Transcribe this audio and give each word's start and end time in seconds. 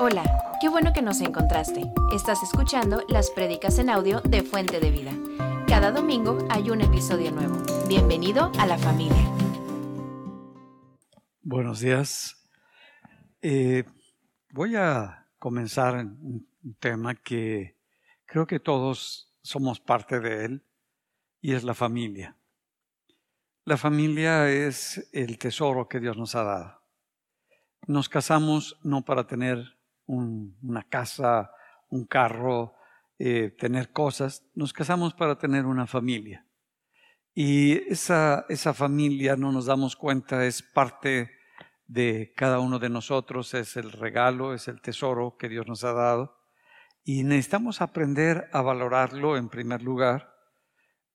Hola, 0.00 0.24
qué 0.60 0.68
bueno 0.68 0.92
que 0.92 1.02
nos 1.02 1.20
encontraste. 1.20 1.82
Estás 2.12 2.42
escuchando 2.42 3.04
las 3.08 3.30
prédicas 3.30 3.78
en 3.78 3.88
audio 3.88 4.20
de 4.22 4.42
Fuente 4.42 4.80
de 4.80 4.90
Vida. 4.90 5.12
Cada 5.68 5.92
domingo 5.92 6.44
hay 6.50 6.68
un 6.70 6.80
episodio 6.80 7.30
nuevo. 7.30 7.62
Bienvenido 7.86 8.50
a 8.58 8.66
la 8.66 8.76
familia. 8.76 9.24
Buenos 11.42 11.78
días. 11.78 12.44
Eh, 13.40 13.84
voy 14.50 14.74
a 14.74 15.28
comenzar 15.38 15.94
un 15.94 16.48
tema 16.80 17.14
que 17.14 17.76
creo 18.24 18.48
que 18.48 18.58
todos 18.58 19.32
somos 19.42 19.78
parte 19.78 20.18
de 20.18 20.44
él 20.44 20.64
y 21.40 21.52
es 21.52 21.62
la 21.62 21.74
familia. 21.74 22.36
La 23.64 23.76
familia 23.76 24.50
es 24.50 25.08
el 25.12 25.38
tesoro 25.38 25.88
que 25.88 26.00
Dios 26.00 26.16
nos 26.16 26.34
ha 26.34 26.42
dado. 26.42 26.80
Nos 27.86 28.08
casamos 28.08 28.76
no 28.82 29.04
para 29.04 29.28
tener 29.28 29.73
una 30.06 30.82
casa, 30.88 31.50
un 31.88 32.04
carro, 32.06 32.74
eh, 33.18 33.54
tener 33.58 33.92
cosas, 33.92 34.44
nos 34.54 34.72
casamos 34.72 35.14
para 35.14 35.38
tener 35.38 35.66
una 35.66 35.86
familia. 35.86 36.44
Y 37.32 37.72
esa, 37.90 38.44
esa 38.48 38.74
familia, 38.74 39.36
no 39.36 39.52
nos 39.52 39.66
damos 39.66 39.96
cuenta, 39.96 40.44
es 40.44 40.62
parte 40.62 41.30
de 41.86 42.32
cada 42.36 42.58
uno 42.58 42.78
de 42.78 42.88
nosotros, 42.88 43.54
es 43.54 43.76
el 43.76 43.92
regalo, 43.92 44.54
es 44.54 44.68
el 44.68 44.80
tesoro 44.80 45.36
que 45.38 45.48
Dios 45.48 45.66
nos 45.66 45.84
ha 45.84 45.92
dado. 45.92 46.38
Y 47.04 47.22
necesitamos 47.24 47.82
aprender 47.82 48.48
a 48.52 48.62
valorarlo 48.62 49.36
en 49.36 49.48
primer 49.48 49.82
lugar, 49.82 50.34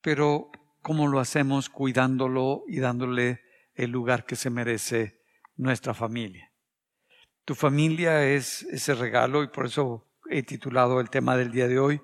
pero 0.01 0.51
¿cómo 0.81 1.07
lo 1.07 1.19
hacemos 1.19 1.69
cuidándolo 1.69 2.63
y 2.67 2.79
dándole 2.79 3.41
el 3.73 3.91
lugar 3.91 4.25
que 4.25 4.35
se 4.35 4.49
merece 4.49 5.21
nuestra 5.55 5.93
familia? 5.93 6.48
Tu 7.49 7.55
familia 7.55 8.23
es 8.25 8.61
ese 8.61 8.93
regalo 8.93 9.41
y 9.41 9.47
por 9.47 9.65
eso 9.65 10.05
he 10.29 10.43
titulado 10.43 10.99
el 10.99 11.09
tema 11.09 11.35
del 11.35 11.51
día 11.51 11.67
de 11.67 11.79
hoy, 11.79 11.99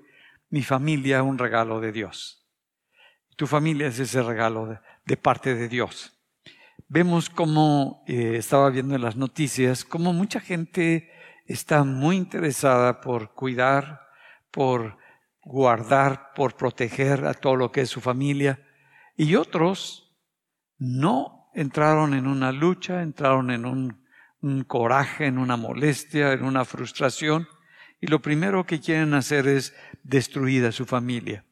Mi 0.50 0.64
familia, 0.64 1.22
un 1.22 1.38
regalo 1.38 1.80
de 1.80 1.92
Dios. 1.92 2.48
Tu 3.36 3.46
familia 3.46 3.86
es 3.86 4.00
ese 4.00 4.24
regalo 4.24 4.80
de, 5.06 5.18
parte 5.18 5.54
de 5.54 5.70
Dios. 5.70 6.18
Vemos 6.88 7.30
como 7.30 8.04
eh, 8.08 8.38
estaba 8.38 8.72
viendo 8.72 8.96
en 8.96 9.04
las 9.04 9.18
noticias, 9.18 9.86
como 9.86 10.14
mucha 10.14 10.40
gente 10.40 11.12
está 11.46 11.84
muy 11.84 12.16
interesada 12.16 13.00
por 13.00 13.36
cuidar, 13.36 14.02
por 14.50 14.98
guardar, 15.44 16.34
por 16.34 16.56
proteger 16.56 17.24
a 17.24 17.36
todo 17.36 17.56
lo 17.56 17.72
que 17.72 17.82
es 17.82 17.90
su 17.92 18.02
familia, 18.02 18.66
y 19.16 19.36
otros 19.36 20.12
no 20.80 21.52
entraron 21.54 22.16
en 22.16 22.26
una 22.26 22.52
lucha, 22.52 23.04
entraron 23.04 23.52
en 23.52 23.68
un 23.68 24.05
un 24.46 24.64
coraje, 24.64 25.26
en 25.26 25.40
una 25.40 25.58
molestia, 25.58 26.34
en 26.34 26.44
una 26.44 26.66
frustración, 26.66 27.48
y 28.00 28.06
lo 28.06 28.22
primero 28.22 28.64
que 28.64 28.80
quieren 28.80 29.16
hacer 29.16 29.48
es 29.48 29.74
destruir 30.04 30.66
a 30.66 30.72
su 30.72 30.86
familia. 30.86 31.44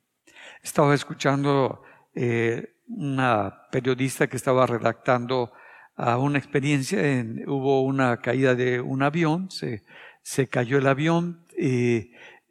Estaba 0.61 0.93
escuchando 0.93 1.81
eh, 2.13 2.75
una 2.87 3.67
periodista 3.71 4.27
que 4.27 4.37
estaba 4.37 4.67
redactando 4.67 5.51
a 5.95 6.17
una 6.17 6.37
experiencia, 6.37 6.99
hubo 7.47 7.81
una 7.81 8.17
caída 8.17 8.53
de 8.53 8.79
un 8.79 9.01
avión, 9.01 9.49
se, 9.49 9.83
se 10.21 10.47
cayó 10.47 10.77
el 10.77 10.85
avión, 10.85 11.45
y 11.57 11.95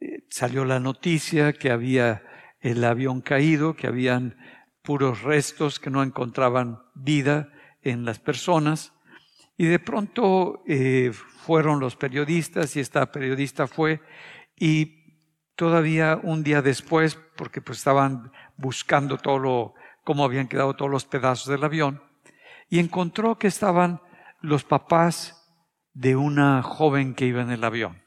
eh, 0.01 0.25
salió 0.29 0.65
la 0.65 0.81
noticia 0.81 1.53
que 1.53 1.71
había 1.71 2.21
el 2.59 2.83
avión 2.83 3.21
caído, 3.21 3.77
que 3.77 3.87
habían 3.87 4.37
puros 4.81 5.21
restos, 5.21 5.79
que 5.79 5.89
no 5.89 6.03
encontraban 6.03 6.79
vida 6.95 7.49
en 7.81 8.03
las 8.03 8.19
personas, 8.19 8.92
y 9.63 9.67
de 9.67 9.79
pronto 9.79 10.61
eh, 10.67 11.13
fueron 11.13 11.79
los 11.79 11.95
periodistas 11.95 12.75
y 12.75 12.81
esta 12.81 13.09
periodista 13.13 13.65
fue 13.65 14.01
y 14.57 15.21
todavía 15.55 16.19
un 16.21 16.43
día 16.43 16.61
después, 16.61 17.17
porque 17.37 17.61
pues 17.61 17.77
estaban 17.77 18.33
buscando 18.57 19.17
todo 19.17 19.39
lo, 19.39 19.73
cómo 20.03 20.25
habían 20.25 20.49
quedado 20.49 20.73
todos 20.73 20.91
los 20.91 21.05
pedazos 21.05 21.47
del 21.47 21.63
avión, 21.63 22.03
y 22.69 22.79
encontró 22.79 23.39
que 23.39 23.47
estaban 23.47 24.01
los 24.41 24.65
papás 24.65 25.49
de 25.93 26.17
una 26.17 26.61
joven 26.61 27.15
que 27.15 27.27
iba 27.27 27.41
en 27.41 27.51
el 27.51 27.63
avión. 27.63 28.03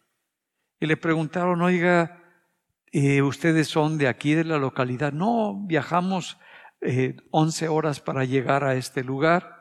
Y 0.78 0.84
le 0.84 0.98
preguntaron, 0.98 1.62
oiga, 1.62 2.22
eh, 2.92 3.22
¿ustedes 3.22 3.68
son 3.68 3.96
de 3.96 4.08
aquí, 4.08 4.34
de 4.34 4.44
la 4.44 4.58
localidad? 4.58 5.14
No, 5.14 5.58
viajamos 5.66 6.38
eh, 6.82 7.16
11 7.30 7.68
horas 7.68 8.00
para 8.00 8.26
llegar 8.26 8.62
a 8.62 8.74
este 8.74 9.02
lugar 9.02 9.55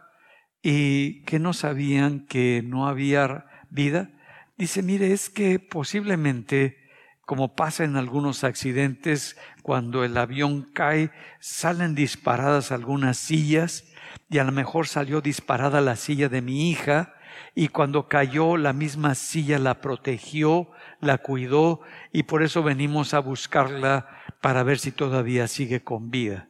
y 0.68 1.22
que 1.26 1.38
no 1.38 1.54
sabían 1.54 2.22
que 2.22 2.64
no 2.66 2.88
había 2.88 3.46
vida. 3.70 4.10
Dice, 4.58 4.82
mire, 4.82 5.14
es 5.14 5.30
que 5.30 5.60
posiblemente, 5.60 6.80
como 7.22 7.54
pasa 7.54 7.84
en 7.84 7.98
algunos 7.98 8.44
accidentes, 8.44 9.38
cuando 9.62 10.04
el 10.04 10.18
avión 10.18 10.64
cae, 10.74 11.12
salen 11.40 11.94
disparadas 11.94 12.72
algunas 12.72 13.18
sillas 13.18 13.84
y 14.28 14.40
a 14.40 14.44
lo 14.44 14.52
mejor 14.52 14.88
salió 14.88 15.22
disparada 15.22 15.82
la 15.82 15.96
silla 15.96 16.30
de 16.30 16.42
mi 16.42 16.72
hija 16.72 17.14
y 17.54 17.68
cuando 17.68 18.08
cayó 18.08 18.58
la 18.58 18.74
misma 18.74 19.14
silla 19.14 19.60
la 19.60 19.82
protegió, 19.82 20.72
la 21.00 21.20
cuidó 21.20 21.82
y 22.12 22.24
por 22.24 22.42
eso 22.42 22.64
venimos 22.64 23.14
a 23.14 23.20
buscarla 23.20 24.08
para 24.42 24.64
ver 24.64 24.80
si 24.80 24.92
todavía 24.92 25.48
sigue 25.48 25.84
con 25.84 26.10
vida. 26.10 26.48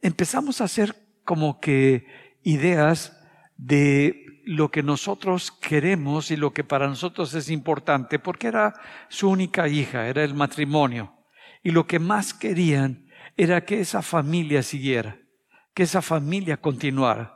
Empezamos 0.00 0.62
a 0.62 0.64
hacer 0.64 0.96
como 1.26 1.60
que 1.60 2.06
ideas 2.42 3.17
de 3.58 4.24
lo 4.44 4.70
que 4.70 4.82
nosotros 4.82 5.50
queremos 5.50 6.30
y 6.30 6.36
lo 6.36 6.54
que 6.54 6.64
para 6.64 6.88
nosotros 6.88 7.34
es 7.34 7.50
importante, 7.50 8.18
porque 8.18 8.46
era 8.46 8.72
su 9.08 9.28
única 9.28 9.68
hija, 9.68 10.08
era 10.08 10.24
el 10.24 10.32
matrimonio. 10.32 11.12
Y 11.62 11.72
lo 11.72 11.86
que 11.86 11.98
más 11.98 12.32
querían 12.32 13.06
era 13.36 13.64
que 13.66 13.80
esa 13.80 14.00
familia 14.00 14.62
siguiera, 14.62 15.18
que 15.74 15.82
esa 15.82 16.00
familia 16.00 16.56
continuara. 16.56 17.34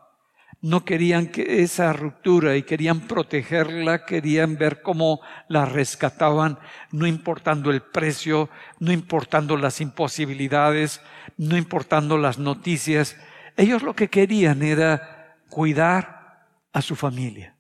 No 0.62 0.84
querían 0.84 1.26
que 1.26 1.62
esa 1.62 1.92
ruptura 1.92 2.56
y 2.56 2.62
querían 2.62 3.00
protegerla, 3.00 4.06
querían 4.06 4.56
ver 4.56 4.80
cómo 4.80 5.20
la 5.48 5.64
rescataban, 5.64 6.58
no 6.92 7.06
importando 7.06 7.72
el 7.72 7.82
precio, 7.82 8.48
no 8.78 8.92
importando 8.92 9.56
las 9.56 9.80
imposibilidades, 9.80 11.00
no 11.36 11.56
importando 11.56 12.16
las 12.16 12.38
noticias. 12.38 13.16
Ellos 13.56 13.82
lo 13.82 13.94
que 13.94 14.08
querían 14.08 14.62
era 14.62 15.21
cuidar 15.52 16.48
a 16.72 16.80
su 16.80 16.96
familia. 16.96 17.54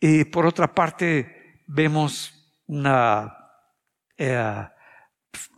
Y 0.00 0.24
por 0.24 0.46
otra 0.46 0.74
parte, 0.74 1.62
vemos 1.68 2.52
una 2.66 3.32
eh, 4.18 4.68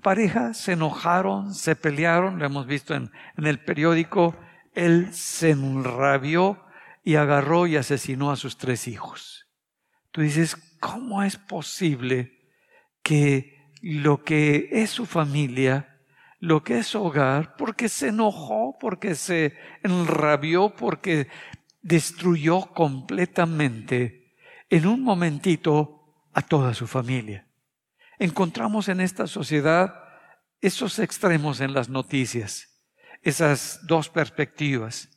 pareja, 0.02 0.52
se 0.52 0.72
enojaron, 0.72 1.54
se 1.54 1.74
pelearon, 1.74 2.38
lo 2.38 2.44
hemos 2.44 2.66
visto 2.66 2.94
en, 2.94 3.10
en 3.38 3.46
el 3.46 3.58
periódico, 3.64 4.36
él 4.74 5.14
se 5.14 5.50
enrabió 5.50 6.62
y 7.02 7.16
agarró 7.16 7.66
y 7.66 7.76
asesinó 7.76 8.30
a 8.30 8.36
sus 8.36 8.58
tres 8.58 8.86
hijos. 8.86 9.46
Tú 10.10 10.20
dices, 10.20 10.56
¿cómo 10.78 11.22
es 11.22 11.38
posible 11.38 12.50
que 13.02 13.72
lo 13.80 14.22
que 14.24 14.68
es 14.72 14.90
su 14.90 15.06
familia 15.06 15.97
lo 16.40 16.62
que 16.62 16.78
es 16.78 16.94
hogar 16.94 17.56
porque 17.56 17.88
se 17.88 18.08
enojó, 18.08 18.76
porque 18.78 19.14
se 19.14 19.56
enrabió, 19.82 20.70
porque 20.70 21.28
destruyó 21.82 22.72
completamente 22.72 24.34
en 24.70 24.86
un 24.86 25.02
momentito 25.02 26.14
a 26.32 26.42
toda 26.42 26.74
su 26.74 26.86
familia. 26.86 27.46
Encontramos 28.18 28.88
en 28.88 29.00
esta 29.00 29.26
sociedad 29.26 29.94
esos 30.60 30.98
extremos 30.98 31.60
en 31.60 31.72
las 31.72 31.88
noticias, 31.88 32.82
esas 33.22 33.86
dos 33.86 34.08
perspectivas. 34.08 35.08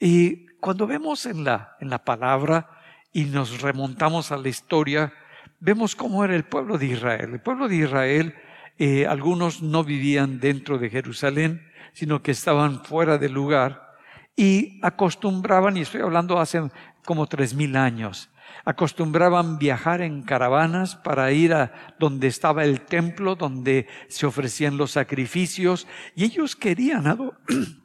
Y 0.00 0.46
cuando 0.56 0.86
vemos 0.86 1.26
en 1.26 1.44
la, 1.44 1.76
en 1.80 1.90
la 1.90 2.04
palabra 2.04 2.68
y 3.12 3.24
nos 3.24 3.60
remontamos 3.60 4.32
a 4.32 4.36
la 4.36 4.48
historia, 4.48 5.12
vemos 5.60 5.94
cómo 5.94 6.24
era 6.24 6.34
el 6.34 6.44
pueblo 6.44 6.76
de 6.76 6.86
Israel. 6.86 7.34
El 7.34 7.40
pueblo 7.40 7.68
de 7.68 7.76
Israel 7.76 8.34
eh, 8.78 9.06
algunos 9.06 9.62
no 9.62 9.84
vivían 9.84 10.40
dentro 10.40 10.78
de 10.78 10.90
Jerusalén, 10.90 11.66
sino 11.92 12.22
que 12.22 12.30
estaban 12.30 12.84
fuera 12.84 13.18
del 13.18 13.32
lugar 13.32 13.88
y 14.36 14.78
acostumbraban, 14.82 15.76
y 15.76 15.80
estoy 15.80 16.00
hablando 16.00 16.38
hace 16.38 16.70
como 17.04 17.26
tres 17.26 17.54
mil 17.54 17.76
años, 17.76 18.30
acostumbraban 18.64 19.58
viajar 19.58 20.00
en 20.00 20.22
caravanas 20.22 20.94
para 20.94 21.32
ir 21.32 21.52
a 21.54 21.94
donde 21.98 22.28
estaba 22.28 22.62
el 22.64 22.82
templo, 22.82 23.34
donde 23.34 23.88
se 24.08 24.26
ofrecían 24.26 24.76
los 24.76 24.92
sacrificios, 24.92 25.88
y 26.14 26.24
ellos 26.24 26.54
querían 26.54 27.06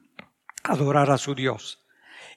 adorar 0.63 1.09
a 1.09 1.17
su 1.17 1.33
Dios. 1.33 1.79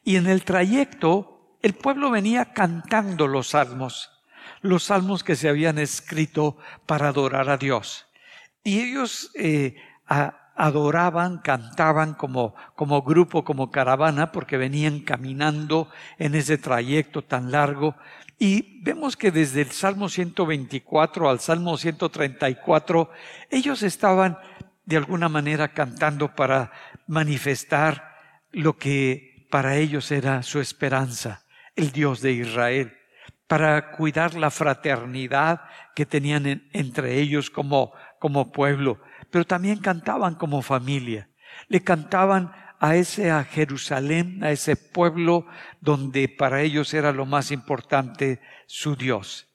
Y 0.03 0.17
en 0.17 0.27
el 0.29 0.45
trayecto, 0.45 1.59
el 1.61 1.75
pueblo 1.75 2.11
venía 2.11 2.55
cantando 2.55 3.27
los 3.27 3.49
salmos, 3.49 4.11
los 4.63 4.85
salmos 4.85 5.25
que 5.25 5.37
se 5.37 5.51
habían 5.51 5.79
escrito 5.79 6.57
para 6.87 7.09
adorar 7.09 7.51
a 7.51 7.59
Dios. 7.59 8.06
Y 8.67 8.81
ellos, 8.81 9.31
eh, 9.37 9.77
adoraban, 10.57 11.39
cantaban 11.39 12.15
como, 12.15 12.57
como 12.75 13.03
grupo, 13.03 13.45
como 13.45 13.71
caravana, 13.71 14.33
porque 14.33 14.57
venían 14.57 14.99
caminando 14.99 15.89
en 16.19 16.35
ese 16.35 16.59
trayecto 16.59 17.23
tan 17.23 17.53
largo. 17.53 17.95
Y 18.41 18.83
vemos 18.83 19.17
que 19.17 19.31
desde 19.31 19.61
el 19.61 19.71
Salmo 19.71 20.09
124 20.09 21.31
al 21.31 21.39
Salmo 21.39 21.77
134, 21.77 23.09
ellos 23.51 23.85
estaban 23.85 24.37
de 24.85 24.97
alguna 24.97 25.29
manera 25.29 25.69
cantando 25.69 26.35
para 26.35 26.73
manifestar 27.07 28.17
lo 28.51 28.79
que 28.79 29.47
para 29.49 29.77
ellos 29.77 30.11
era 30.11 30.43
su 30.43 30.59
esperanza, 30.59 31.45
el 31.77 31.93
Dios 31.93 32.21
de 32.21 32.33
Israel, 32.33 32.97
para 33.47 33.93
cuidar 33.93 34.35
la 34.35 34.51
fraternidad 34.51 35.61
que 35.95 36.05
tenían 36.05 36.69
entre 36.73 37.21
ellos 37.21 37.49
como, 37.49 37.93
como 38.27 38.51
pueblo, 38.51 38.99
pero 39.31 39.47
también 39.47 39.79
cantaban 39.79 40.35
como 40.35 40.61
familia. 40.61 41.31
Le 41.69 41.85
cantaban 41.85 42.51
a 42.81 42.97
ese 42.97 43.31
a 43.31 43.45
Jerusalén, 43.45 44.43
a 44.43 44.51
ese 44.51 44.75
pueblo 44.75 45.47
donde 45.81 46.29
para 46.29 46.63
ellos 46.63 46.93
era 46.93 47.13
lo 47.13 47.25
más 47.25 47.53
importante 47.53 48.41
su 48.67 48.97
Dios. 48.97 49.47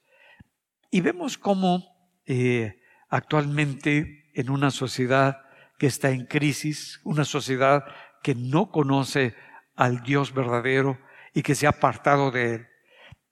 Y 0.89 1.01
vemos 1.01 1.37
cómo 1.37 1.83
eh, 2.25 2.79
actualmente 3.09 4.31
en 4.35 4.49
una 4.49 4.71
sociedad 4.71 5.41
que 5.77 5.87
está 5.87 6.11
en 6.11 6.25
crisis, 6.25 7.01
una 7.03 7.25
sociedad 7.25 7.83
que 8.23 8.35
no 8.35 8.71
conoce 8.71 9.35
al 9.75 10.01
Dios 10.01 10.33
verdadero 10.33 10.97
y 11.33 11.41
que 11.41 11.55
se 11.55 11.67
ha 11.67 11.71
apartado 11.71 12.31
de 12.31 12.55
él, 12.55 12.67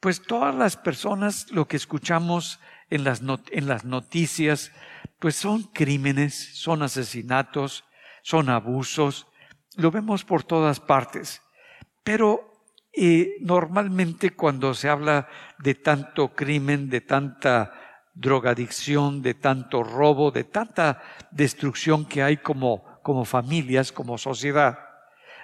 pues 0.02 0.22
todas 0.22 0.54
las 0.54 0.76
personas 0.76 1.50
lo 1.50 1.66
que 1.66 1.78
escuchamos 1.78 2.60
en 2.90 3.06
las, 3.06 3.22
en 3.52 3.68
las 3.70 3.86
noticias, 3.86 4.74
pues 5.20 5.36
son 5.36 5.64
crímenes, 5.64 6.34
son 6.54 6.82
asesinatos, 6.82 7.84
son 8.24 8.50
abusos, 8.50 9.28
lo 9.76 9.92
vemos 9.92 10.24
por 10.24 10.44
todas 10.44 10.80
partes. 10.80 11.42
Pero 12.04 12.54
eh, 12.94 13.36
normalmente 13.42 14.32
cuando 14.32 14.74
se 14.74 14.90
habla 14.90 15.28
de 15.60 15.76
tanto 15.76 16.30
crimen, 16.30 16.90
de 16.90 17.02
tanta 17.02 17.74
drogadicción, 18.14 19.22
de 19.22 19.36
tanto 19.36 19.84
robo, 19.84 20.32
de 20.32 20.44
tanta 20.46 21.02
destrucción 21.32 22.06
que 22.06 22.24
hay 22.24 22.38
como, 22.38 23.00
como 23.04 23.26
familias, 23.26 23.92
como 23.92 24.18
sociedad, 24.18 24.80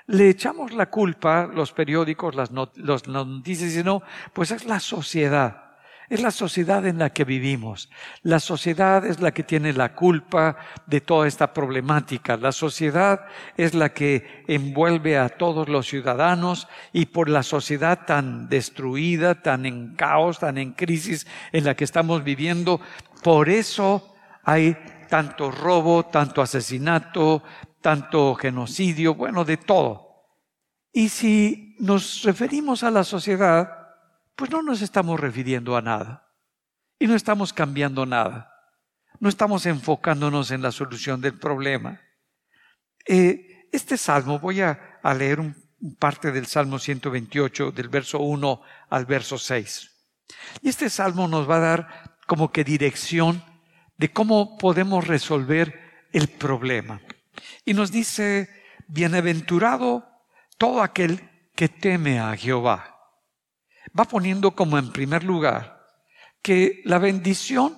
le 0.08 0.30
echamos 0.30 0.72
la 0.74 0.90
culpa, 0.90 1.48
los 1.48 1.72
periódicos, 1.72 2.36
las, 2.36 2.52
las 2.52 3.08
noticias, 3.08 3.76
y 3.76 3.84
no, 3.84 4.04
pues 4.34 4.52
es 4.52 4.66
la 4.66 4.80
sociedad. 4.80 5.65
Es 6.10 6.22
la 6.22 6.32
sociedad 6.32 6.86
en 6.86 7.00
la 7.00 7.12
que 7.12 7.24
vivimos. 7.24 7.90
La 8.22 8.40
sociedad 8.40 9.06
es 9.06 9.22
la 9.22 9.34
que 9.34 9.44
tiene 9.44 9.74
la 9.74 9.96
culpa 9.96 10.58
de 10.86 11.02
toda 11.02 11.28
esta 11.28 11.54
problemática. 11.54 12.38
La 12.38 12.52
sociedad 12.52 13.26
es 13.58 13.74
la 13.74 13.90
que 13.94 14.44
envuelve 14.48 15.18
a 15.18 15.30
todos 15.30 15.68
los 15.68 15.88
ciudadanos 15.88 16.68
y 16.94 17.08
por 17.08 17.28
la 17.28 17.42
sociedad 17.42 18.06
tan 18.06 18.50
destruida, 18.50 19.42
tan 19.42 19.66
en 19.66 19.96
caos, 19.96 20.40
tan 20.40 20.58
en 20.60 20.74
crisis 20.74 21.26
en 21.52 21.64
la 21.64 21.76
que 21.76 21.84
estamos 21.84 22.24
viviendo, 22.24 22.80
por 23.24 23.50
eso 23.50 24.16
hay 24.44 24.78
tanto 25.10 25.50
robo, 25.50 26.06
tanto 26.06 26.42
asesinato, 26.42 27.42
tanto 27.82 28.36
genocidio, 28.36 29.16
bueno, 29.16 29.44
de 29.44 29.58
todo. 29.58 30.06
Y 30.92 31.10
si 31.10 31.76
nos 31.80 32.24
referimos 32.24 32.84
a 32.84 32.92
la 32.92 33.04
sociedad, 33.04 33.85
pues 34.36 34.52
no 34.52 34.62
nos 34.62 34.82
estamos 34.82 35.20
refiriendo 35.20 35.78
a 35.78 35.82
nada 35.82 36.34
y 37.00 37.08
no 37.08 37.16
estamos 37.16 37.54
cambiando 37.54 38.06
nada. 38.06 38.52
No 39.20 39.30
estamos 39.30 39.66
enfocándonos 39.66 40.52
en 40.52 40.62
la 40.62 40.72
solución 40.72 41.22
del 41.22 41.40
problema. 41.40 42.02
Eh, 43.08 43.68
este 43.72 43.98
salmo, 43.98 44.40
voy 44.40 44.62
a, 44.62 45.00
a 45.02 45.14
leer 45.14 45.40
un, 45.40 45.56
parte 46.00 46.32
del 46.32 46.48
Salmo 46.48 46.80
128, 46.80 47.72
del 47.72 47.88
verso 47.90 48.20
1 48.20 48.62
al 48.90 49.06
verso 49.06 49.38
6. 49.38 49.92
Y 50.62 50.70
este 50.70 50.90
salmo 50.90 51.28
nos 51.28 51.50
va 51.50 51.58
a 51.58 51.60
dar 51.60 52.18
como 52.28 52.52
que 52.52 52.64
dirección 52.64 53.44
de 53.98 54.12
cómo 54.12 54.58
podemos 54.58 55.08
resolver 55.08 56.08
el 56.12 56.28
problema. 56.28 57.02
Y 57.64 57.74
nos 57.74 57.92
dice, 57.92 58.50
bienaventurado 58.88 60.06
todo 60.58 60.82
aquel 60.82 61.30
que 61.56 61.70
teme 61.70 62.20
a 62.20 62.36
Jehová 62.36 62.95
va 63.98 64.06
poniendo 64.06 64.52
como 64.52 64.78
en 64.78 64.92
primer 64.92 65.24
lugar 65.24 65.76
que 66.42 66.82
la 66.86 67.00
bendición 67.00 67.78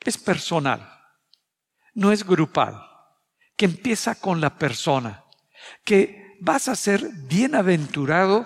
es 0.00 0.16
personal, 0.16 0.90
no 1.94 2.12
es 2.12 2.24
grupal, 2.24 2.80
que 3.56 3.66
empieza 3.66 4.14
con 4.14 4.40
la 4.40 4.56
persona, 4.56 5.24
que 5.84 6.38
vas 6.40 6.68
a 6.68 6.76
ser 6.76 7.06
bienaventurado 7.28 8.44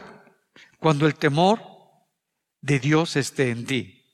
cuando 0.80 1.06
el 1.06 1.14
temor 1.14 1.62
de 2.60 2.80
Dios 2.80 3.14
esté 3.14 3.50
en 3.50 3.64
ti, 3.64 4.04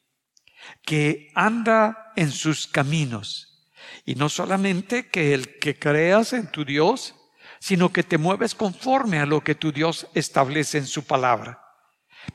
que 0.82 1.31
anda 1.34 2.12
en 2.16 2.31
sus 2.31 2.66
caminos, 2.66 3.70
y 4.04 4.16
no 4.16 4.28
solamente 4.28 5.08
que 5.08 5.32
el 5.32 5.58
que 5.58 5.78
creas 5.78 6.34
en 6.34 6.50
tu 6.50 6.64
Dios, 6.64 7.14
sino 7.60 7.92
que 7.92 8.02
te 8.02 8.19
mueves 8.19 8.54
conforme 8.54 9.20
a 9.20 9.26
lo 9.26 9.42
que 9.42 9.54
tu 9.54 9.72
Dios 9.72 10.06
establece 10.14 10.78
en 10.78 10.87
su 10.87 11.04
palabra. 11.04 11.69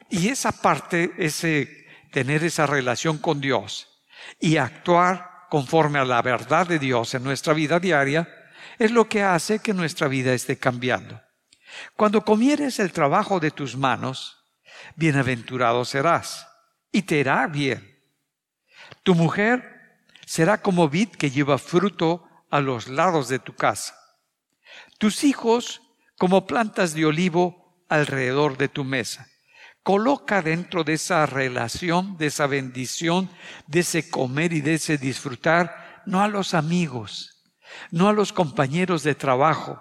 Y 0.09 0.29
esa 0.29 0.51
parte, 0.51 1.13
ese 1.17 1.85
tener 2.11 2.43
esa 2.43 2.65
relación 2.65 3.17
con 3.17 3.41
Dios 3.41 3.89
y 4.39 4.57
actuar 4.57 5.47
conforme 5.49 5.99
a 5.99 6.05
la 6.05 6.21
verdad 6.21 6.67
de 6.67 6.79
Dios 6.79 7.13
en 7.13 7.23
nuestra 7.23 7.53
vida 7.53 7.79
diaria, 7.79 8.27
es 8.79 8.91
lo 8.91 9.09
que 9.09 9.23
hace 9.23 9.59
que 9.59 9.73
nuestra 9.73 10.07
vida 10.07 10.33
esté 10.33 10.57
cambiando. 10.57 11.21
Cuando 11.95 12.23
comieres 12.23 12.79
el 12.79 12.91
trabajo 12.91 13.39
de 13.39 13.51
tus 13.51 13.75
manos, 13.75 14.37
bienaventurado 14.95 15.83
serás 15.83 16.47
y 16.91 17.01
te 17.01 17.17
irá 17.17 17.45
bien. 17.47 17.99
Tu 19.03 19.15
mujer 19.15 19.99
será 20.25 20.61
como 20.61 20.87
vid 20.87 21.09
que 21.09 21.31
lleva 21.31 21.57
fruto 21.57 22.27
a 22.49 22.61
los 22.61 22.87
lados 22.87 23.27
de 23.27 23.39
tu 23.39 23.55
casa. 23.55 23.95
Tus 24.97 25.23
hijos 25.23 25.81
como 26.17 26.47
plantas 26.47 26.93
de 26.93 27.05
olivo 27.05 27.83
alrededor 27.89 28.57
de 28.57 28.69
tu 28.69 28.83
mesa 28.83 29.27
coloca 29.85 30.41
dentro 30.41 30.83
de 30.83 30.93
esa 30.93 31.27
relación, 31.27 32.17
de 32.17 32.25
esa 32.25 32.47
bendición, 32.47 33.29
de 33.67 33.81
ese 33.81 34.09
comer 34.09 34.51
y 34.51 34.61
de 34.61 34.73
ese 34.73 34.97
disfrutar, 34.97 36.01
no 36.07 36.23
a 36.23 36.27
los 36.27 36.55
amigos, 36.55 37.45
no 37.91 38.09
a 38.09 38.13
los 38.13 38.33
compañeros 38.33 39.03
de 39.03 39.13
trabajo, 39.13 39.79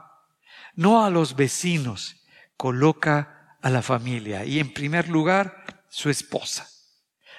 no 0.75 1.07
a 1.07 1.09
los 1.09 1.37
vecinos, 1.37 2.17
coloca 2.59 3.57
a 3.63 3.71
la 3.71 3.81
familia 3.81 4.45
y 4.45 4.61
en 4.61 4.75
primer 4.75 5.09
lugar 5.09 5.65
su 5.89 6.11
esposa. 6.11 6.69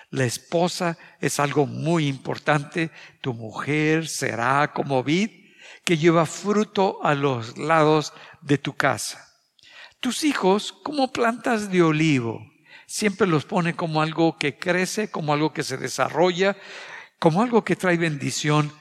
La 0.10 0.26
esposa 0.26 0.98
es 1.22 1.40
algo 1.40 1.68
muy 1.68 2.08
importante. 2.08 2.90
Tu 3.22 3.36
mujer 3.36 4.08
será 4.08 4.74
como 4.74 5.04
vid 5.04 5.30
que 5.84 6.00
lleva 6.00 6.26
fruto 6.26 6.98
a 7.04 7.14
los 7.14 7.60
lados 7.60 8.12
de 8.42 8.58
tu 8.58 8.76
casa. 8.76 9.24
Tus 10.00 10.24
hijos 10.24 10.72
como 10.72 11.12
plantas 11.12 11.70
de 11.70 11.84
olivo 11.84 12.55
siempre 12.96 13.28
los 13.28 13.44
pone 13.44 13.76
como 13.76 14.02
algo 14.02 14.38
que 14.38 14.58
crece, 14.58 15.12
como 15.12 15.34
algo 15.34 15.52
que 15.52 15.64
se 15.64 15.76
desarrolla, 15.76 16.56
como 17.20 17.42
algo 17.42 17.66
que 17.66 17.76
trae 17.76 17.98
bendición 17.98 18.72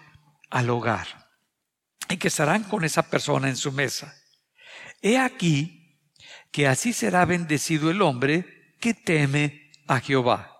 al 0.50 0.70
hogar 0.70 1.32
y 2.08 2.16
que 2.16 2.28
estarán 2.28 2.62
con 2.62 2.84
esa 2.84 3.10
persona 3.10 3.48
en 3.48 3.56
su 3.56 3.72
mesa. 3.72 4.14
He 5.02 5.18
aquí 5.18 5.98
que 6.52 6.68
así 6.68 6.92
será 6.92 7.24
bendecido 7.24 7.90
el 7.90 8.02
hombre 8.02 8.76
que 8.78 8.94
teme 8.94 9.72
a 9.88 9.98
Jehová. 9.98 10.58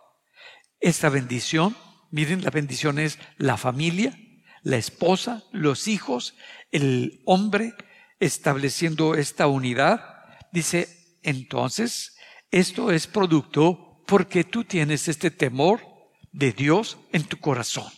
Esta 0.81 1.09
bendición, 1.09 1.77
miren, 2.11 2.43
la 2.43 2.51
bendición 2.51 2.99
es 2.99 3.21
la 3.37 3.57
familia, 3.57 4.19
la 4.63 4.79
esposa, 4.79 5.45
los 5.53 5.87
hijos, 5.87 6.35
el 6.73 7.23
hombre 7.25 7.75
estableciendo 8.19 9.15
esta 9.15 9.47
unidad. 9.47 10.25
Dice, 10.51 10.89
entonces 11.23 12.14
esto 12.55 12.93
es 12.93 13.09
producto 13.09 14.01
porque 14.07 14.45
tú 14.45 14.63
tienes 14.63 15.09
este 15.09 15.33
temor 15.33 15.81
de 16.31 16.53
Dios 16.53 16.99
en 17.13 17.25
tu 17.25 17.39
corazón. 17.39 17.93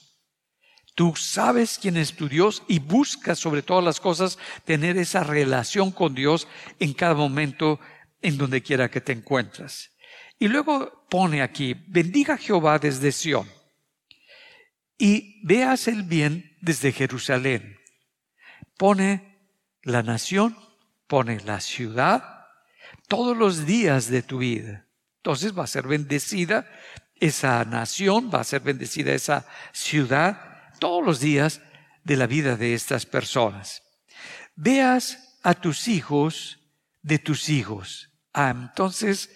Tú 0.95 1.15
sabes 1.15 1.79
quién 1.79 1.99
es 1.99 2.15
tu 2.17 2.27
Dios 2.27 2.63
y 2.67 2.79
buscas 2.79 3.39
sobre 3.39 3.61
todas 3.61 3.85
las 3.85 4.01
cosas 4.01 4.39
tener 4.65 4.97
esa 4.97 5.23
relación 5.23 5.91
con 5.91 6.15
Dios 6.15 6.49
en 6.81 6.95
cada 6.95 7.13
momento 7.13 7.79
en 8.23 8.39
donde 8.39 8.63
quiera 8.63 8.91
que 8.91 9.03
te 9.03 9.13
encuentres. 9.13 9.91
Y 10.39 10.49
luego 10.49 11.07
pone 11.11 11.43
aquí, 11.43 11.75
bendiga 11.89 12.39
Jehová 12.39 12.79
desde 12.79 13.13
Sión 13.13 13.47
y 14.97 15.47
veas 15.47 15.87
el 15.87 16.03
bien 16.05 16.57
desde 16.63 16.93
Jerusalén. 16.93 17.77
Pone 18.79 19.39
la 19.83 20.03
nación, 20.03 20.57
pone 21.07 21.41
la 21.41 21.61
ciudad, 21.61 22.36
todos 23.09 23.37
los 23.37 23.67
días 23.67 24.09
de 24.11 24.23
tu 24.23 24.39
vida. 24.39 24.87
Entonces 25.19 25.57
va 25.57 25.65
a 25.65 25.69
ser 25.69 25.87
bendecida 25.87 26.69
esa 27.17 27.65
nación, 27.65 28.31
va 28.33 28.41
a 28.41 28.45
ser 28.45 28.61
bendecida 28.61 29.13
esa 29.13 29.47
ciudad 29.73 30.41
todos 30.79 31.05
los 31.05 31.21
días 31.21 31.61
de 32.05 32.17
la 32.17 32.27
vida 32.27 32.57
de 32.57 32.75
estas 32.75 33.07
personas. 33.07 33.83
veas 34.55 35.37
a 35.43 35.55
tus 35.55 35.87
hijos 35.87 36.59
de 37.03 37.19
tus 37.19 37.49
hijos. 37.51 38.11
Ah, 38.33 38.51
entonces 38.51 39.31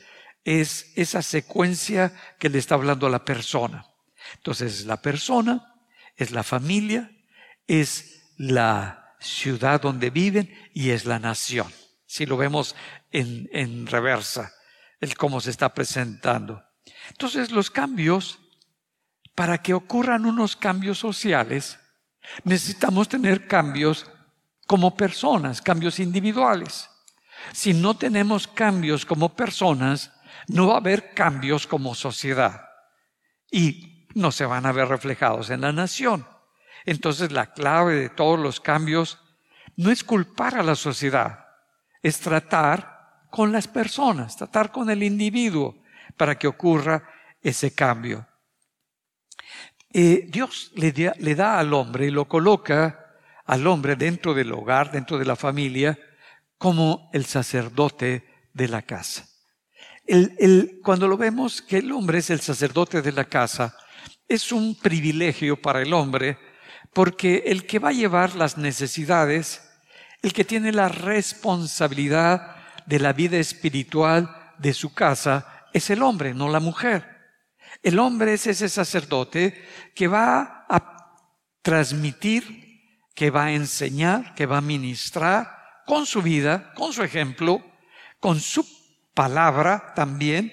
es 0.44 0.92
esa 0.96 1.22
secuencia 1.22 2.12
que 2.38 2.48
le 2.48 2.58
está 2.58 2.74
hablando 2.74 3.06
a 3.06 3.10
la 3.10 3.24
persona. 3.24 3.86
Entonces, 4.34 4.86
la 4.86 5.00
persona 5.00 5.74
es 6.16 6.30
la 6.32 6.42
familia, 6.42 7.10
es 7.66 8.22
la 8.36 9.14
ciudad 9.20 9.80
donde 9.80 10.10
viven 10.10 10.52
y 10.74 10.90
es 10.90 11.04
la 11.04 11.18
nación. 11.18 11.70
Si 12.10 12.26
lo 12.26 12.36
vemos 12.36 12.74
en, 13.12 13.86
reversa, 13.86 14.52
el 14.98 15.16
cómo 15.16 15.40
se 15.40 15.50
está 15.50 15.72
presentando. 15.72 16.60
Entonces, 17.10 17.52
los 17.52 17.70
cambios, 17.70 18.40
para 19.36 19.58
que 19.58 19.74
ocurran 19.74 20.26
unos 20.26 20.56
cambios 20.56 20.98
sociales, 20.98 21.78
necesitamos 22.42 23.08
tener 23.08 23.46
cambios 23.46 24.10
como 24.66 24.96
personas, 24.96 25.62
cambios 25.62 26.00
individuales. 26.00 26.90
Si 27.52 27.74
no 27.74 27.96
tenemos 27.96 28.48
cambios 28.48 29.06
como 29.06 29.36
personas, 29.36 30.10
no 30.48 30.66
va 30.66 30.74
a 30.74 30.78
haber 30.78 31.14
cambios 31.14 31.64
como 31.64 31.94
sociedad 31.94 32.70
y 33.52 34.08
no 34.16 34.32
se 34.32 34.46
van 34.46 34.66
a 34.66 34.72
ver 34.72 34.88
reflejados 34.88 35.48
en 35.50 35.60
la 35.60 35.70
nación. 35.70 36.26
Entonces 36.86 37.30
la 37.30 37.52
clave 37.52 37.94
de 37.94 38.08
todos 38.08 38.36
los 38.36 38.60
cambios 38.60 39.20
no 39.76 39.92
es 39.92 40.02
culpar 40.02 40.56
a 40.56 40.64
la 40.64 40.74
sociedad, 40.74 41.49
es 42.02 42.20
tratar 42.20 43.26
con 43.30 43.52
las 43.52 43.68
personas, 43.68 44.36
tratar 44.36 44.72
con 44.72 44.90
el 44.90 45.02
individuo 45.02 45.82
para 46.16 46.38
que 46.38 46.46
ocurra 46.46 47.02
ese 47.40 47.74
cambio. 47.74 48.26
Eh, 49.92 50.26
Dios 50.28 50.72
le, 50.74 50.92
le 50.92 51.34
da 51.34 51.58
al 51.58 51.72
hombre 51.74 52.06
y 52.06 52.10
lo 52.10 52.28
coloca 52.28 53.18
al 53.44 53.66
hombre 53.66 53.96
dentro 53.96 54.34
del 54.34 54.52
hogar, 54.52 54.92
dentro 54.92 55.18
de 55.18 55.24
la 55.24 55.36
familia, 55.36 55.98
como 56.58 57.10
el 57.12 57.24
sacerdote 57.24 58.24
de 58.52 58.68
la 58.68 58.82
casa 58.82 59.30
cuando 60.82 61.06
lo 61.06 61.16
vemos 61.16 61.62
que 61.62 61.78
el 61.78 61.92
hombre 61.92 62.18
es 62.18 62.30
el 62.30 62.40
sacerdote 62.40 63.02
de 63.02 63.12
la 63.12 63.24
casa, 63.24 63.76
es 64.26 64.52
un 64.52 64.74
privilegio 64.74 65.60
para 65.60 65.82
el 65.82 65.92
hombre 65.92 66.38
porque 66.92 67.44
el 67.46 67.66
que 67.66 67.78
va 67.78 67.90
a 67.90 67.92
llevar 67.92 68.34
las 68.34 68.58
necesidades, 68.58 69.62
el 70.22 70.32
que 70.32 70.44
tiene 70.44 70.72
la 70.72 70.88
responsabilidad 70.88 72.56
de 72.86 72.98
la 72.98 73.12
vida 73.12 73.38
espiritual 73.38 74.52
de 74.58 74.74
su 74.74 74.92
casa, 74.92 75.66
es 75.72 75.90
el 75.90 76.02
hombre, 76.02 76.34
no 76.34 76.48
la 76.48 76.60
mujer. 76.60 77.20
El 77.82 77.98
hombre 77.98 78.34
es 78.34 78.46
ese 78.46 78.68
sacerdote 78.68 79.64
que 79.94 80.08
va 80.08 80.66
a 80.68 81.16
transmitir, 81.62 82.80
que 83.14 83.30
va 83.30 83.44
a 83.44 83.52
enseñar, 83.52 84.34
que 84.34 84.46
va 84.46 84.58
a 84.58 84.62
ministrar 84.62 85.56
con 85.86 86.06
su 86.06 86.22
vida, 86.22 86.72
con 86.74 86.92
su 86.92 87.02
ejemplo, 87.02 87.64
con 88.18 88.40
su 88.40 88.66
palabra 89.14 89.92
también 89.94 90.52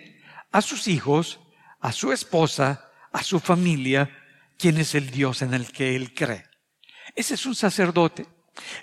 a 0.51 0.61
sus 0.61 0.87
hijos, 0.87 1.39
a 1.79 1.91
su 1.91 2.11
esposa, 2.11 2.89
a 3.11 3.23
su 3.23 3.39
familia, 3.39 4.09
quién 4.57 4.77
es 4.77 4.95
el 4.95 5.11
Dios 5.11 5.41
en 5.41 5.53
el 5.53 5.71
que 5.71 5.95
él 5.95 6.13
cree. 6.13 6.43
Ese 7.15 7.35
es 7.35 7.45
un 7.45 7.55
sacerdote. 7.55 8.25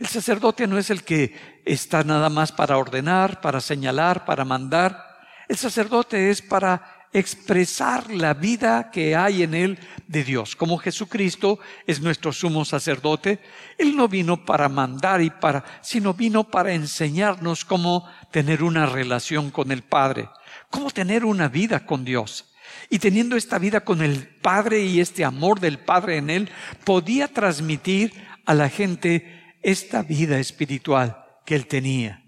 El 0.00 0.06
sacerdote 0.06 0.66
no 0.66 0.78
es 0.78 0.90
el 0.90 1.04
que 1.04 1.34
está 1.64 2.04
nada 2.04 2.28
más 2.28 2.52
para 2.52 2.76
ordenar, 2.76 3.40
para 3.40 3.60
señalar, 3.60 4.24
para 4.24 4.44
mandar. 4.44 5.04
El 5.48 5.56
sacerdote 5.56 6.30
es 6.30 6.42
para 6.42 7.04
expresar 7.14 8.10
la 8.10 8.34
vida 8.34 8.90
que 8.90 9.14
hay 9.14 9.44
en 9.44 9.54
él 9.54 9.78
de 10.08 10.24
Dios. 10.24 10.56
Como 10.56 10.78
Jesucristo 10.78 11.60
es 11.86 12.00
nuestro 12.00 12.32
sumo 12.32 12.64
sacerdote, 12.64 13.38
Él 13.78 13.96
no 13.96 14.08
vino 14.08 14.44
para 14.44 14.68
mandar 14.68 15.22
y 15.22 15.30
para, 15.30 15.64
sino 15.80 16.12
vino 16.12 16.42
para 16.44 16.74
enseñarnos 16.74 17.64
cómo 17.64 18.10
tener 18.32 18.64
una 18.64 18.86
relación 18.86 19.52
con 19.52 19.70
el 19.70 19.82
Padre, 19.82 20.28
cómo 20.70 20.90
tener 20.90 21.24
una 21.24 21.48
vida 21.48 21.86
con 21.86 22.04
Dios. 22.04 22.52
Y 22.90 22.98
teniendo 22.98 23.36
esta 23.36 23.58
vida 23.58 23.82
con 23.82 24.02
el 24.02 24.26
Padre 24.26 24.84
y 24.84 25.00
este 25.00 25.24
amor 25.24 25.60
del 25.60 25.78
Padre 25.78 26.16
en 26.16 26.30
Él, 26.30 26.50
podía 26.82 27.28
transmitir 27.28 28.12
a 28.44 28.54
la 28.54 28.68
gente 28.68 29.43
esta 29.64 30.02
vida 30.02 30.38
espiritual 30.38 31.24
que 31.44 31.56
Él 31.56 31.66
tenía. 31.66 32.22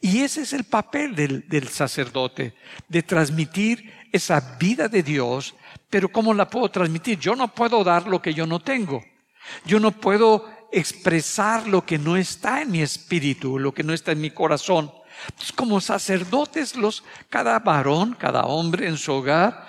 Y 0.00 0.20
ese 0.20 0.42
es 0.42 0.52
el 0.52 0.64
papel 0.64 1.16
del, 1.16 1.48
del 1.48 1.68
sacerdote, 1.68 2.54
de 2.88 3.02
transmitir 3.02 3.92
esa 4.12 4.56
vida 4.58 4.86
de 4.86 5.02
Dios, 5.02 5.54
pero 5.90 6.10
¿cómo 6.10 6.32
la 6.34 6.48
puedo 6.48 6.70
transmitir? 6.70 7.18
Yo 7.18 7.34
no 7.34 7.48
puedo 7.48 7.82
dar 7.82 8.06
lo 8.06 8.22
que 8.22 8.32
yo 8.32 8.46
no 8.46 8.60
tengo. 8.60 9.02
Yo 9.64 9.80
no 9.80 9.90
puedo 9.90 10.48
expresar 10.70 11.66
lo 11.66 11.84
que 11.84 11.98
no 11.98 12.16
está 12.16 12.62
en 12.62 12.70
mi 12.70 12.80
espíritu, 12.80 13.58
lo 13.58 13.72
que 13.72 13.82
no 13.82 13.92
está 13.92 14.12
en 14.12 14.20
mi 14.20 14.30
corazón. 14.30 14.92
Entonces, 15.28 15.52
como 15.52 15.80
sacerdotes, 15.80 16.76
los, 16.76 17.04
cada 17.28 17.58
varón, 17.58 18.16
cada 18.18 18.44
hombre 18.44 18.88
en 18.88 18.96
su 18.96 19.12
hogar, 19.12 19.66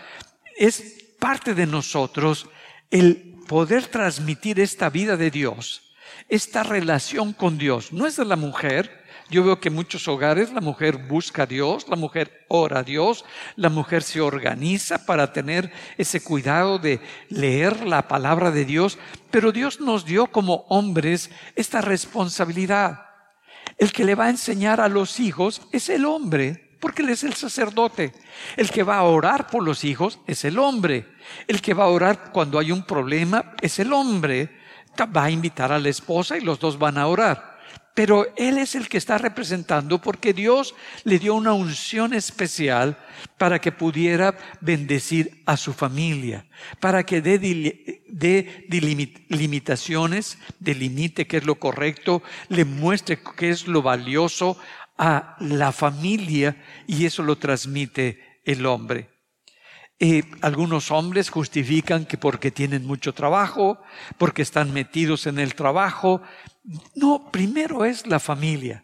es 0.55 1.03
parte 1.19 1.53
de 1.53 1.65
nosotros 1.65 2.47
el 2.89 3.35
poder 3.47 3.87
transmitir 3.87 4.59
esta 4.59 4.89
vida 4.89 5.17
de 5.17 5.31
Dios, 5.31 5.92
esta 6.29 6.63
relación 6.63 7.33
con 7.33 7.57
Dios. 7.57 7.93
No 7.93 8.07
es 8.07 8.15
de 8.15 8.25
la 8.25 8.35
mujer, 8.35 9.03
yo 9.29 9.43
veo 9.43 9.59
que 9.59 9.69
en 9.69 9.75
muchos 9.75 10.07
hogares 10.07 10.51
la 10.51 10.61
mujer 10.61 10.97
busca 10.97 11.43
a 11.43 11.45
Dios, 11.47 11.87
la 11.87 11.95
mujer 11.95 12.45
ora 12.49 12.79
a 12.79 12.83
Dios, 12.83 13.25
la 13.55 13.69
mujer 13.69 14.03
se 14.03 14.21
organiza 14.21 15.05
para 15.05 15.33
tener 15.33 15.71
ese 15.97 16.21
cuidado 16.21 16.77
de 16.77 16.99
leer 17.29 17.85
la 17.85 18.07
palabra 18.07 18.51
de 18.51 18.65
Dios, 18.65 18.97
pero 19.31 19.51
Dios 19.51 19.79
nos 19.79 20.05
dio 20.05 20.27
como 20.27 20.65
hombres 20.69 21.31
esta 21.55 21.81
responsabilidad. 21.81 23.05
El 23.77 23.91
que 23.91 24.05
le 24.05 24.15
va 24.15 24.25
a 24.25 24.29
enseñar 24.29 24.81
a 24.81 24.89
los 24.89 25.19
hijos 25.19 25.61
es 25.71 25.89
el 25.89 26.05
hombre, 26.05 26.77
porque 26.79 27.01
él 27.01 27.09
es 27.09 27.23
el 27.23 27.33
sacerdote. 27.33 28.13
El 28.57 28.69
que 28.69 28.83
va 28.83 28.97
a 28.97 29.03
orar 29.03 29.47
por 29.47 29.63
los 29.63 29.83
hijos 29.83 30.19
es 30.27 30.43
el 30.45 30.59
hombre. 30.59 31.07
El 31.47 31.61
que 31.61 31.73
va 31.73 31.85
a 31.85 31.87
orar 31.87 32.31
cuando 32.31 32.59
hay 32.59 32.71
un 32.71 32.83
problema 32.83 33.55
es 33.61 33.79
el 33.79 33.93
hombre. 33.93 34.62
Va 34.99 35.23
a 35.23 35.31
invitar 35.31 35.71
a 35.71 35.79
la 35.79 35.89
esposa 35.89 36.37
y 36.37 36.41
los 36.41 36.59
dos 36.59 36.77
van 36.77 36.97
a 36.97 37.07
orar 37.07 37.53
pero 37.93 38.33
Él 38.35 38.57
es 38.57 38.75
el 38.75 38.89
que 38.89 38.97
está 38.97 39.17
representando 39.17 40.01
porque 40.01 40.33
Dios 40.33 40.73
le 41.03 41.19
dio 41.19 41.35
una 41.35 41.53
unción 41.53 42.13
especial 42.13 42.97
para 43.37 43.59
que 43.59 43.71
pudiera 43.71 44.35
bendecir 44.61 45.43
a 45.45 45.57
su 45.57 45.73
familia, 45.73 46.47
para 46.79 47.05
que 47.05 47.21
dé, 47.21 47.37
limitaciones, 49.29 50.39
delimite 50.59 51.27
qué 51.27 51.37
es 51.37 51.45
lo 51.45 51.55
correcto, 51.55 52.23
le 52.49 52.65
muestre 52.65 53.19
qué 53.37 53.49
es 53.49 53.67
lo 53.67 53.83
valioso 53.83 54.57
a 54.97 55.35
la 55.39 55.71
familia 55.71 56.63
y 56.87 57.05
eso 57.05 57.21
lo 57.21 57.37
transmite 57.37 58.39
el 58.43 58.65
hombre. 58.65 59.12
Algunos 60.41 60.91
hombres 60.91 61.29
justifican 61.29 62.05
que 62.05 62.17
porque 62.17 62.51
tienen 62.51 62.85
mucho 62.85 63.13
trabajo, 63.13 63.81
porque 64.17 64.41
están 64.41 64.73
metidos 64.73 65.27
en 65.27 65.39
el 65.39 65.55
trabajo. 65.55 66.21
No, 66.95 67.29
primero 67.31 67.85
es 67.85 68.05
la 68.05 68.19
familia. 68.19 68.83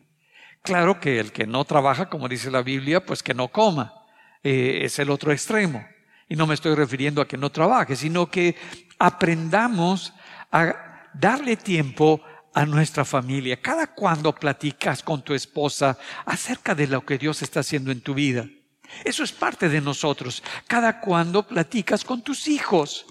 Claro 0.61 0.99
que 0.99 1.19
el 1.19 1.31
que 1.31 1.45
no 1.45 1.65
trabaja, 1.65 2.09
como 2.09 2.29
dice 2.29 2.49
la 2.49 2.61
Biblia, 2.61 3.05
pues 3.05 3.21
que 3.21 3.33
no 3.33 3.49
coma. 3.49 3.93
Eh, 4.43 4.81
es 4.83 4.99
el 4.99 5.09
otro 5.09 5.31
extremo. 5.31 5.85
Y 6.29 6.35
no 6.35 6.47
me 6.47 6.53
estoy 6.53 6.75
refiriendo 6.75 7.21
a 7.21 7.27
que 7.27 7.37
no 7.37 7.49
trabaje, 7.49 7.95
sino 7.95 8.29
que 8.29 8.55
aprendamos 8.97 10.13
a 10.51 11.09
darle 11.13 11.57
tiempo 11.57 12.21
a 12.53 12.65
nuestra 12.65 13.03
familia. 13.03 13.61
Cada 13.61 13.87
cuando 13.87 14.33
platicas 14.33 15.03
con 15.03 15.21
tu 15.21 15.33
esposa 15.33 15.97
acerca 16.25 16.75
de 16.75 16.87
lo 16.87 17.05
que 17.05 17.17
Dios 17.17 17.41
está 17.41 17.59
haciendo 17.61 17.91
en 17.91 18.01
tu 18.01 18.13
vida. 18.13 18.45
Eso 19.03 19.23
es 19.23 19.31
parte 19.31 19.69
de 19.69 19.81
nosotros. 19.81 20.43
Cada 20.67 20.99
cuando 20.99 21.47
platicas 21.47 22.03
con 22.03 22.21
tus 22.21 22.47
hijos. 22.47 23.05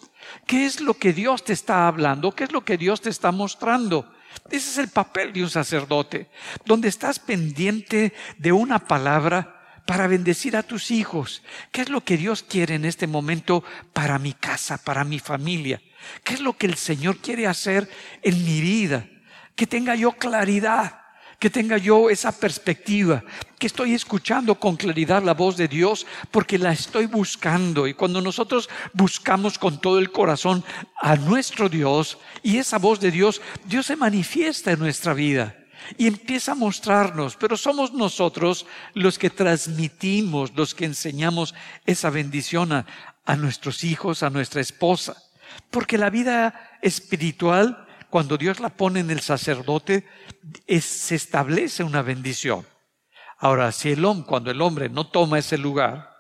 ¿Qué 0.47 0.67
es 0.67 0.81
lo 0.81 0.95
que 0.95 1.13
Dios 1.13 1.45
te 1.45 1.53
está 1.53 1.87
hablando? 1.87 2.33
¿Qué 2.33 2.45
es 2.45 2.53
lo 2.53 2.65
que 2.65 2.77
Dios 2.77 3.01
te 3.01 3.11
está 3.11 3.33
mostrando? 3.33 4.13
Ese 4.51 4.71
es 4.71 4.79
el 4.79 4.89
papel 4.89 5.33
de 5.33 5.43
un 5.43 5.51
sacerdote, 5.51 6.29
donde 6.65 6.89
estás 6.89 7.19
pendiente 7.19 8.13
de 8.37 8.53
una 8.53 8.79
palabra 8.79 9.83
para 9.87 10.07
bendecir 10.07 10.57
a 10.57 10.63
tus 10.63 10.91
hijos. 10.91 11.43
¿Qué 11.73 11.83
es 11.83 11.89
lo 11.89 12.03
que 12.03 12.19
Dios 12.19 12.43
quiere 12.43 12.75
en 12.75 12.85
este 12.85 13.07
momento 13.07 13.65
para 13.93 14.19
mi 14.19 14.35
casa, 14.35 14.77
para 14.77 15.05
mi 15.05 15.19
familia? 15.19 15.81
¿Qué 16.25 16.35
es 16.35 16.41
lo 16.41 16.57
que 16.57 16.67
el 16.67 16.77
Señor 16.77 17.19
quiere 17.19 17.47
hacer 17.47 17.89
en 18.23 18.45
mi 18.45 18.61
vida? 18.61 19.07
Que 19.57 19.67
tenga 19.67 19.95
yo 19.95 20.13
claridad 20.13 21.01
que 21.39 21.51
tenga 21.51 21.79
yo 21.79 22.11
esa 22.11 22.33
perspectiva, 22.33 23.23
que 23.59 23.69
estoy 23.69 23.95
escuchando 23.95 24.57
con 24.57 24.77
claridad 24.77 25.23
la 25.23 25.35
voz 25.35 25.57
de 25.57 25.69
Dios 25.69 26.07
porque 26.31 26.59
la 26.59 26.73
estoy 26.73 27.07
buscando. 27.07 27.87
Y 27.87 27.95
cuando 27.95 28.21
nosotros 28.21 28.69
buscamos 28.93 29.59
con 29.59 29.81
todo 29.81 29.99
el 29.99 30.11
corazón 30.11 30.65
a 30.97 31.15
nuestro 31.17 31.69
Dios 31.69 32.19
y 32.43 32.59
esa 32.59 32.79
voz 32.79 32.99
de 32.99 33.11
Dios, 33.11 33.41
Dios 33.65 33.87
se 33.87 33.97
manifiesta 33.97 34.73
en 34.73 34.81
nuestra 34.81 35.15
vida 35.15 35.57
y 35.97 36.07
empieza 36.07 36.53
a 36.53 36.57
mostrarnos, 36.57 37.37
pero 37.37 37.57
somos 37.57 37.93
nosotros 37.93 38.67
los 38.95 39.19
que 39.19 39.31
transmitimos, 39.31 40.53
los 40.55 40.75
que 40.75 40.85
enseñamos 40.85 41.55
esa 41.87 42.11
bendición 42.11 42.73
a, 42.73 43.37
nuestros 43.37 43.85
hijos, 43.85 44.23
a 44.23 44.31
nuestra 44.31 44.61
esposa. 44.61 45.23
Porque 45.71 45.99
la 45.99 46.11
vida 46.11 46.79
espiritual 46.83 47.87
cuando 48.11 48.37
Dios 48.37 48.61
la 48.61 48.71
pone 48.71 49.01
en 49.01 49.11
el 49.11 49.21
sacerdote, 49.21 50.07
se 50.81 51.15
establece 51.15 51.83
una 51.85 52.03
bendición. 52.03 52.67
Ahora, 53.39 53.71
si 53.73 53.93
el 53.93 54.05
hombre, 54.05 54.27
cuando 54.27 54.51
el 54.51 54.61
hombre 54.61 54.89
no 54.89 55.07
toma 55.09 55.39
ese 55.39 55.59
lugar, 55.59 56.11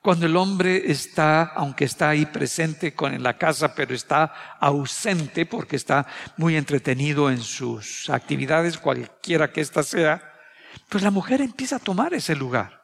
cuando 0.00 0.26
el 0.26 0.36
hombre 0.36 0.90
está, 0.90 1.42
aunque 1.42 1.84
está 1.84 2.08
ahí 2.08 2.26
presente 2.26 2.94
con, 2.94 3.14
en 3.14 3.22
la 3.22 3.38
casa, 3.38 3.74
pero 3.74 3.94
está 3.94 4.56
ausente 4.58 5.46
porque 5.46 5.76
está 5.76 6.06
muy 6.36 6.56
entretenido 6.56 7.30
en 7.30 7.40
sus 7.40 8.10
actividades, 8.10 8.78
cualquiera 8.78 9.52
que 9.52 9.60
ésta 9.60 9.82
sea, 9.82 10.20
pues 10.88 11.04
la 11.04 11.10
mujer 11.10 11.40
empieza 11.40 11.76
a 11.76 11.78
tomar 11.78 12.14
ese 12.14 12.34
lugar. 12.34 12.81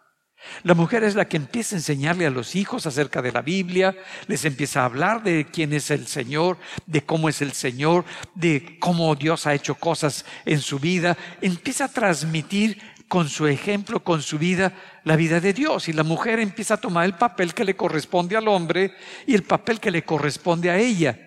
La 0.62 0.74
mujer 0.74 1.04
es 1.04 1.14
la 1.14 1.26
que 1.26 1.36
empieza 1.36 1.74
a 1.74 1.78
enseñarle 1.78 2.26
a 2.26 2.30
los 2.30 2.54
hijos 2.54 2.86
acerca 2.86 3.22
de 3.22 3.32
la 3.32 3.42
Biblia, 3.42 3.96
les 4.26 4.44
empieza 4.44 4.82
a 4.82 4.86
hablar 4.86 5.22
de 5.22 5.46
quién 5.50 5.72
es 5.72 5.90
el 5.90 6.06
Señor, 6.06 6.58
de 6.86 7.04
cómo 7.04 7.28
es 7.28 7.42
el 7.42 7.52
Señor, 7.52 8.04
de 8.34 8.78
cómo 8.78 9.14
Dios 9.14 9.46
ha 9.46 9.54
hecho 9.54 9.74
cosas 9.74 10.24
en 10.44 10.60
su 10.60 10.78
vida, 10.78 11.16
empieza 11.40 11.86
a 11.86 11.92
transmitir 11.92 12.78
con 13.08 13.28
su 13.28 13.46
ejemplo, 13.46 14.04
con 14.04 14.22
su 14.22 14.38
vida, 14.38 14.72
la 15.04 15.16
vida 15.16 15.40
de 15.40 15.52
Dios. 15.52 15.88
Y 15.88 15.92
la 15.92 16.04
mujer 16.04 16.38
empieza 16.38 16.74
a 16.74 16.80
tomar 16.80 17.06
el 17.06 17.14
papel 17.14 17.54
que 17.54 17.64
le 17.64 17.74
corresponde 17.74 18.36
al 18.36 18.48
hombre 18.48 18.94
y 19.26 19.34
el 19.34 19.42
papel 19.42 19.80
que 19.80 19.90
le 19.90 20.04
corresponde 20.04 20.70
a 20.70 20.78
ella. 20.78 21.18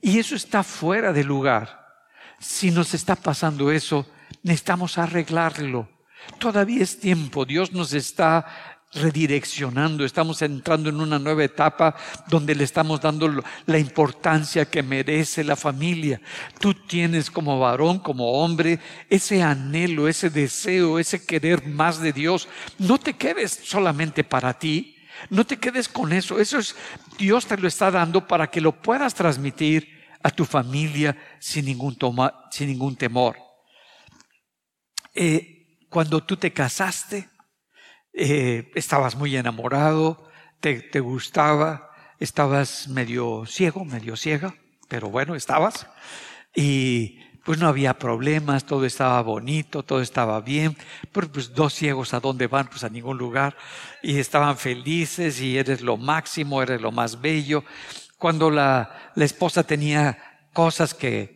Y 0.00 0.18
eso 0.18 0.34
está 0.34 0.62
fuera 0.62 1.12
de 1.12 1.24
lugar. 1.24 1.86
Si 2.38 2.70
nos 2.70 2.94
está 2.94 3.14
pasando 3.14 3.70
eso, 3.70 4.10
necesitamos 4.42 4.98
arreglarlo. 4.98 5.95
Todavía 6.38 6.82
es 6.82 6.98
tiempo. 6.98 7.44
Dios 7.44 7.72
nos 7.72 7.92
está 7.92 8.46
redireccionando, 8.92 10.04
estamos 10.04 10.40
entrando 10.42 10.88
en 10.88 11.00
una 11.00 11.18
nueva 11.18 11.44
etapa 11.44 11.94
donde 12.28 12.54
le 12.54 12.64
estamos 12.64 13.00
dando 13.00 13.42
la 13.66 13.78
importancia 13.78 14.64
que 14.64 14.82
merece 14.82 15.44
la 15.44 15.56
familia. 15.56 16.20
Tú 16.58 16.72
tienes 16.72 17.30
como 17.30 17.58
varón, 17.58 17.98
como 17.98 18.42
hombre, 18.42 18.78
ese 19.10 19.42
anhelo, 19.42 20.08
ese 20.08 20.30
deseo, 20.30 20.98
ese 20.98 21.24
querer 21.24 21.66
más 21.66 22.00
de 22.00 22.12
Dios. 22.12 22.48
No 22.78 22.98
te 22.98 23.14
quedes 23.14 23.60
solamente 23.64 24.24
para 24.24 24.54
ti, 24.58 24.96
no 25.30 25.44
te 25.44 25.58
quedes 25.58 25.88
con 25.88 26.12
eso. 26.12 26.38
Eso 26.38 26.58
es, 26.58 26.74
Dios 27.18 27.46
te 27.46 27.56
lo 27.58 27.68
está 27.68 27.90
dando 27.90 28.26
para 28.26 28.48
que 28.48 28.60
lo 28.60 28.72
puedas 28.72 29.14
transmitir 29.14 29.96
a 30.22 30.30
tu 30.30 30.44
familia 30.44 31.16
sin 31.38 31.66
ningún, 31.66 31.96
temor. 32.96 33.36
Eh, 35.14 35.55
cuando 35.88 36.22
tú 36.22 36.36
te 36.36 36.52
casaste, 36.52 37.28
eh, 38.12 38.70
estabas 38.74 39.16
muy 39.16 39.36
enamorado, 39.36 40.28
te, 40.60 40.80
te, 40.80 41.00
gustaba, 41.00 41.90
estabas 42.18 42.88
medio 42.88 43.44
ciego, 43.46 43.84
medio 43.84 44.16
ciega, 44.16 44.54
pero 44.88 45.10
bueno, 45.10 45.34
estabas. 45.34 45.86
Y 46.54 47.20
pues 47.44 47.58
no 47.60 47.68
había 47.68 47.98
problemas, 47.98 48.64
todo 48.64 48.84
estaba 48.84 49.20
bonito, 49.22 49.82
todo 49.82 50.00
estaba 50.00 50.40
bien, 50.40 50.76
pero 51.12 51.30
pues 51.30 51.54
dos 51.54 51.74
ciegos 51.74 52.12
a 52.14 52.20
dónde 52.20 52.48
van, 52.48 52.68
pues 52.68 52.82
a 52.82 52.88
ningún 52.88 53.18
lugar. 53.18 53.56
Y 54.02 54.18
estaban 54.18 54.56
felices 54.56 55.40
y 55.40 55.58
eres 55.58 55.80
lo 55.80 55.96
máximo, 55.96 56.62
eres 56.62 56.80
lo 56.80 56.90
más 56.90 57.20
bello. 57.20 57.62
Cuando 58.18 58.50
la, 58.50 59.12
la 59.14 59.24
esposa 59.24 59.62
tenía 59.62 60.18
cosas 60.52 60.94
que 60.94 61.35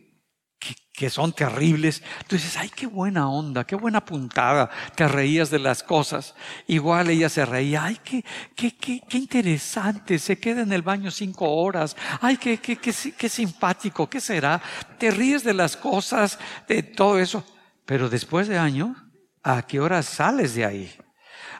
que 0.93 1.09
son 1.09 1.31
terribles, 1.31 2.03
tú 2.27 2.35
dices, 2.35 2.57
ay, 2.57 2.69
qué 2.69 2.85
buena 2.85 3.29
onda, 3.29 3.63
qué 3.65 3.75
buena 3.75 4.03
puntada, 4.03 4.69
te 4.95 5.07
reías 5.07 5.49
de 5.49 5.59
las 5.59 5.83
cosas. 5.83 6.35
Igual 6.67 7.09
ella 7.09 7.29
se 7.29 7.45
reía, 7.45 7.85
ay, 7.85 7.97
qué, 8.03 8.25
qué, 8.55 8.75
qué, 8.75 9.01
qué 9.07 9.17
interesante, 9.17 10.19
se 10.19 10.37
queda 10.37 10.61
en 10.61 10.73
el 10.73 10.81
baño 10.81 11.09
cinco 11.09 11.49
horas, 11.49 11.95
ay, 12.19 12.37
qué, 12.37 12.57
qué, 12.57 12.75
qué, 12.75 12.93
qué 13.17 13.29
simpático, 13.29 14.09
¿qué 14.09 14.19
será? 14.19 14.61
Te 14.97 15.11
ríes 15.11 15.43
de 15.43 15.53
las 15.53 15.77
cosas, 15.77 16.37
de 16.67 16.83
todo 16.83 17.19
eso, 17.19 17.43
pero 17.85 18.09
después 18.09 18.47
de 18.47 18.57
años, 18.57 18.95
¿a 19.43 19.61
qué 19.61 19.79
hora 19.79 20.03
sales 20.03 20.55
de 20.55 20.65
ahí? 20.65 20.93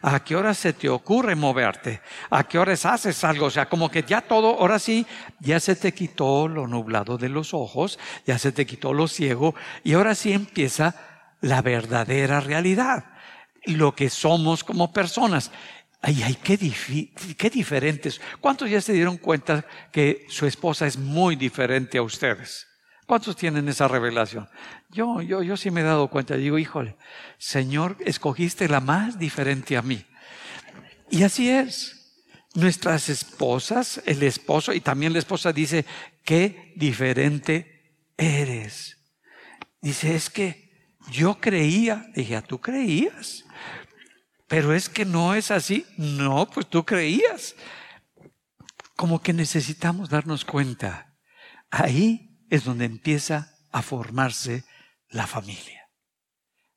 ¿A 0.02 0.24
qué 0.24 0.36
hora 0.36 0.54
se 0.54 0.74
te 0.74 0.90
ocurre 0.90 1.36
moverte? 1.36 2.02
¿A 2.32 2.44
qué 2.44 2.58
horas 2.58 2.86
haces 2.86 3.24
algo? 3.24 3.46
O 3.46 3.52
sea, 3.52 3.70
como 3.70 3.90
que 3.90 4.02
ya 4.04 4.22
todo, 4.22 4.60
ahora 4.60 4.80
sí, 4.80 5.06
ya 5.40 5.60
se 5.60 5.76
te 5.76 5.94
quitó 5.94 6.48
lo 6.48 6.68
nublado 6.68 7.18
de 7.18 7.30
los 7.30 7.54
ojos, 7.54 8.00
ya 8.26 8.40
se 8.40 8.52
te 8.52 8.66
quitó 8.66 8.94
lo 8.94 9.08
ciego 9.08 9.54
y 9.84 9.94
ahora 9.94 10.16
sí 10.16 10.34
empieza 10.34 10.96
la 11.42 11.62
verdadera 11.62 12.40
realidad, 12.40 13.06
lo 13.66 13.94
que 13.94 14.10
somos 14.10 14.64
como 14.64 14.92
personas. 14.92 15.52
Ay, 16.02 16.24
ay, 16.24 16.36
qué, 16.42 16.58
qué 17.38 17.50
diferentes. 17.52 18.20
¿Cuántos 18.40 18.72
ya 18.72 18.82
se 18.82 18.94
dieron 18.94 19.18
cuenta 19.18 19.66
que 19.92 20.26
su 20.30 20.48
esposa 20.48 20.88
es 20.88 20.98
muy 20.98 21.36
diferente 21.36 22.00
a 22.00 22.02
ustedes? 22.02 22.71
¿Cuántos 23.06 23.36
tienen 23.36 23.68
esa 23.68 23.88
revelación? 23.88 24.48
Yo, 24.90 25.22
yo, 25.22 25.44
yo 25.44 25.58
sí 25.58 25.72
me 25.72 25.82
he 25.82 25.84
dado 25.84 26.08
cuenta. 26.08 26.36
Digo, 26.36 26.58
híjole, 26.58 26.96
Señor, 27.38 27.98
escogiste 28.00 28.68
la 28.68 28.80
más 28.80 29.20
diferente 29.20 29.76
a 29.76 29.82
mí. 29.82 30.06
Y 31.10 31.24
así 31.24 31.50
es. 31.50 31.98
Nuestras 32.54 33.10
esposas, 33.10 34.02
el 34.06 34.24
esposo 34.24 34.74
y 34.74 34.82
también 34.82 35.14
la 35.14 35.20
esposa 35.20 35.54
dice, 35.54 35.86
qué 36.24 36.74
diferente 36.76 38.06
eres. 38.18 38.98
Dice, 39.82 40.16
es 40.16 40.30
que 40.30 40.72
yo 41.10 41.40
creía. 41.40 42.06
Dije, 42.14 42.36
ah, 42.36 42.42
¿tú 42.42 42.60
creías? 42.60 43.46
Pero 44.48 44.74
es 44.74 44.90
que 44.90 45.06
no 45.06 45.34
es 45.34 45.50
así. 45.50 45.86
No, 45.98 46.50
pues 46.50 46.68
tú 46.68 46.86
creías. 46.86 47.56
Como 48.96 49.22
que 49.22 49.34
necesitamos 49.34 50.10
darnos 50.10 50.46
cuenta. 50.46 51.16
Ahí 51.70 52.31
es 52.52 52.66
donde 52.66 52.86
empieza 52.86 53.56
a 53.72 53.82
formarse 53.82 54.66
la 55.10 55.26
familia. 55.26 55.88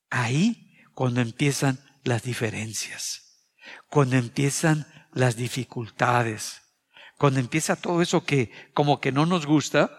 Ahí 0.09 0.73
cuando 0.95 1.21
empiezan 1.21 1.81
las 2.05 2.23
diferencias, 2.23 3.51
cuando 3.89 4.17
empiezan 4.17 4.87
las 5.13 5.37
dificultades, 5.37 6.63
cuando 7.19 7.41
empieza 7.41 7.75
todo 7.75 8.01
eso 8.01 8.25
que 8.25 8.53
como 8.73 9.01
que 9.01 9.11
no 9.11 9.27
nos 9.27 9.47
gusta, 9.47 9.91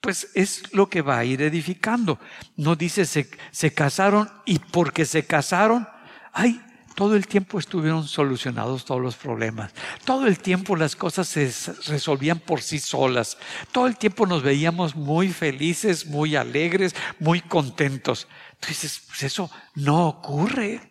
pues 0.00 0.28
es 0.34 0.72
lo 0.72 0.88
que 0.88 1.02
va 1.02 1.18
a 1.18 1.24
ir 1.26 1.42
edificando. 1.42 2.18
No 2.56 2.74
dice 2.74 3.04
se, 3.04 3.30
se 3.50 3.74
casaron 3.74 4.30
y 4.46 4.58
porque 4.58 5.04
se 5.04 5.26
casaron, 5.26 5.86
ay, 6.32 6.62
todo 7.00 7.16
el 7.16 7.26
tiempo 7.26 7.58
estuvieron 7.58 8.06
solucionados 8.06 8.84
todos 8.84 9.00
los 9.00 9.16
problemas. 9.16 9.72
Todo 10.04 10.26
el 10.26 10.38
tiempo 10.38 10.76
las 10.76 10.94
cosas 10.94 11.28
se 11.28 11.50
resolvían 11.86 12.40
por 12.40 12.60
sí 12.60 12.78
solas. 12.78 13.38
Todo 13.72 13.86
el 13.86 13.96
tiempo 13.96 14.26
nos 14.26 14.42
veíamos 14.42 14.94
muy 14.94 15.30
felices, 15.30 16.04
muy 16.04 16.36
alegres, 16.36 16.94
muy 17.18 17.40
contentos. 17.40 18.28
Entonces, 18.52 19.00
pues 19.08 19.22
eso 19.22 19.50
no 19.74 20.08
ocurre. 20.08 20.82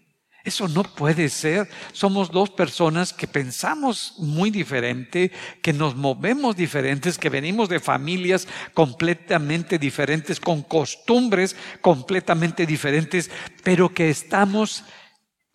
Eso 0.43 0.67
no 0.67 0.81
puede 0.81 1.29
ser. 1.29 1.69
Somos 1.91 2.31
dos 2.31 2.49
personas 2.49 3.13
que 3.13 3.27
pensamos 3.27 4.15
muy 4.17 4.49
diferente, 4.49 5.31
que 5.61 5.73
nos 5.73 5.95
movemos 5.95 6.55
diferentes, 6.55 7.19
que 7.19 7.29
venimos 7.29 7.69
de 7.69 7.79
familias 7.79 8.47
completamente 8.73 9.77
diferentes, 9.77 10.39
con 10.39 10.63
costumbres 10.63 11.55
completamente 11.81 12.65
diferentes, 12.65 13.29
pero 13.63 13.93
que 13.93 14.09
estamos 14.09 14.83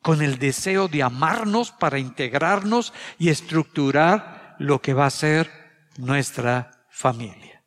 con 0.04 0.20
el 0.20 0.38
deseo 0.38 0.86
de 0.86 1.02
amarnos 1.02 1.72
para 1.72 1.98
integrarnos 1.98 2.92
y 3.18 3.30
estructurar 3.30 4.54
lo 4.58 4.82
que 4.82 4.92
va 4.92 5.06
a 5.06 5.10
ser 5.10 5.50
nuestra 5.96 6.86
familia. 6.90 7.64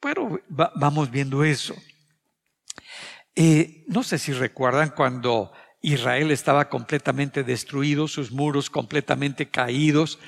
Pero 0.00 0.40
vamos 0.48 1.10
viendo 1.10 1.44
eso. 1.44 1.74
Eh, 3.34 3.84
no 3.86 4.02
sé 4.02 4.18
si 4.18 4.32
recuerdan 4.32 4.94
cuando 4.96 5.52
Israel 5.82 6.30
estaba 6.30 6.70
completamente 6.70 7.44
destruido, 7.44 8.08
sus 8.08 8.32
muros 8.32 8.70
completamente 8.70 9.50
caídos, 9.50 10.20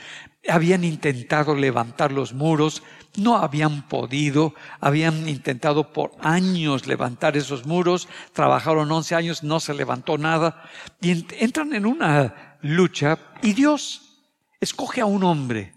habían 0.47 0.85
intentado 0.85 1.57
levantar 1.57 2.13
los 2.13 2.35
muros, 2.35 2.83
no 3.17 3.37
habían 3.37 3.89
podido, 3.89 4.55
habían 4.81 5.29
intentado 5.29 5.93
por 5.93 6.13
años 6.21 6.87
levantar 6.87 7.37
esos 7.37 7.67
muros, 7.67 8.09
trabajaron 8.33 8.91
11 8.91 9.15
años, 9.15 9.43
no 9.43 9.61
se 9.61 9.75
levantó 9.75 10.19
nada, 10.19 10.65
y 11.01 11.27
entran 11.39 11.73
en 11.75 11.87
una 11.87 12.59
lucha 12.63 13.19
y 13.43 13.53
Dios 13.53 14.23
escoge 14.61 15.01
a 15.01 15.07
un 15.07 15.25
hombre. 15.25 15.75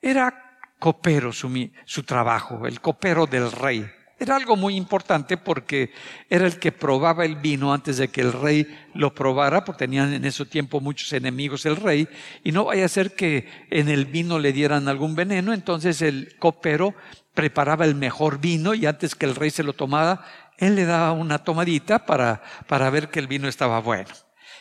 Era 0.00 0.58
copero 0.78 1.32
su, 1.32 1.70
su 1.84 2.02
trabajo, 2.02 2.66
el 2.66 2.80
copero 2.80 3.26
del 3.26 3.50
rey. 3.52 3.90
Era 4.18 4.36
algo 4.36 4.56
muy 4.56 4.76
importante 4.76 5.36
porque 5.36 5.92
era 6.30 6.46
el 6.46 6.58
que 6.58 6.70
probaba 6.70 7.24
el 7.24 7.36
vino 7.36 7.72
antes 7.72 7.96
de 7.96 8.08
que 8.08 8.20
el 8.20 8.32
rey 8.32 8.66
lo 8.94 9.14
probara, 9.14 9.64
porque 9.64 9.80
tenían 9.80 10.12
en 10.12 10.24
ese 10.24 10.46
tiempo 10.46 10.80
muchos 10.80 11.12
enemigos 11.12 11.66
el 11.66 11.76
rey, 11.76 12.08
y 12.44 12.52
no 12.52 12.64
vaya 12.64 12.84
a 12.84 12.88
ser 12.88 13.14
que 13.14 13.48
en 13.70 13.88
el 13.88 14.06
vino 14.06 14.38
le 14.38 14.52
dieran 14.52 14.88
algún 14.88 15.16
veneno, 15.16 15.52
entonces 15.52 16.00
el 16.00 16.36
copero 16.38 16.94
preparaba 17.34 17.84
el 17.84 17.96
mejor 17.96 18.38
vino 18.38 18.74
y 18.74 18.86
antes 18.86 19.16
que 19.16 19.26
el 19.26 19.34
rey 19.34 19.50
se 19.50 19.64
lo 19.64 19.72
tomara, 19.72 20.24
él 20.58 20.76
le 20.76 20.84
daba 20.84 21.12
una 21.12 21.38
tomadita 21.38 22.06
para, 22.06 22.42
para 22.68 22.88
ver 22.90 23.08
que 23.08 23.18
el 23.18 23.26
vino 23.26 23.48
estaba 23.48 23.80
bueno. 23.80 24.10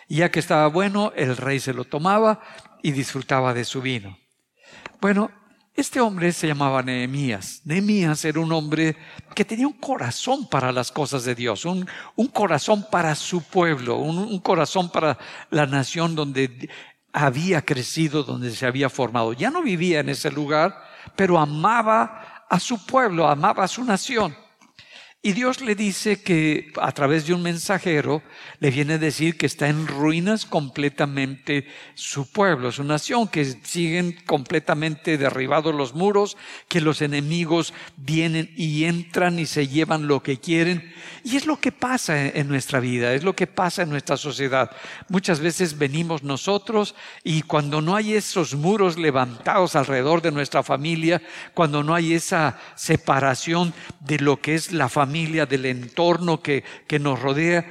Y 0.07 0.17
ya 0.17 0.31
que 0.31 0.39
estaba 0.39 0.67
bueno, 0.67 1.13
el 1.15 1.37
rey 1.37 1.59
se 1.59 1.73
lo 1.73 1.85
tomaba 1.85 2.41
y 2.81 2.91
disfrutaba 2.91 3.53
de 3.53 3.65
su 3.65 3.81
vino. 3.81 4.17
Bueno, 4.99 5.31
Este 5.75 5.99
hombre 5.99 6.31
se 6.33 6.45
llamaba 6.45 6.83
Nehemías. 6.83 7.61
Nehemías 7.65 8.23
era 8.25 8.39
un 8.39 8.51
hombre 8.51 8.95
que 9.33 9.43
tenía 9.43 9.65
un 9.65 9.73
corazón 9.73 10.47
para 10.47 10.71
las 10.71 10.91
cosas 10.91 11.23
de 11.23 11.33
Dios, 11.33 11.65
un, 11.65 11.87
corazón 12.31 12.85
para 12.91 13.15
su 13.15 13.41
pueblo, 13.41 13.97
un, 13.97 14.37
corazón 14.39 14.91
para 14.91 15.17
la 15.49 15.65
nación 15.65 16.13
donde 16.13 16.69
había 17.11 17.63
crecido, 17.63 18.21
donde 18.21 18.51
se 18.51 18.67
había 18.67 18.87
formado. 18.87 19.33
Ya 19.33 19.49
no 19.49 19.63
vivía 19.63 20.01
en 20.01 20.09
ese 20.09 20.29
lugar, 20.29 20.79
pero 21.15 21.39
amaba 21.39 22.45
a 22.47 22.59
su 22.59 22.85
pueblo, 22.85 23.27
amaba 23.27 23.63
a 23.63 23.67
su 23.67 23.83
nación. 23.83 24.35
Y 25.25 25.31
Dios 25.31 25.61
le 25.61 25.73
dice 25.73 26.21
que 26.21 26.73
a 26.81 26.91
través 26.91 27.25
de 27.25 27.33
un 27.33 27.41
mensajero 27.41 28.21
le 28.59 28.71
viene 28.71 28.95
a 28.95 28.97
decir 28.97 29.37
que 29.37 29.45
está 29.45 29.69
en 29.69 29.87
ruinas 29.87 30.45
completamente 30.45 31.65
su 31.93 32.29
pueblo, 32.29 32.73
su 32.73 32.83
nación, 32.83 33.29
que 33.29 33.45
siguen 33.45 34.17
completamente 34.25 35.17
derribados 35.17 35.73
los 35.73 35.95
muros, 35.95 36.35
que 36.67 36.81
los 36.81 37.01
enemigos 37.01 37.73
vienen 37.95 38.51
y 38.57 38.83
entran 38.83 39.39
y 39.39 39.45
se 39.45 39.69
llevan 39.69 40.07
lo 40.07 40.21
que 40.21 40.41
quieren. 40.41 40.91
Y 41.23 41.37
es 41.37 41.45
lo 41.45 41.57
que 41.57 41.71
pasa 41.71 42.27
en 42.27 42.49
nuestra 42.49 42.81
vida, 42.81 43.13
es 43.13 43.23
lo 43.23 43.33
que 43.33 43.47
pasa 43.47 43.83
en 43.83 43.91
nuestra 43.91 44.17
sociedad. 44.17 44.71
Muchas 45.07 45.39
veces 45.39 45.77
venimos 45.77 46.23
nosotros 46.23 46.95
y 47.23 47.43
cuando 47.43 47.81
no 47.81 47.95
hay 47.95 48.15
esos 48.15 48.55
muros 48.55 48.97
levantados 48.97 49.77
alrededor 49.77 50.21
de 50.21 50.33
nuestra 50.33 50.63
familia, 50.63 51.21
cuando 51.53 51.81
no 51.81 51.95
hay 51.95 52.13
esa 52.13 52.59
separación 52.75 53.73
de 54.01 54.19
lo 54.19 54.41
que 54.41 54.55
es 54.55 54.73
la 54.73 54.89
familia, 54.89 55.12
del 55.13 55.65
entorno 55.65 56.41
que, 56.41 56.63
que 56.87 56.97
nos 56.97 57.21
rodea, 57.21 57.65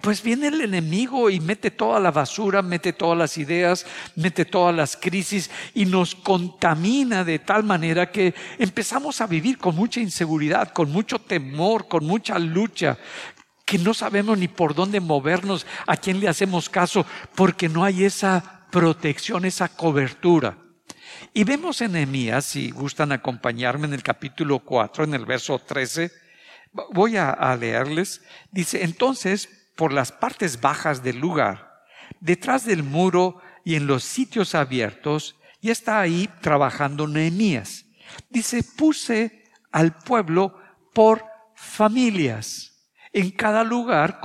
pues 0.00 0.22
viene 0.22 0.48
el 0.48 0.60
enemigo 0.60 1.30
y 1.30 1.40
mete 1.40 1.70
toda 1.70 1.98
la 2.00 2.10
basura, 2.10 2.62
mete 2.62 2.92
todas 2.92 3.18
las 3.18 3.38
ideas, 3.38 3.86
mete 4.16 4.44
todas 4.44 4.74
las 4.74 4.96
crisis 4.96 5.50
y 5.74 5.86
nos 5.86 6.14
contamina 6.14 7.24
de 7.24 7.38
tal 7.38 7.64
manera 7.64 8.10
que 8.10 8.34
empezamos 8.58 9.20
a 9.20 9.26
vivir 9.26 9.58
con 9.58 9.74
mucha 9.74 10.00
inseguridad, 10.00 10.72
con 10.72 10.90
mucho 10.90 11.18
temor, 11.18 11.88
con 11.88 12.04
mucha 12.04 12.38
lucha, 12.38 12.98
que 13.64 13.78
no 13.78 13.92
sabemos 13.92 14.38
ni 14.38 14.48
por 14.48 14.74
dónde 14.74 15.00
movernos, 15.00 15.66
a 15.86 15.96
quién 15.96 16.20
le 16.20 16.28
hacemos 16.28 16.68
caso, 16.68 17.04
porque 17.34 17.68
no 17.68 17.84
hay 17.84 18.04
esa 18.04 18.66
protección, 18.70 19.44
esa 19.44 19.68
cobertura. 19.68 20.56
Y 21.34 21.44
vemos 21.44 21.80
en 21.80 21.92
Nehemías, 21.92 22.44
si 22.44 22.70
gustan 22.70 23.12
acompañarme 23.12 23.86
en 23.86 23.94
el 23.94 24.02
capítulo 24.02 24.60
4, 24.60 25.04
en 25.04 25.14
el 25.14 25.26
verso 25.26 25.58
13, 25.58 26.10
Voy 26.92 27.16
a, 27.16 27.56
leerles. 27.56 28.22
Dice, 28.50 28.84
entonces, 28.84 29.70
por 29.76 29.92
las 29.92 30.12
partes 30.12 30.60
bajas 30.60 31.02
del 31.02 31.18
lugar, 31.18 31.82
detrás 32.20 32.64
del 32.64 32.82
muro 32.82 33.40
y 33.64 33.74
en 33.74 33.86
los 33.86 34.04
sitios 34.04 34.54
abiertos, 34.54 35.36
y 35.60 35.70
está 35.70 36.00
ahí 36.00 36.28
trabajando 36.40 37.06
Nehemías. 37.06 37.84
Dice, 38.30 38.62
puse 38.76 39.44
al 39.72 39.94
pueblo 39.96 40.56
por 40.94 41.24
familias. 41.54 42.88
En 43.12 43.30
cada 43.30 43.64
lugar 43.64 44.20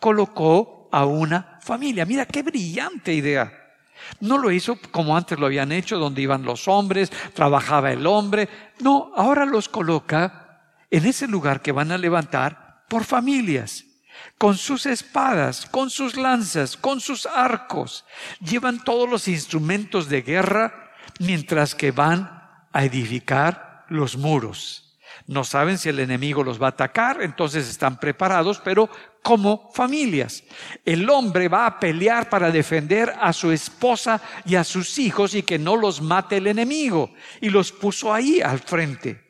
colocó 0.00 0.88
a 0.92 1.04
una 1.04 1.58
familia. 1.62 2.06
Mira 2.06 2.26
qué 2.26 2.42
brillante 2.42 3.12
idea. 3.12 3.52
No 4.20 4.38
lo 4.38 4.50
hizo 4.50 4.78
como 4.90 5.16
antes 5.16 5.38
lo 5.38 5.46
habían 5.46 5.72
hecho, 5.72 5.98
donde 5.98 6.22
iban 6.22 6.44
los 6.44 6.68
hombres, 6.68 7.10
trabajaba 7.34 7.92
el 7.92 8.06
hombre. 8.06 8.48
No, 8.80 9.12
ahora 9.16 9.44
los 9.44 9.68
coloca 9.68 10.47
en 10.90 11.06
ese 11.06 11.28
lugar 11.28 11.60
que 11.60 11.72
van 11.72 11.92
a 11.92 11.98
levantar 11.98 12.84
por 12.88 13.04
familias, 13.04 13.84
con 14.36 14.56
sus 14.56 14.86
espadas, 14.86 15.66
con 15.66 15.90
sus 15.90 16.16
lanzas, 16.16 16.76
con 16.76 17.00
sus 17.00 17.26
arcos. 17.26 18.04
Llevan 18.40 18.82
todos 18.82 19.08
los 19.08 19.28
instrumentos 19.28 20.08
de 20.08 20.22
guerra 20.22 20.92
mientras 21.20 21.74
que 21.74 21.90
van 21.90 22.42
a 22.72 22.84
edificar 22.84 23.84
los 23.88 24.16
muros. 24.16 24.84
No 25.26 25.44
saben 25.44 25.76
si 25.76 25.90
el 25.90 26.00
enemigo 26.00 26.42
los 26.42 26.60
va 26.60 26.66
a 26.66 26.70
atacar, 26.70 27.20
entonces 27.22 27.68
están 27.68 28.00
preparados, 28.00 28.60
pero 28.64 28.88
como 29.22 29.70
familias. 29.74 30.42
El 30.86 31.08
hombre 31.10 31.48
va 31.48 31.66
a 31.66 31.78
pelear 31.78 32.30
para 32.30 32.50
defender 32.50 33.14
a 33.20 33.34
su 33.34 33.52
esposa 33.52 34.22
y 34.46 34.54
a 34.54 34.64
sus 34.64 34.98
hijos 34.98 35.34
y 35.34 35.42
que 35.42 35.58
no 35.58 35.76
los 35.76 36.00
mate 36.00 36.38
el 36.38 36.46
enemigo. 36.46 37.12
Y 37.42 37.50
los 37.50 37.72
puso 37.72 38.12
ahí 38.14 38.40
al 38.40 38.60
frente. 38.60 39.27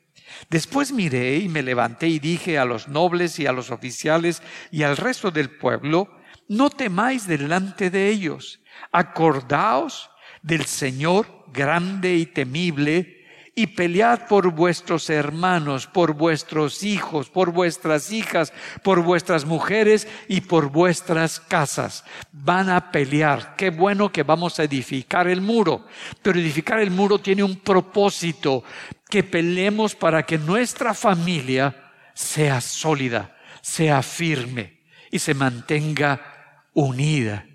Después 0.50 0.92
miré 0.92 1.36
y 1.38 1.48
me 1.48 1.62
levanté 1.62 2.08
y 2.08 2.18
dije 2.18 2.58
a 2.58 2.64
los 2.64 2.88
nobles 2.88 3.38
y 3.38 3.46
a 3.46 3.52
los 3.52 3.70
oficiales 3.70 4.42
y 4.70 4.82
al 4.82 4.96
resto 4.96 5.30
del 5.30 5.50
pueblo, 5.50 6.08
no 6.48 6.70
temáis 6.70 7.26
delante 7.26 7.90
de 7.90 8.08
ellos, 8.08 8.60
acordaos 8.92 10.10
del 10.42 10.64
Señor 10.64 11.44
grande 11.52 12.14
y 12.14 12.26
temible, 12.26 13.18
y 13.58 13.66
pelead 13.66 14.28
por 14.28 14.52
vuestros 14.52 15.10
hermanos, 15.10 15.88
por 15.88 16.12
vuestros 16.12 16.84
hijos, 16.84 17.28
por 17.28 17.50
vuestras 17.50 18.12
hijas, 18.12 18.52
por 18.84 19.02
vuestras 19.02 19.44
mujeres 19.44 20.06
y 20.28 20.42
por 20.42 20.70
vuestras 20.70 21.40
casas. 21.40 22.04
Van 22.30 22.70
a 22.70 22.92
pelear. 22.92 23.56
Qué 23.56 23.70
bueno 23.70 24.12
que 24.12 24.22
vamos 24.22 24.60
a 24.60 24.62
edificar 24.62 25.26
el 25.26 25.40
muro. 25.40 25.86
Pero 26.22 26.38
edificar 26.38 26.78
el 26.78 26.92
muro 26.92 27.18
tiene 27.18 27.42
un 27.42 27.56
propósito, 27.56 28.62
que 29.08 29.22
peleemos 29.22 29.94
para 29.94 30.24
que 30.24 30.38
nuestra 30.38 30.94
familia 30.94 31.92
sea 32.14 32.60
sólida, 32.60 33.36
sea 33.62 34.02
firme 34.02 34.80
y 35.10 35.18
se 35.18 35.34
mantenga 35.34 36.64
unida. 36.74 37.46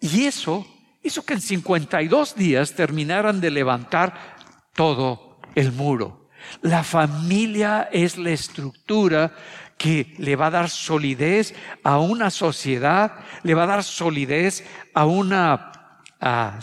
Y 0.00 0.24
eso 0.24 0.66
hizo 1.02 1.24
que 1.24 1.34
en 1.34 1.40
52 1.40 2.34
días 2.34 2.72
terminaran 2.72 3.40
de 3.40 3.50
levantar 3.50 4.36
todo 4.74 5.40
el 5.54 5.72
muro. 5.72 6.28
La 6.62 6.82
familia 6.84 7.88
es 7.92 8.18
la 8.18 8.30
estructura 8.30 9.34
que 9.78 10.14
le 10.18 10.36
va 10.36 10.46
a 10.46 10.50
dar 10.50 10.70
solidez 10.70 11.54
a 11.82 11.98
una 11.98 12.30
sociedad, 12.30 13.12
le 13.42 13.54
va 13.54 13.64
a 13.64 13.68
dar 13.68 13.84
solidez 13.84 14.64
a 14.94 15.04
una 15.04 15.72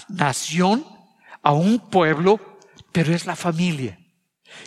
nación, 0.09 0.85
a 1.43 1.53
un 1.53 1.79
pueblo, 1.89 2.39
pero 2.91 3.13
es 3.13 3.25
la 3.25 3.35
familia. 3.35 3.99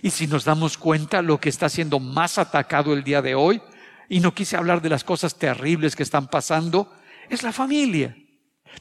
Y 0.03 0.11
si 0.11 0.27
nos 0.27 0.45
damos 0.45 0.79
cuenta 0.79 1.23
lo 1.23 1.39
que 1.39 1.49
está 1.49 1.69
siendo 1.69 2.01
más 2.01 2.39
atacado 2.39 2.93
el 2.93 3.05
día 3.05 3.23
de 3.23 3.35
hoy, 3.35 3.61
y 4.09 4.21
no 4.21 4.35
quise 4.35 4.57
hablar 4.57 4.83
de 4.83 4.91
las 4.91 5.05
cosas 5.05 5.37
terribles 5.37 5.97
que 5.97 6.03
están 6.03 6.29
pasando, 6.29 6.93
es 7.29 7.43
la 7.43 7.53
familia. 7.53 8.17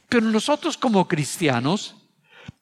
Pero 0.08 0.26
nosotros 0.26 0.76
como 0.76 1.08
cristianos, 1.08 1.96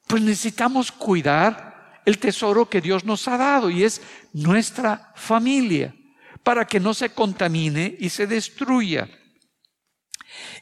pues 0.07 0.23
necesitamos 0.23 0.92
cuidar 0.92 2.01
el 2.05 2.18
tesoro 2.18 2.68
que 2.68 2.81
Dios 2.81 3.05
nos 3.05 3.27
ha 3.29 3.37
dado 3.37 3.71
y 3.71 3.85
es 3.85 4.03
nuestra 4.33 5.12
familia, 5.14 5.95
para 6.42 6.66
que 6.66 6.81
no 6.81 6.92
se 6.95 7.11
contamine 7.11 7.97
y 7.99 8.11
se 8.11 8.27
destruya. 8.27 9.09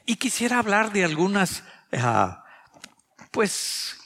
Y 0.05 0.17
quisiera 0.17 0.59
hablar 0.59 0.93
de 0.93 1.05
algunas, 1.05 1.65
ah, 1.93 2.45
pues, 3.31 4.00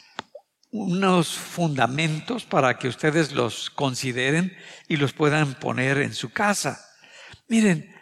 unos 0.74 1.28
fundamentos 1.28 2.44
para 2.44 2.78
que 2.78 2.88
ustedes 2.88 3.30
los 3.30 3.70
consideren 3.70 4.56
y 4.88 4.96
los 4.96 5.12
puedan 5.12 5.54
poner 5.54 5.98
en 5.98 6.12
su 6.14 6.30
casa. 6.30 6.84
Miren, 7.46 7.94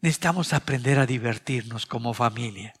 necesitamos 0.00 0.52
aprender 0.52 0.98
a 0.98 1.06
divertirnos 1.06 1.86
como 1.86 2.14
familia. 2.14 2.74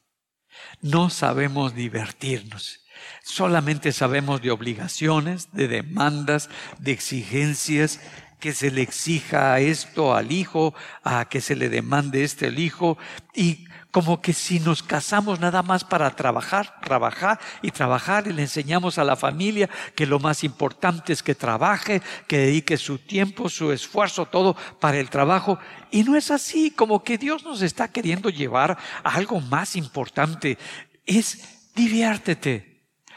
No 0.82 1.08
sabemos 1.08 1.76
divertirnos. 1.76 2.80
Solamente 3.22 3.92
sabemos 3.92 4.42
de 4.42 4.50
obligaciones, 4.50 5.52
de 5.52 5.68
demandas, 5.68 6.50
de 6.80 6.90
exigencias, 6.90 8.00
que 8.40 8.52
se 8.52 8.72
le 8.72 8.82
exija 8.82 9.60
esto 9.60 10.16
al 10.16 10.32
hijo, 10.32 10.74
a 11.04 11.28
que 11.28 11.40
se 11.40 11.54
le 11.54 11.68
demande 11.68 12.24
este 12.24 12.46
al 12.46 12.58
hijo, 12.58 12.98
y 13.36 13.67
como 13.90 14.20
que 14.20 14.32
si 14.32 14.60
nos 14.60 14.82
casamos 14.82 15.40
nada 15.40 15.62
más 15.62 15.84
para 15.84 16.10
trabajar, 16.10 16.78
trabajar 16.80 17.38
y 17.62 17.70
trabajar 17.70 18.26
y 18.26 18.32
le 18.32 18.42
enseñamos 18.42 18.98
a 18.98 19.04
la 19.04 19.16
familia 19.16 19.68
que 19.94 20.06
lo 20.06 20.18
más 20.18 20.44
importante 20.44 21.12
es 21.12 21.22
que 21.22 21.34
trabaje, 21.34 22.02
que 22.26 22.38
dedique 22.38 22.76
su 22.76 22.98
tiempo, 22.98 23.48
su 23.48 23.72
esfuerzo, 23.72 24.26
todo 24.26 24.56
para 24.78 24.98
el 24.98 25.08
trabajo. 25.08 25.58
Y 25.90 26.04
no 26.04 26.16
es 26.16 26.30
así, 26.30 26.70
como 26.70 27.02
que 27.02 27.18
Dios 27.18 27.44
nos 27.44 27.62
está 27.62 27.88
queriendo 27.88 28.28
llevar 28.28 28.76
a 29.02 29.14
algo 29.14 29.40
más 29.40 29.74
importante. 29.74 30.58
Es 31.06 31.72
diviértete, 31.74 32.68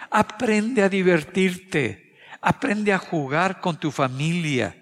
Aprende 0.10 0.82
a 0.82 0.90
divertirte, 0.90 2.18
aprende 2.42 2.92
a 2.92 2.98
jugar 2.98 3.62
con 3.62 3.78
tu 3.78 3.92
familia. 3.92 4.81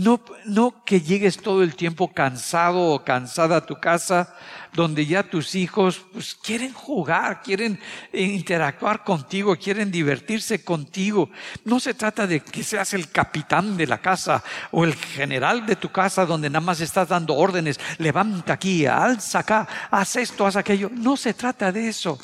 No, 0.00 0.18
no 0.46 0.82
que 0.86 1.02
llegues 1.02 1.36
todo 1.36 1.62
el 1.62 1.76
tiempo 1.76 2.10
cansado 2.10 2.80
o 2.80 3.04
cansada 3.04 3.56
a 3.56 3.66
tu 3.66 3.78
casa, 3.78 4.34
donde 4.72 5.04
ya 5.04 5.24
tus 5.24 5.54
hijos 5.54 6.06
pues, 6.10 6.34
quieren 6.34 6.72
jugar, 6.72 7.42
quieren 7.42 7.78
interactuar 8.10 9.04
contigo, 9.04 9.54
quieren 9.56 9.90
divertirse 9.90 10.64
contigo. 10.64 11.28
No 11.66 11.80
se 11.80 11.92
trata 11.92 12.26
de 12.26 12.40
que 12.40 12.64
seas 12.64 12.94
el 12.94 13.10
capitán 13.10 13.76
de 13.76 13.86
la 13.86 13.98
casa 13.98 14.42
o 14.70 14.84
el 14.84 14.94
general 14.94 15.66
de 15.66 15.76
tu 15.76 15.90
casa 15.92 16.24
donde 16.24 16.48
nada 16.48 16.64
más 16.64 16.80
estás 16.80 17.08
dando 17.08 17.34
órdenes, 17.34 17.78
levanta 17.98 18.54
aquí, 18.54 18.86
alza 18.86 19.40
acá, 19.40 19.68
haz 19.90 20.16
esto, 20.16 20.46
haz 20.46 20.56
aquello. 20.56 20.90
No 20.94 21.18
se 21.18 21.34
trata 21.34 21.70
de 21.72 21.88
eso. 21.88 22.18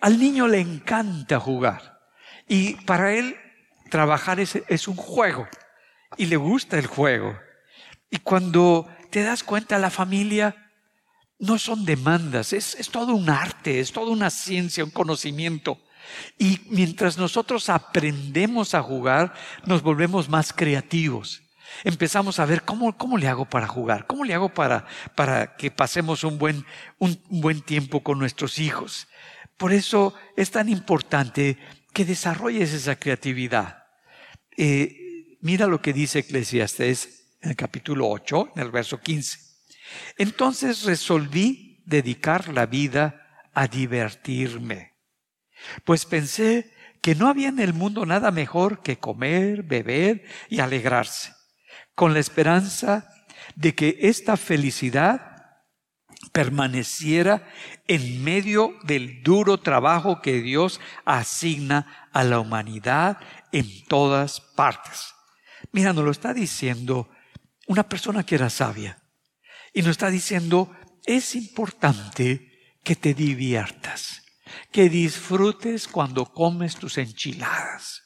Al 0.00 0.18
niño 0.18 0.48
le 0.48 0.60
encanta 0.60 1.38
jugar. 1.38 2.00
Y 2.48 2.76
para 2.86 3.12
él 3.12 3.36
trabajar 3.90 4.40
es, 4.40 4.58
es 4.68 4.88
un 4.88 4.96
juego 4.96 5.46
y 6.16 6.26
le 6.26 6.36
gusta 6.36 6.78
el 6.78 6.86
juego. 6.86 7.38
Y 8.10 8.18
cuando 8.18 8.88
te 9.10 9.22
das 9.22 9.44
cuenta, 9.44 9.78
la 9.78 9.90
familia 9.90 10.70
no 11.38 11.58
son 11.58 11.84
demandas, 11.84 12.52
es, 12.52 12.74
es 12.74 12.90
todo 12.90 13.14
un 13.14 13.30
arte, 13.30 13.80
es 13.80 13.92
toda 13.92 14.10
una 14.10 14.30
ciencia, 14.30 14.84
un 14.84 14.90
conocimiento. 14.90 15.80
Y 16.38 16.60
mientras 16.68 17.18
nosotros 17.18 17.68
aprendemos 17.68 18.74
a 18.74 18.82
jugar, 18.82 19.32
nos 19.64 19.82
volvemos 19.82 20.28
más 20.28 20.52
creativos. 20.52 21.42
Empezamos 21.84 22.40
a 22.40 22.46
ver 22.46 22.62
cómo, 22.62 22.96
cómo 22.96 23.16
le 23.16 23.28
hago 23.28 23.44
para 23.44 23.68
jugar, 23.68 24.06
cómo 24.06 24.24
le 24.24 24.34
hago 24.34 24.52
para, 24.52 24.86
para 25.14 25.56
que 25.56 25.70
pasemos 25.70 26.24
un 26.24 26.36
buen, 26.38 26.66
un 26.98 27.22
buen 27.28 27.62
tiempo 27.62 28.02
con 28.02 28.18
nuestros 28.18 28.58
hijos. 28.58 29.06
Por 29.56 29.72
eso 29.72 30.14
es 30.36 30.50
tan 30.50 30.68
importante 30.68 31.58
que 31.92 32.04
desarrolles 32.04 32.72
esa 32.72 32.96
creatividad. 32.96 33.84
Eh, 34.56 34.99
mira 35.40 35.66
lo 35.66 35.80
que 35.80 35.92
dice 35.92 36.20
Eclesiastes 36.20 37.36
en 37.40 37.50
el 37.50 37.56
capítulo 37.56 38.08
8, 38.08 38.52
en 38.56 38.62
el 38.62 38.70
verso 38.70 39.00
15. 39.00 39.38
Entonces 40.18 40.84
resolví 40.84 41.82
dedicar 41.86 42.48
la 42.48 42.66
vida 42.66 43.48
a 43.52 43.66
divertirme, 43.66 44.94
pues 45.84 46.04
pensé 46.04 46.72
que 47.00 47.14
no 47.14 47.28
había 47.28 47.48
en 47.48 47.58
el 47.58 47.72
mundo 47.72 48.06
nada 48.06 48.30
mejor 48.30 48.82
que 48.82 48.98
comer, 48.98 49.62
beber 49.62 50.24
y 50.48 50.60
alegrarse, 50.60 51.32
con 51.94 52.14
la 52.14 52.20
esperanza 52.20 53.12
de 53.56 53.74
que 53.74 53.98
esta 54.02 54.36
felicidad 54.36 55.30
permaneciera 56.32 57.48
en 57.88 58.22
medio 58.22 58.74
del 58.84 59.22
duro 59.22 59.58
trabajo 59.58 60.20
que 60.20 60.42
Dios 60.42 60.80
asigna 61.04 62.08
a 62.12 62.22
la 62.24 62.38
humanidad 62.38 63.18
en 63.52 63.66
todas 63.86 64.40
partes. 64.40 65.14
Mira, 65.72 65.92
nos 65.92 66.04
lo 66.04 66.10
está 66.10 66.34
diciendo 66.34 67.08
una 67.66 67.88
persona 67.88 68.24
que 68.24 68.34
era 68.34 68.50
sabia 68.50 69.02
y 69.72 69.82
nos 69.82 69.92
está 69.92 70.10
diciendo, 70.10 70.74
es 71.06 71.34
importante 71.34 72.76
que 72.82 72.96
te 72.96 73.14
diviertas, 73.14 74.22
que 74.72 74.88
disfrutes 74.88 75.86
cuando 75.86 76.26
comes 76.26 76.76
tus 76.76 76.98
enchiladas 76.98 78.02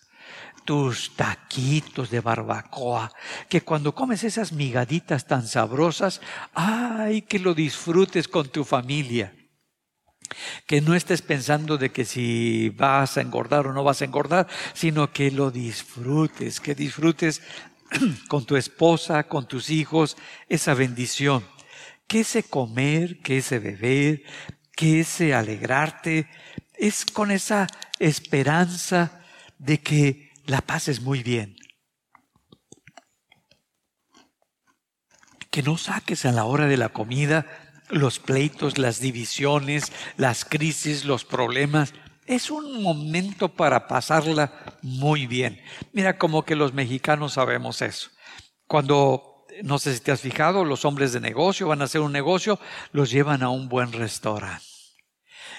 tus 0.64 1.14
taquitos 1.14 2.10
de 2.10 2.20
barbacoa, 2.20 3.12
que 3.48 3.60
cuando 3.60 3.94
comes 3.94 4.24
esas 4.24 4.52
migaditas 4.52 5.26
tan 5.26 5.46
sabrosas, 5.46 6.20
ay, 6.54 7.22
que 7.22 7.38
lo 7.38 7.54
disfrutes 7.54 8.28
con 8.28 8.48
tu 8.48 8.64
familia. 8.64 9.34
Que 10.66 10.80
no 10.80 10.94
estés 10.94 11.22
pensando 11.22 11.78
de 11.78 11.90
que 11.90 12.04
si 12.04 12.70
vas 12.70 13.16
a 13.16 13.20
engordar 13.20 13.66
o 13.66 13.72
no 13.72 13.84
vas 13.84 14.02
a 14.02 14.04
engordar, 14.04 14.48
sino 14.72 15.12
que 15.12 15.30
lo 15.30 15.50
disfrutes, 15.50 16.60
que 16.60 16.74
disfrutes 16.74 17.42
con 18.28 18.44
tu 18.44 18.56
esposa, 18.56 19.24
con 19.24 19.46
tus 19.46 19.70
hijos, 19.70 20.16
esa 20.48 20.74
bendición. 20.74 21.44
Que 22.06 22.20
ese 22.20 22.42
comer, 22.42 23.20
que 23.20 23.38
ese 23.38 23.58
beber, 23.58 24.22
que 24.76 25.00
ese 25.00 25.34
alegrarte, 25.34 26.28
es 26.74 27.04
con 27.04 27.30
esa 27.30 27.66
esperanza 27.98 29.22
de 29.58 29.80
que 29.80 30.30
la 30.44 30.60
pases 30.60 31.00
muy 31.00 31.22
bien. 31.22 31.56
Que 35.50 35.62
no 35.62 35.78
saques 35.78 36.24
a 36.24 36.32
la 36.32 36.44
hora 36.44 36.66
de 36.66 36.76
la 36.76 36.88
comida 36.88 37.46
los 37.90 38.18
pleitos, 38.18 38.78
las 38.78 39.00
divisiones, 39.00 39.92
las 40.16 40.44
crisis, 40.44 41.04
los 41.04 41.24
problemas. 41.24 41.94
Es 42.26 42.50
un 42.50 42.82
momento 42.82 43.48
para 43.48 43.86
pasarla 43.86 44.78
muy 44.82 45.26
bien. 45.26 45.60
Mira 45.92 46.18
como 46.18 46.44
que 46.44 46.56
los 46.56 46.72
mexicanos 46.72 47.34
sabemos 47.34 47.82
eso. 47.82 48.10
Cuando, 48.66 49.46
no 49.62 49.78
sé 49.78 49.94
si 49.94 50.00
te 50.00 50.12
has 50.12 50.22
fijado, 50.22 50.64
los 50.64 50.84
hombres 50.84 51.12
de 51.12 51.20
negocio 51.20 51.68
van 51.68 51.82
a 51.82 51.84
hacer 51.84 52.00
un 52.00 52.12
negocio, 52.12 52.58
los 52.92 53.10
llevan 53.10 53.42
a 53.42 53.50
un 53.50 53.68
buen 53.68 53.92
restaurante. 53.92 54.64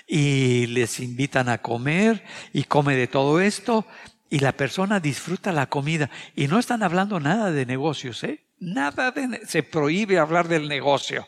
Y 0.08 0.68
les 0.68 1.00
invitan 1.00 1.50
a 1.50 1.60
comer 1.60 2.24
y 2.54 2.64
come 2.64 2.96
de 2.96 3.08
todo 3.08 3.40
esto 3.40 3.86
y 4.30 4.40
la 4.40 4.52
persona 4.52 5.00
disfruta 5.00 5.52
la 5.52 5.68
comida. 5.68 6.10
Y 6.36 6.48
no 6.48 6.60
están 6.60 6.84
hablando 6.84 7.20
nada 7.20 7.52
de 7.52 7.66
negocios, 7.66 8.24
¿eh? 8.24 8.45
Nada 8.60 9.12
de, 9.12 9.46
se 9.46 9.64
prohíbe 9.64 10.18
hablar 10.18 10.48
del 10.48 10.68
negocio. 10.68 11.28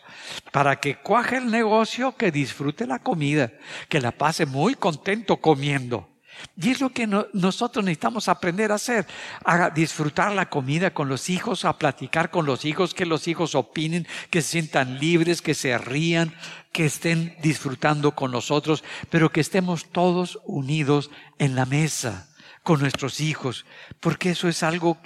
Para 0.51 0.79
que 0.79 0.97
cuaje 0.97 1.37
el 1.37 1.51
negocio, 1.51 2.15
que 2.15 2.31
disfrute 2.31 2.87
la 2.87 2.99
comida, 2.99 3.51
que 3.89 4.01
la 4.01 4.11
pase 4.11 4.45
muy 4.45 4.75
contento 4.75 5.37
comiendo. 5.37 6.09
Y 6.55 6.69
es 6.69 6.81
lo 6.81 6.91
que 6.91 7.07
nosotros 7.07 7.83
necesitamos 7.83 8.27
aprender 8.27 8.71
a 8.71 8.75
hacer, 8.75 9.05
a 9.43 9.69
disfrutar 9.69 10.31
la 10.31 10.49
comida 10.49 10.93
con 10.93 11.09
los 11.09 11.29
hijos, 11.29 11.65
a 11.65 11.77
platicar 11.77 12.29
con 12.29 12.45
los 12.45 12.65
hijos, 12.65 12.93
que 12.93 13.05
los 13.05 13.27
hijos 13.27 13.55
opinen, 13.55 14.07
que 14.29 14.41
se 14.41 14.49
sientan 14.49 14.99
libres, 14.99 15.41
que 15.41 15.53
se 15.53 15.77
rían, 15.77 16.33
que 16.71 16.85
estén 16.85 17.35
disfrutando 17.41 18.13
con 18.13 18.31
nosotros, 18.31 18.83
pero 19.09 19.31
que 19.31 19.41
estemos 19.41 19.91
todos 19.91 20.39
unidos 20.45 21.09
en 21.39 21.55
la 21.55 21.65
mesa 21.65 22.29
con 22.63 22.79
nuestros 22.79 23.19
hijos, 23.19 23.65
porque 23.99 24.31
eso 24.31 24.47
es 24.47 24.61
algo 24.63 24.97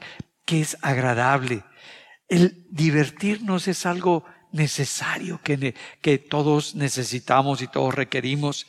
que 0.45 0.61
es 0.61 0.77
agradable. 0.81 1.63
El 2.31 2.65
divertirnos 2.69 3.67
es 3.67 3.85
algo 3.85 4.23
necesario 4.53 5.41
que, 5.43 5.75
que 5.99 6.17
todos 6.17 6.75
necesitamos 6.75 7.61
y 7.61 7.67
todos 7.67 7.93
requerimos. 7.93 8.67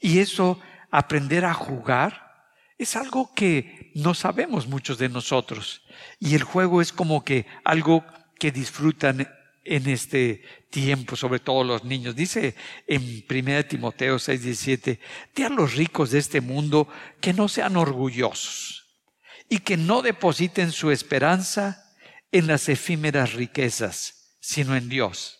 Y 0.00 0.18
eso, 0.18 0.58
aprender 0.90 1.44
a 1.44 1.54
jugar, 1.54 2.48
es 2.76 2.96
algo 2.96 3.32
que 3.32 3.92
no 3.94 4.14
sabemos 4.14 4.66
muchos 4.66 4.98
de 4.98 5.08
nosotros. 5.08 5.82
Y 6.18 6.34
el 6.34 6.42
juego 6.42 6.82
es 6.82 6.92
como 6.92 7.22
que 7.22 7.46
algo 7.62 8.04
que 8.40 8.50
disfrutan 8.50 9.28
en 9.64 9.88
este 9.88 10.42
tiempo, 10.70 11.14
sobre 11.14 11.38
todo 11.38 11.62
los 11.62 11.84
niños. 11.84 12.16
Dice 12.16 12.56
en 12.88 13.24
1 13.30 13.66
Timoteo 13.66 14.18
6, 14.18 14.42
17, 14.42 14.98
a 15.46 15.48
los 15.50 15.76
ricos 15.76 16.10
de 16.10 16.18
este 16.18 16.40
mundo 16.40 16.88
que 17.20 17.32
no 17.32 17.46
sean 17.46 17.76
orgullosos 17.76 18.86
y 19.48 19.58
que 19.58 19.76
no 19.76 20.02
depositen 20.02 20.72
su 20.72 20.90
esperanza 20.90 21.83
en 22.34 22.48
las 22.48 22.68
efímeras 22.68 23.34
riquezas, 23.34 24.34
sino 24.40 24.74
en 24.74 24.88
Dios, 24.88 25.38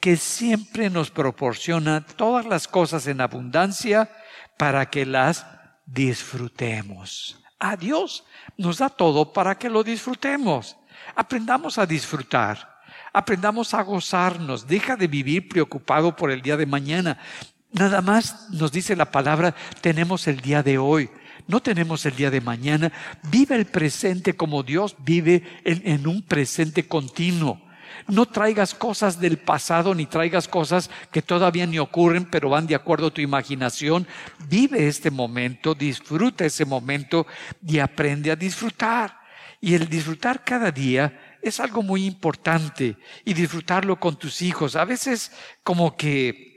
que 0.00 0.18
siempre 0.18 0.90
nos 0.90 1.10
proporciona 1.10 2.04
todas 2.04 2.44
las 2.44 2.68
cosas 2.68 3.06
en 3.06 3.22
abundancia 3.22 4.10
para 4.58 4.90
que 4.90 5.06
las 5.06 5.46
disfrutemos. 5.86 7.42
A 7.58 7.74
Dios 7.74 8.24
nos 8.58 8.76
da 8.76 8.90
todo 8.90 9.32
para 9.32 9.56
que 9.56 9.70
lo 9.70 9.82
disfrutemos. 9.82 10.76
Aprendamos 11.16 11.78
a 11.78 11.86
disfrutar. 11.86 12.68
Aprendamos 13.14 13.72
a 13.72 13.80
gozarnos. 13.80 14.66
Deja 14.66 14.96
de 14.96 15.06
vivir 15.06 15.48
preocupado 15.48 16.14
por 16.14 16.30
el 16.30 16.42
día 16.42 16.58
de 16.58 16.66
mañana. 16.66 17.16
Nada 17.72 18.02
más 18.02 18.50
nos 18.50 18.70
dice 18.70 18.94
la 18.94 19.10
palabra, 19.10 19.54
tenemos 19.80 20.28
el 20.28 20.42
día 20.42 20.62
de 20.62 20.76
hoy. 20.76 21.08
No 21.46 21.60
tenemos 21.60 22.04
el 22.06 22.16
día 22.16 22.30
de 22.30 22.40
mañana. 22.40 22.92
Vive 23.30 23.56
el 23.56 23.66
presente 23.66 24.34
como 24.34 24.62
Dios 24.62 24.96
vive 24.98 25.42
en, 25.64 26.06
un 26.06 26.22
presente 26.22 26.86
continuo. 26.86 27.60
No 28.06 28.26
traigas 28.26 28.74
cosas 28.74 29.20
del 29.20 29.38
pasado 29.38 29.94
ni 29.94 30.06
traigas 30.06 30.48
cosas 30.48 30.90
que 31.10 31.22
todavía 31.22 31.66
ni 31.66 31.78
ocurren, 31.78 32.24
pero 32.24 32.50
van 32.50 32.66
de 32.66 32.74
acuerdo 32.74 33.08
a 33.08 33.14
tu 33.14 33.20
imaginación. 33.20 34.06
Vive 34.48 34.86
este 34.86 35.10
momento, 35.10 35.74
disfruta 35.74 36.44
ese 36.44 36.64
momento 36.64 37.26
y 37.66 37.78
aprende 37.78 38.30
a 38.30 38.36
disfrutar. 38.36 39.18
Y 39.60 39.74
el 39.74 39.88
disfrutar 39.88 40.44
cada 40.44 40.70
día 40.70 41.38
es 41.42 41.60
algo 41.60 41.82
muy 41.82 42.06
importante 42.06 42.96
y 43.24 43.34
disfrutarlo 43.34 44.00
con 44.00 44.18
tus 44.18 44.40
hijos. 44.42 44.76
A 44.76 44.84
veces 44.84 45.32
como 45.62 45.96
que 45.96 46.49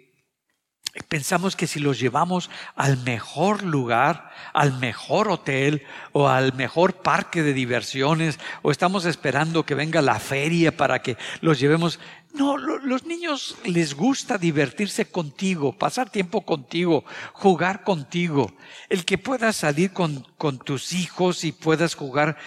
Pensamos 1.07 1.55
que 1.55 1.65
si 1.65 1.79
los 1.79 1.99
llevamos 1.99 2.51
al 2.75 2.97
mejor 2.97 3.63
lugar, 3.63 4.29
al 4.53 4.77
mejor 4.77 5.27
hotel 5.27 5.81
o 6.11 6.29
al 6.29 6.53
mejor 6.53 7.01
parque 7.01 7.41
de 7.41 7.53
diversiones, 7.53 8.39
o 8.61 8.69
estamos 8.69 9.05
esperando 9.05 9.65
que 9.65 9.73
venga 9.73 10.03
la 10.03 10.19
feria 10.19 10.77
para 10.77 11.01
que 11.01 11.17
los 11.41 11.59
llevemos. 11.59 11.99
No, 12.35 12.57
los 12.57 13.05
niños 13.05 13.57
les 13.63 13.95
gusta 13.95 14.37
divertirse 14.37 15.05
contigo, 15.05 15.73
pasar 15.73 16.11
tiempo 16.11 16.41
contigo, 16.41 17.05
jugar 17.33 17.83
contigo. 17.83 18.53
El 18.87 19.03
que 19.03 19.17
puedas 19.17 19.55
salir 19.55 19.93
con, 19.93 20.27
con 20.37 20.59
tus 20.59 20.93
hijos 20.93 21.43
y 21.43 21.51
puedas 21.51 21.95
jugar 21.95 22.37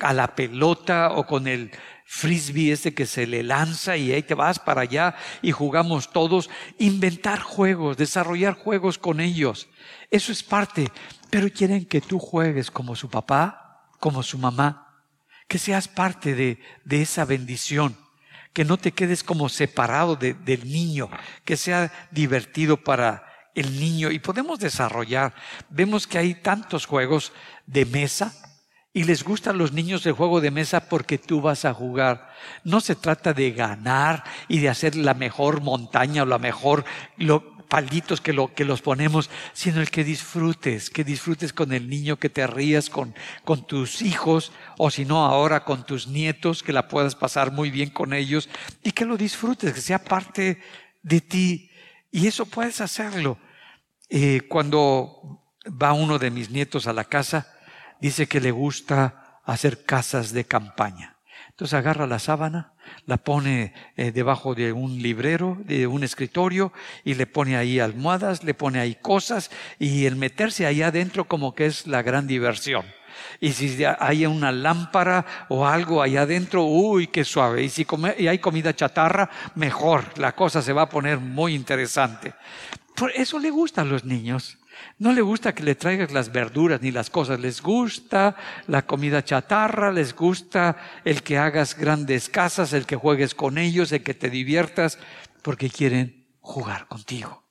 a 0.00 0.12
la 0.14 0.34
pelota 0.34 1.10
o 1.12 1.26
con 1.26 1.48
el, 1.48 1.70
frisbee 2.04 2.72
ese 2.72 2.94
que 2.94 3.06
se 3.06 3.26
le 3.26 3.42
lanza 3.42 3.96
y 3.96 4.12
ahí 4.12 4.22
te 4.22 4.34
vas 4.34 4.58
para 4.58 4.82
allá 4.82 5.16
y 5.42 5.52
jugamos 5.52 6.12
todos, 6.12 6.50
inventar 6.78 7.40
juegos, 7.40 7.96
desarrollar 7.96 8.54
juegos 8.54 8.98
con 8.98 9.20
ellos. 9.20 9.68
Eso 10.10 10.30
es 10.30 10.42
parte, 10.42 10.90
pero 11.30 11.50
quieren 11.50 11.86
que 11.86 12.00
tú 12.00 12.18
juegues 12.18 12.70
como 12.70 12.94
su 12.94 13.08
papá, 13.08 13.88
como 13.98 14.22
su 14.22 14.38
mamá, 14.38 15.02
que 15.48 15.58
seas 15.58 15.88
parte 15.88 16.34
de, 16.34 16.60
de 16.84 17.02
esa 17.02 17.24
bendición, 17.24 17.96
que 18.52 18.64
no 18.64 18.76
te 18.76 18.92
quedes 18.92 19.24
como 19.24 19.48
separado 19.48 20.16
del 20.16 20.70
niño, 20.70 21.10
que 21.44 21.56
sea 21.56 21.92
divertido 22.10 22.76
para 22.76 23.50
el 23.54 23.80
niño. 23.80 24.10
Y 24.10 24.20
podemos 24.20 24.58
desarrollar. 24.58 25.34
Vemos 25.68 26.06
que 26.06 26.18
hay 26.18 26.34
tantos 26.34 26.86
juegos 26.86 27.32
de 27.66 27.84
mesa, 27.84 28.32
Y 28.96 29.04
les 29.04 29.24
gustan 29.24 29.58
los 29.58 29.72
niños 29.72 30.06
el 30.06 30.12
juego 30.12 30.40
de 30.40 30.52
mesa 30.52 30.88
porque 30.88 31.18
tú 31.18 31.40
vas 31.40 31.64
a 31.64 31.74
jugar. 31.74 32.30
No 32.62 32.80
se 32.80 32.94
trata 32.94 33.34
de 33.34 33.50
ganar 33.50 34.22
y 34.46 34.60
de 34.60 34.68
hacer 34.68 34.94
la 34.94 35.14
mejor 35.14 35.60
montaña 35.60 36.22
o 36.22 36.26
la 36.26 36.38
mejor 36.38 36.84
lo, 37.16 37.54
palditos 37.64 38.20
que, 38.20 38.32
lo, 38.32 38.54
que 38.54 38.64
los 38.64 38.82
ponemos, 38.82 39.30
sino 39.52 39.80
el 39.80 39.90
que 39.90 40.04
disfrutes, 40.04 40.90
que 40.90 41.02
disfrutes 41.02 41.52
con 41.52 41.72
el 41.72 41.90
niño, 41.90 42.20
que 42.20 42.30
te 42.30 42.46
rías 42.46 42.88
con, 42.88 43.16
con 43.44 43.66
tus 43.66 44.00
hijos 44.00 44.52
o 44.78 44.92
si 44.92 45.04
no 45.04 45.24
ahora 45.24 45.64
con 45.64 45.84
tus 45.84 46.06
nietos, 46.06 46.62
que 46.62 46.72
la 46.72 46.86
puedas 46.86 47.16
pasar 47.16 47.50
muy 47.50 47.72
bien 47.72 47.90
con 47.90 48.12
ellos 48.12 48.48
y 48.84 48.92
que 48.92 49.04
lo 49.04 49.16
disfrutes, 49.16 49.72
que 49.74 49.80
sea 49.80 50.04
parte 50.04 50.60
de 51.02 51.20
ti. 51.20 51.68
Y 52.12 52.28
eso 52.28 52.46
puedes 52.46 52.80
hacerlo. 52.80 53.38
Eh, 54.08 54.42
cuando 54.48 55.42
va 55.66 55.94
uno 55.94 56.20
de 56.20 56.30
mis 56.30 56.50
nietos 56.50 56.86
a 56.86 56.92
la 56.92 57.02
casa, 57.02 57.53
dice 58.04 58.26
que 58.26 58.38
le 58.38 58.50
gusta 58.50 59.40
hacer 59.44 59.86
casas 59.86 60.34
de 60.34 60.44
campaña. 60.44 61.16
Entonces 61.48 61.72
agarra 61.72 62.06
la 62.06 62.18
sábana, 62.18 62.74
la 63.06 63.16
pone 63.16 63.72
eh, 63.96 64.12
debajo 64.12 64.54
de 64.54 64.72
un 64.72 65.00
librero, 65.00 65.56
de 65.64 65.86
un 65.86 66.04
escritorio, 66.04 66.70
y 67.02 67.14
le 67.14 67.26
pone 67.26 67.56
ahí 67.56 67.80
almohadas, 67.80 68.44
le 68.44 68.52
pone 68.52 68.78
ahí 68.78 68.94
cosas, 68.96 69.50
y 69.78 70.04
el 70.04 70.16
meterse 70.16 70.66
ahí 70.66 70.82
adentro 70.82 71.24
como 71.24 71.54
que 71.54 71.64
es 71.64 71.86
la 71.86 72.02
gran 72.02 72.26
diversión. 72.26 72.84
Y 73.40 73.54
si 73.54 73.82
hay 73.84 74.26
una 74.26 74.52
lámpara 74.52 75.24
o 75.48 75.66
algo 75.66 76.02
allá 76.02 76.22
adentro, 76.22 76.64
uy, 76.64 77.06
qué 77.06 77.24
suave. 77.24 77.62
Y 77.62 77.70
si 77.70 77.86
y 78.18 78.26
hay 78.26 78.38
comida 78.38 78.76
chatarra, 78.76 79.30
mejor. 79.54 80.18
La 80.18 80.32
cosa 80.32 80.60
se 80.60 80.74
va 80.74 80.82
a 80.82 80.88
poner 80.90 81.20
muy 81.20 81.54
interesante. 81.54 82.34
Por 82.94 83.12
eso 83.12 83.38
le 83.38 83.50
gusta 83.50 83.80
a 83.80 83.84
los 83.86 84.04
niños. 84.04 84.58
No 84.98 85.12
le 85.12 85.20
gusta 85.20 85.54
que 85.54 85.62
le 85.62 85.74
traigas 85.74 86.12
las 86.12 86.32
verduras 86.32 86.80
ni 86.80 86.90
las 86.90 87.10
cosas, 87.10 87.40
les 87.40 87.60
gusta 87.60 88.36
la 88.66 88.82
comida 88.82 89.24
chatarra, 89.24 89.92
les 89.92 90.14
gusta 90.14 90.76
el 91.04 91.22
que 91.22 91.38
hagas 91.38 91.76
grandes 91.76 92.28
casas, 92.28 92.72
el 92.72 92.86
que 92.86 92.96
juegues 92.96 93.34
con 93.34 93.58
ellos, 93.58 93.92
el 93.92 94.02
que 94.02 94.14
te 94.14 94.30
diviertas, 94.30 94.98
porque 95.42 95.70
quieren 95.70 96.28
jugar 96.40 96.86
contigo. 96.86 97.44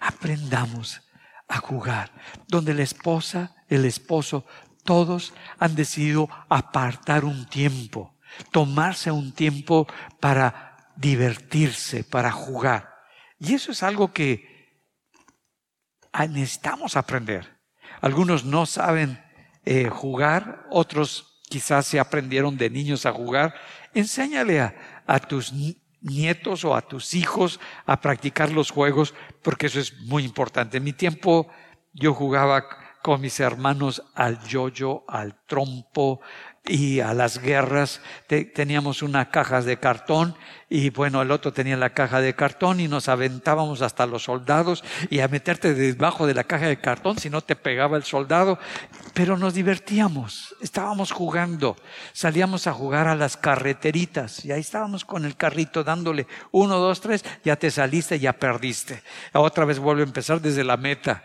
Aprendamos 0.00 1.02
a 1.48 1.58
jugar, 1.58 2.12
donde 2.46 2.74
la 2.74 2.82
esposa, 2.82 3.56
el 3.68 3.84
esposo, 3.84 4.46
todos 4.84 5.34
han 5.58 5.74
decidido 5.74 6.28
apartar 6.48 7.24
un 7.24 7.46
tiempo, 7.46 8.16
tomarse 8.52 9.10
un 9.10 9.32
tiempo 9.32 9.86
para 10.20 10.92
divertirse, 10.96 12.04
para 12.04 12.30
jugar. 12.30 12.94
Y 13.38 13.54
eso 13.54 13.72
es 13.72 13.82
algo 13.82 14.12
que 14.12 14.47
necesitamos 16.28 16.96
aprender. 16.96 17.58
Algunos 18.00 18.44
no 18.44 18.66
saben 18.66 19.22
eh, 19.64 19.88
jugar, 19.88 20.66
otros 20.70 21.40
quizás 21.48 21.86
se 21.86 21.98
aprendieron 21.98 22.56
de 22.56 22.70
niños 22.70 23.06
a 23.06 23.12
jugar. 23.12 23.54
Enséñale 23.94 24.60
a, 24.60 24.74
a 25.06 25.18
tus 25.18 25.52
nietos 26.00 26.64
o 26.64 26.74
a 26.74 26.82
tus 26.82 27.14
hijos 27.14 27.60
a 27.86 28.00
practicar 28.00 28.50
los 28.50 28.70
juegos, 28.70 29.14
porque 29.42 29.66
eso 29.66 29.80
es 29.80 30.00
muy 30.02 30.24
importante. 30.24 30.78
En 30.78 30.84
mi 30.84 30.92
tiempo 30.92 31.48
yo 31.92 32.14
jugaba 32.14 32.64
con 33.02 33.20
mis 33.20 33.40
hermanos 33.40 34.02
al 34.14 34.42
yoyo, 34.44 35.04
al 35.08 35.44
trompo, 35.46 36.20
y 36.68 37.00
a 37.00 37.14
las 37.14 37.38
guerras 37.38 38.00
teníamos 38.54 39.02
una 39.02 39.30
caja 39.30 39.62
de 39.62 39.78
cartón 39.78 40.36
y 40.70 40.90
bueno, 40.90 41.22
el 41.22 41.30
otro 41.30 41.52
tenía 41.52 41.78
la 41.78 41.94
caja 41.94 42.20
de 42.20 42.34
cartón 42.34 42.78
y 42.80 42.88
nos 42.88 43.08
aventábamos 43.08 43.80
hasta 43.80 44.06
los 44.06 44.24
soldados 44.24 44.84
y 45.08 45.20
a 45.20 45.28
meterte 45.28 45.72
debajo 45.72 46.26
de 46.26 46.34
la 46.34 46.44
caja 46.44 46.66
de 46.66 46.78
cartón 46.78 47.18
si 47.18 47.30
no 47.30 47.40
te 47.40 47.56
pegaba 47.56 47.96
el 47.96 48.04
soldado, 48.04 48.58
pero 49.14 49.38
nos 49.38 49.54
divertíamos, 49.54 50.54
estábamos 50.60 51.10
jugando, 51.10 51.76
salíamos 52.12 52.66
a 52.66 52.74
jugar 52.74 53.08
a 53.08 53.16
las 53.16 53.38
carreteritas 53.38 54.44
y 54.44 54.52
ahí 54.52 54.60
estábamos 54.60 55.06
con 55.06 55.24
el 55.24 55.36
carrito 55.36 55.82
dándole 55.82 56.26
uno, 56.50 56.76
dos, 56.76 57.00
tres, 57.00 57.24
ya 57.44 57.56
te 57.56 57.70
saliste, 57.70 58.18
ya 58.18 58.34
perdiste. 58.34 59.02
Otra 59.32 59.64
vez 59.64 59.78
vuelve 59.78 60.02
a 60.02 60.06
empezar 60.06 60.40
desde 60.40 60.64
la 60.64 60.76
meta. 60.76 61.22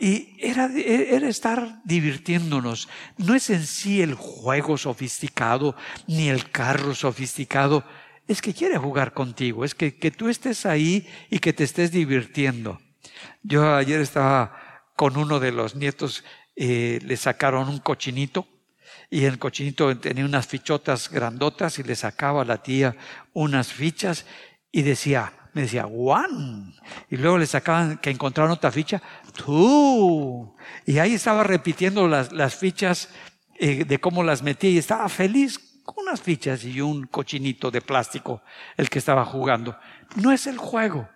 Y 0.00 0.34
era, 0.38 0.70
era, 0.74 1.28
estar 1.28 1.82
divirtiéndonos. 1.84 2.88
No 3.18 3.34
es 3.34 3.50
en 3.50 3.66
sí 3.66 4.00
el 4.00 4.14
juego 4.14 4.78
sofisticado 4.78 5.76
ni 6.06 6.30
el 6.30 6.50
carro 6.50 6.94
sofisticado. 6.94 7.84
Es 8.26 8.40
que 8.40 8.54
quiere 8.54 8.78
jugar 8.78 9.12
contigo. 9.12 9.62
Es 9.62 9.74
que, 9.74 9.98
que 9.98 10.10
tú 10.10 10.30
estés 10.30 10.64
ahí 10.64 11.06
y 11.28 11.38
que 11.38 11.52
te 11.52 11.64
estés 11.64 11.92
divirtiendo. 11.92 12.80
Yo 13.42 13.74
ayer 13.74 14.00
estaba 14.00 14.84
con 14.96 15.18
uno 15.18 15.38
de 15.38 15.52
los 15.52 15.76
nietos, 15.76 16.24
eh, 16.56 16.98
le 17.02 17.16
sacaron 17.16 17.68
un 17.68 17.78
cochinito 17.78 18.46
y 19.10 19.24
el 19.24 19.38
cochinito 19.38 19.96
tenía 19.98 20.24
unas 20.24 20.46
fichotas 20.46 21.10
grandotas 21.10 21.78
y 21.78 21.82
le 21.82 21.96
sacaba 21.96 22.42
a 22.42 22.44
la 22.44 22.62
tía 22.62 22.96
unas 23.32 23.72
fichas 23.72 24.24
y 24.72 24.82
decía, 24.82 25.32
me 25.52 25.62
decía, 25.62 25.84
Juan. 25.84 26.74
Y 27.08 27.16
luego 27.16 27.38
le 27.38 27.46
sacaban 27.46 27.98
que 27.98 28.10
encontraron 28.10 28.52
otra 28.52 28.70
ficha, 28.70 29.02
tú. 29.34 30.54
Y 30.86 30.98
ahí 30.98 31.14
estaba 31.14 31.44
repitiendo 31.44 32.06
las, 32.08 32.32
las 32.32 32.54
fichas 32.54 33.08
eh, 33.58 33.84
de 33.84 33.98
cómo 33.98 34.22
las 34.22 34.42
metía 34.42 34.70
y 34.70 34.78
estaba 34.78 35.08
feliz 35.08 35.58
con 35.84 36.04
unas 36.06 36.20
fichas 36.20 36.64
y 36.64 36.80
un 36.80 37.06
cochinito 37.06 37.70
de 37.70 37.80
plástico 37.80 38.42
el 38.76 38.88
que 38.88 38.98
estaba 38.98 39.24
jugando. 39.24 39.76
No 40.16 40.32
es 40.32 40.46
el 40.46 40.56
juego, 40.56 41.08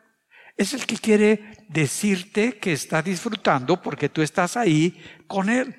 es 0.57 0.75
el 0.75 0.87
que 0.87 0.97
quiere 0.97 1.57
decirte 1.69 2.59
que 2.59 2.73
está 2.73 3.03
disfrutando 3.03 3.81
porque 3.81 4.09
tú 4.09 4.23
estás 4.23 4.57
ahí 4.57 5.01
con 5.27 5.49
él. 5.49 5.75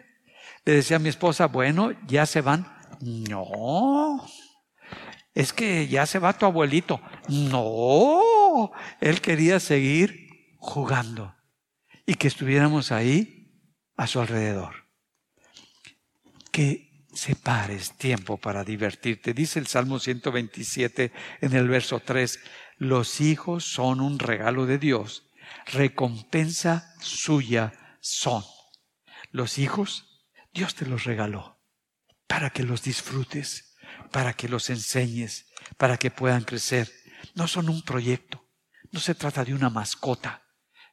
Le 0.65 0.73
decía 0.73 0.97
a 0.97 0.99
mi 0.99 1.09
esposa, 1.09 1.45
bueno, 1.45 1.91
ya 2.07 2.25
se 2.25 2.41
van. 2.41 2.67
No, 3.01 4.25
es 5.35 5.53
que 5.53 5.87
ya 5.87 6.05
se 6.05 6.17
va 6.17 6.33
tu 6.33 6.45
abuelito. 6.45 6.99
No, 7.29 8.19
él 9.01 9.21
quería 9.21 9.59
seguir 9.59 10.29
jugando 10.57 11.35
y 12.05 12.15
que 12.15 12.27
estuviéramos 12.27 12.91
ahí 12.91 13.51
a 13.95 14.07
su 14.07 14.19
alrededor. 14.19 14.87
Que 16.51 17.05
separes 17.13 17.97
tiempo 17.97 18.37
para 18.37 18.63
divertirte. 18.63 19.33
Dice 19.33 19.59
el 19.59 19.67
Salmo 19.67 19.99
127 19.99 21.11
en 21.41 21.53
el 21.53 21.67
verso 21.67 21.99
3, 21.99 22.39
los 22.77 23.21
hijos 23.21 23.63
son 23.65 24.01
un 24.01 24.19
regalo 24.19 24.65
de 24.65 24.77
Dios, 24.77 25.29
recompensa 25.67 26.93
suya 26.99 27.73
son. 27.99 28.43
Los 29.31 29.57
hijos, 29.57 30.25
Dios 30.53 30.75
te 30.75 30.85
los 30.85 31.05
regaló 31.05 31.59
para 32.27 32.49
que 32.49 32.63
los 32.63 32.83
disfrutes 32.83 33.75
para 34.11 34.33
que 34.33 34.47
los 34.47 34.69
enseñes, 34.69 35.47
para 35.77 35.97
que 35.97 36.11
puedan 36.11 36.43
crecer. 36.43 36.91
No 37.33 37.47
son 37.47 37.69
un 37.69 37.81
proyecto, 37.81 38.44
no 38.95 39.01
se 39.01 39.13
trata 39.13 39.43
de 39.43 39.53
una 39.53 39.69
mascota, 39.69 40.41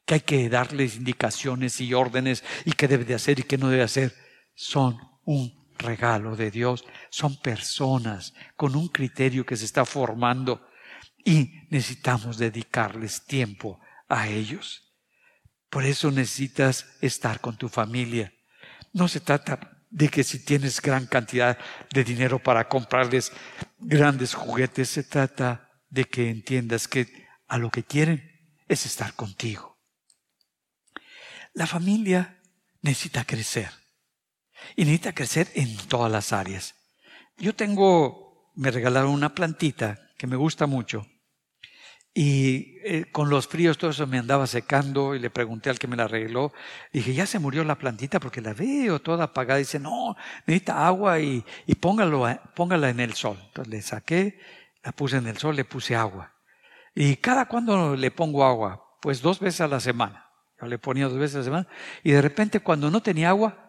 que 0.05 0.15
hay 0.15 0.19
que 0.19 0.49
darles 0.49 0.97
indicaciones 0.97 1.79
y 1.79 1.93
órdenes 1.93 2.43
y 2.65 2.73
qué 2.73 2.89
debe 2.89 3.05
de 3.05 3.13
hacer 3.13 3.39
y 3.39 3.43
qué 3.43 3.57
no 3.57 3.69
debe 3.69 3.83
hacer. 3.83 4.13
Son 4.53 4.97
un 5.23 5.71
regalo 5.77 6.35
de 6.35 6.51
Dios, 6.51 6.83
son 7.09 7.39
personas 7.39 8.33
con 8.57 8.75
un 8.75 8.89
criterio 8.89 9.45
que 9.45 9.55
se 9.55 9.63
está 9.63 9.85
formando 9.85 10.67
y 11.23 11.53
necesitamos 11.69 12.37
dedicarles 12.37 13.25
tiempo 13.25 13.79
a 14.09 14.27
ellos. 14.27 14.93
Por 15.69 15.85
eso 15.85 16.11
necesitas 16.11 16.85
estar 16.99 17.39
con 17.39 17.55
tu 17.55 17.69
familia. 17.69 18.33
No 18.91 19.07
se 19.07 19.21
trata 19.21 19.81
de 19.89 20.09
que 20.09 20.25
si 20.25 20.43
tienes 20.43 20.81
gran 20.81 21.07
cantidad 21.07 21.57
de 21.93 22.03
dinero 22.03 22.37
para 22.37 22.67
comprarles 22.67 23.31
grandes 23.79 24.33
juguetes, 24.33 24.89
se 24.89 25.03
trata 25.03 25.69
de 25.89 26.03
que 26.03 26.29
entiendas 26.29 26.89
que 26.89 27.22
a 27.53 27.59
lo 27.59 27.69
que 27.69 27.83
quieren 27.83 28.31
es 28.67 28.87
estar 28.87 29.13
contigo. 29.13 29.77
La 31.53 31.67
familia 31.67 32.41
necesita 32.81 33.25
crecer 33.25 33.69
y 34.75 34.85
necesita 34.85 35.13
crecer 35.13 35.51
en 35.53 35.77
todas 35.87 36.11
las 36.11 36.33
áreas. 36.33 36.73
Yo 37.37 37.53
tengo, 37.53 38.51
me 38.55 38.71
regalaron 38.71 39.11
una 39.11 39.35
plantita 39.35 40.09
que 40.17 40.25
me 40.25 40.35
gusta 40.35 40.65
mucho 40.65 41.05
y 42.11 42.79
eh, 42.85 43.05
con 43.11 43.29
los 43.29 43.47
fríos 43.47 43.77
todo 43.77 43.91
eso 43.91 44.07
me 44.07 44.17
andaba 44.17 44.47
secando 44.47 45.13
y 45.13 45.19
le 45.19 45.29
pregunté 45.29 45.69
al 45.69 45.77
que 45.77 45.87
me 45.87 45.95
la 45.95 46.05
arregló. 46.05 46.53
Dije, 46.91 47.13
ya 47.13 47.27
se 47.27 47.37
murió 47.37 47.63
la 47.63 47.77
plantita 47.77 48.19
porque 48.19 48.41
la 48.41 48.55
veo 48.55 48.99
toda 48.99 49.25
apagada. 49.25 49.59
Dice, 49.59 49.77
no, 49.77 50.15
necesita 50.47 50.87
agua 50.87 51.19
y, 51.19 51.45
y 51.67 51.75
póngalo, 51.75 52.25
póngala 52.55 52.89
en 52.89 52.99
el 52.99 53.13
sol. 53.13 53.37
Entonces 53.45 53.71
le 53.71 53.81
saqué, 53.83 54.39
la 54.83 54.91
puse 54.91 55.17
en 55.17 55.27
el 55.27 55.37
sol, 55.37 55.55
le 55.55 55.65
puse 55.65 55.95
agua. 55.95 56.32
¿Y 56.95 57.17
cada 57.17 57.47
cuando 57.47 57.95
le 57.95 58.11
pongo 58.11 58.45
agua? 58.45 58.83
Pues 59.01 59.21
dos 59.21 59.39
veces 59.39 59.61
a 59.61 59.67
la 59.67 59.79
semana. 59.79 60.29
Yo 60.61 60.67
le 60.67 60.79
ponía 60.79 61.07
dos 61.07 61.17
veces 61.17 61.35
a 61.35 61.39
la 61.39 61.45
semana. 61.45 61.67
Y 62.03 62.11
de 62.11 62.21
repente 62.21 62.59
cuando 62.59 62.91
no 62.91 63.01
tenía 63.01 63.29
agua, 63.29 63.63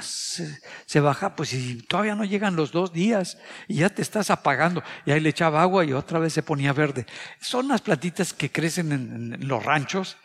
se, 0.00 0.58
se, 0.86 1.00
baja, 1.00 1.36
pues 1.36 1.50
si 1.50 1.82
todavía 1.82 2.14
no 2.14 2.24
llegan 2.24 2.56
los 2.56 2.72
dos 2.72 2.92
días 2.92 3.38
y 3.68 3.76
ya 3.76 3.88
te 3.88 4.02
estás 4.02 4.30
apagando. 4.30 4.82
Y 5.06 5.12
ahí 5.12 5.20
le 5.20 5.28
echaba 5.28 5.62
agua 5.62 5.84
y 5.84 5.92
otra 5.92 6.18
vez 6.18 6.32
se 6.32 6.42
ponía 6.42 6.72
verde. 6.72 7.06
Son 7.40 7.68
las 7.68 7.80
plantitas 7.80 8.32
que 8.32 8.50
crecen 8.50 8.92
en, 8.92 9.46
los 9.46 9.62
ranchos, 9.64 10.16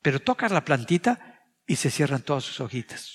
pero 0.00 0.20
tocas 0.20 0.52
la 0.52 0.64
plantita 0.64 1.42
y 1.66 1.76
se 1.76 1.90
cierran 1.90 2.22
todas 2.22 2.44
sus 2.44 2.60
hojitas. 2.60 3.12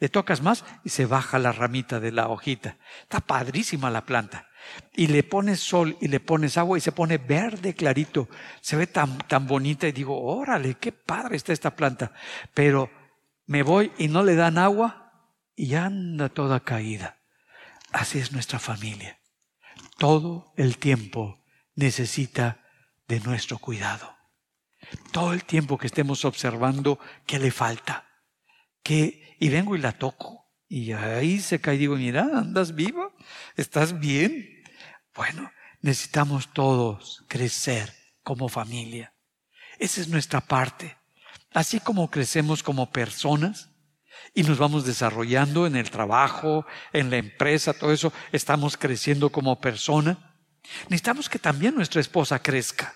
Le 0.00 0.08
tocas 0.08 0.42
más 0.42 0.64
y 0.84 0.90
se 0.90 1.06
baja 1.06 1.38
la 1.38 1.52
ramita 1.52 1.98
de 1.98 2.12
la 2.12 2.28
hojita. 2.28 2.76
Está 3.02 3.20
padrísima 3.20 3.90
la 3.90 4.04
planta. 4.04 4.48
Y 4.94 5.08
le 5.08 5.22
pones 5.24 5.60
sol 5.60 5.96
y 6.00 6.08
le 6.08 6.20
pones 6.20 6.56
agua 6.56 6.78
y 6.78 6.80
se 6.80 6.92
pone 6.92 7.18
verde 7.18 7.74
clarito. 7.74 8.28
Se 8.60 8.76
ve 8.76 8.86
tan, 8.86 9.18
tan 9.18 9.46
bonita 9.46 9.88
y 9.88 9.92
digo, 9.92 10.20
órale, 10.20 10.74
qué 10.74 10.92
padre 10.92 11.36
está 11.36 11.52
esta 11.52 11.74
planta. 11.74 12.12
Pero 12.54 12.90
me 13.46 13.62
voy 13.62 13.92
y 13.98 14.08
no 14.08 14.22
le 14.22 14.36
dan 14.36 14.58
agua 14.58 15.12
y 15.56 15.74
anda 15.74 16.28
toda 16.28 16.60
caída. 16.60 17.18
Así 17.92 18.18
es 18.18 18.32
nuestra 18.32 18.58
familia. 18.58 19.18
Todo 19.96 20.52
el 20.56 20.78
tiempo 20.78 21.42
necesita 21.74 22.64
de 23.08 23.20
nuestro 23.20 23.58
cuidado. 23.58 24.16
Todo 25.10 25.32
el 25.32 25.44
tiempo 25.44 25.76
que 25.76 25.88
estemos 25.88 26.24
observando 26.24 27.00
qué 27.26 27.38
le 27.38 27.50
falta. 27.50 28.07
Y 28.94 29.48
vengo 29.48 29.76
y 29.76 29.78
la 29.78 29.92
toco. 29.92 30.46
Y 30.68 30.92
ahí 30.92 31.40
se 31.40 31.60
cae 31.60 31.76
y 31.76 31.78
digo, 31.78 31.96
mira, 31.96 32.28
andas 32.34 32.74
viva, 32.74 33.10
estás 33.56 33.98
bien. 33.98 34.62
Bueno, 35.14 35.50
necesitamos 35.80 36.52
todos 36.52 37.24
crecer 37.28 37.92
como 38.22 38.48
familia. 38.48 39.14
Esa 39.78 40.00
es 40.00 40.08
nuestra 40.08 40.40
parte. 40.40 40.96
Así 41.52 41.80
como 41.80 42.10
crecemos 42.10 42.62
como 42.62 42.90
personas 42.90 43.70
y 44.34 44.42
nos 44.42 44.58
vamos 44.58 44.84
desarrollando 44.84 45.66
en 45.66 45.76
el 45.76 45.90
trabajo, 45.90 46.66
en 46.92 47.10
la 47.10 47.16
empresa, 47.16 47.72
todo 47.72 47.92
eso, 47.92 48.12
estamos 48.32 48.76
creciendo 48.76 49.30
como 49.30 49.58
persona. 49.60 50.36
Necesitamos 50.84 51.28
que 51.28 51.38
también 51.38 51.74
nuestra 51.74 52.00
esposa 52.00 52.38
crezca. 52.40 52.94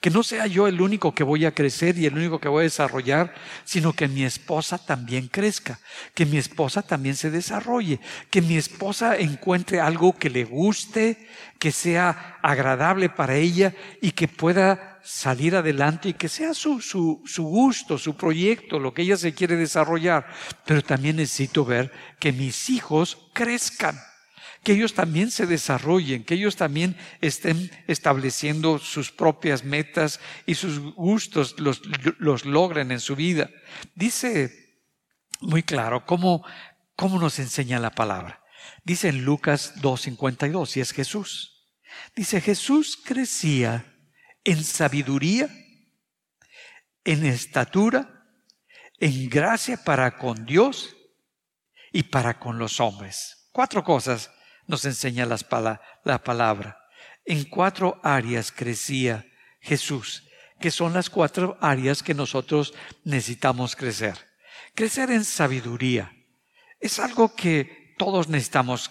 Que 0.00 0.10
no 0.10 0.22
sea 0.22 0.46
yo 0.46 0.66
el 0.66 0.80
único 0.80 1.14
que 1.14 1.24
voy 1.24 1.44
a 1.44 1.54
crecer 1.54 1.98
y 1.98 2.06
el 2.06 2.16
único 2.16 2.38
que 2.38 2.48
voy 2.48 2.60
a 2.60 2.64
desarrollar, 2.64 3.34
sino 3.64 3.92
que 3.92 4.08
mi 4.08 4.24
esposa 4.24 4.78
también 4.78 5.28
crezca, 5.28 5.78
que 6.14 6.26
mi 6.26 6.36
esposa 6.36 6.82
también 6.82 7.16
se 7.16 7.30
desarrolle, 7.30 8.00
que 8.30 8.42
mi 8.42 8.56
esposa 8.56 9.16
encuentre 9.16 9.80
algo 9.80 10.16
que 10.16 10.30
le 10.30 10.44
guste, 10.44 11.28
que 11.58 11.72
sea 11.72 12.38
agradable 12.42 13.08
para 13.08 13.36
ella 13.36 13.74
y 14.00 14.12
que 14.12 14.28
pueda 14.28 14.98
salir 15.02 15.54
adelante 15.54 16.08
y 16.08 16.14
que 16.14 16.28
sea 16.28 16.52
su, 16.52 16.80
su, 16.80 17.22
su 17.24 17.44
gusto, 17.44 17.96
su 17.96 18.16
proyecto, 18.16 18.78
lo 18.78 18.92
que 18.92 19.02
ella 19.02 19.16
se 19.16 19.34
quiere 19.34 19.56
desarrollar. 19.56 20.26
Pero 20.64 20.82
también 20.82 21.16
necesito 21.16 21.64
ver 21.64 21.92
que 22.18 22.32
mis 22.32 22.70
hijos 22.70 23.28
crezcan 23.32 23.96
que 24.66 24.72
ellos 24.72 24.94
también 24.94 25.30
se 25.30 25.46
desarrollen, 25.46 26.24
que 26.24 26.34
ellos 26.34 26.56
también 26.56 26.96
estén 27.20 27.70
estableciendo 27.86 28.80
sus 28.80 29.12
propias 29.12 29.62
metas 29.62 30.18
y 30.44 30.56
sus 30.56 30.80
gustos 30.80 31.60
los, 31.60 31.82
los 32.18 32.44
logren 32.44 32.90
en 32.90 32.98
su 32.98 33.14
vida. 33.14 33.48
Dice 33.94 34.82
muy 35.40 35.62
claro 35.62 36.04
cómo, 36.04 36.44
cómo 36.96 37.20
nos 37.20 37.38
enseña 37.38 37.78
la 37.78 37.92
palabra. 37.92 38.42
Dice 38.82 39.06
en 39.06 39.24
Lucas 39.24 39.72
2.52, 39.76 40.78
y 40.78 40.80
es 40.80 40.90
Jesús. 40.90 41.64
Dice, 42.16 42.40
Jesús 42.40 42.96
crecía 42.96 43.94
en 44.42 44.64
sabiduría, 44.64 45.48
en 47.04 47.24
estatura, 47.24 48.26
en 48.98 49.28
gracia 49.28 49.84
para 49.84 50.18
con 50.18 50.44
Dios 50.44 50.96
y 51.92 52.02
para 52.02 52.40
con 52.40 52.58
los 52.58 52.80
hombres. 52.80 53.48
Cuatro 53.52 53.84
cosas 53.84 54.32
nos 54.66 54.84
enseña 54.84 55.26
la 55.26 56.22
palabra. 56.22 56.78
En 57.24 57.44
cuatro 57.44 58.00
áreas 58.02 58.52
crecía 58.52 59.26
Jesús, 59.60 60.24
que 60.60 60.70
son 60.70 60.92
las 60.92 61.10
cuatro 61.10 61.58
áreas 61.60 62.02
que 62.02 62.14
nosotros 62.14 62.74
necesitamos 63.04 63.76
crecer. 63.76 64.16
Crecer 64.74 65.10
en 65.10 65.24
sabiduría 65.24 66.12
es 66.80 66.98
algo 66.98 67.34
que 67.34 67.94
todos 67.98 68.28
necesitamos. 68.28 68.90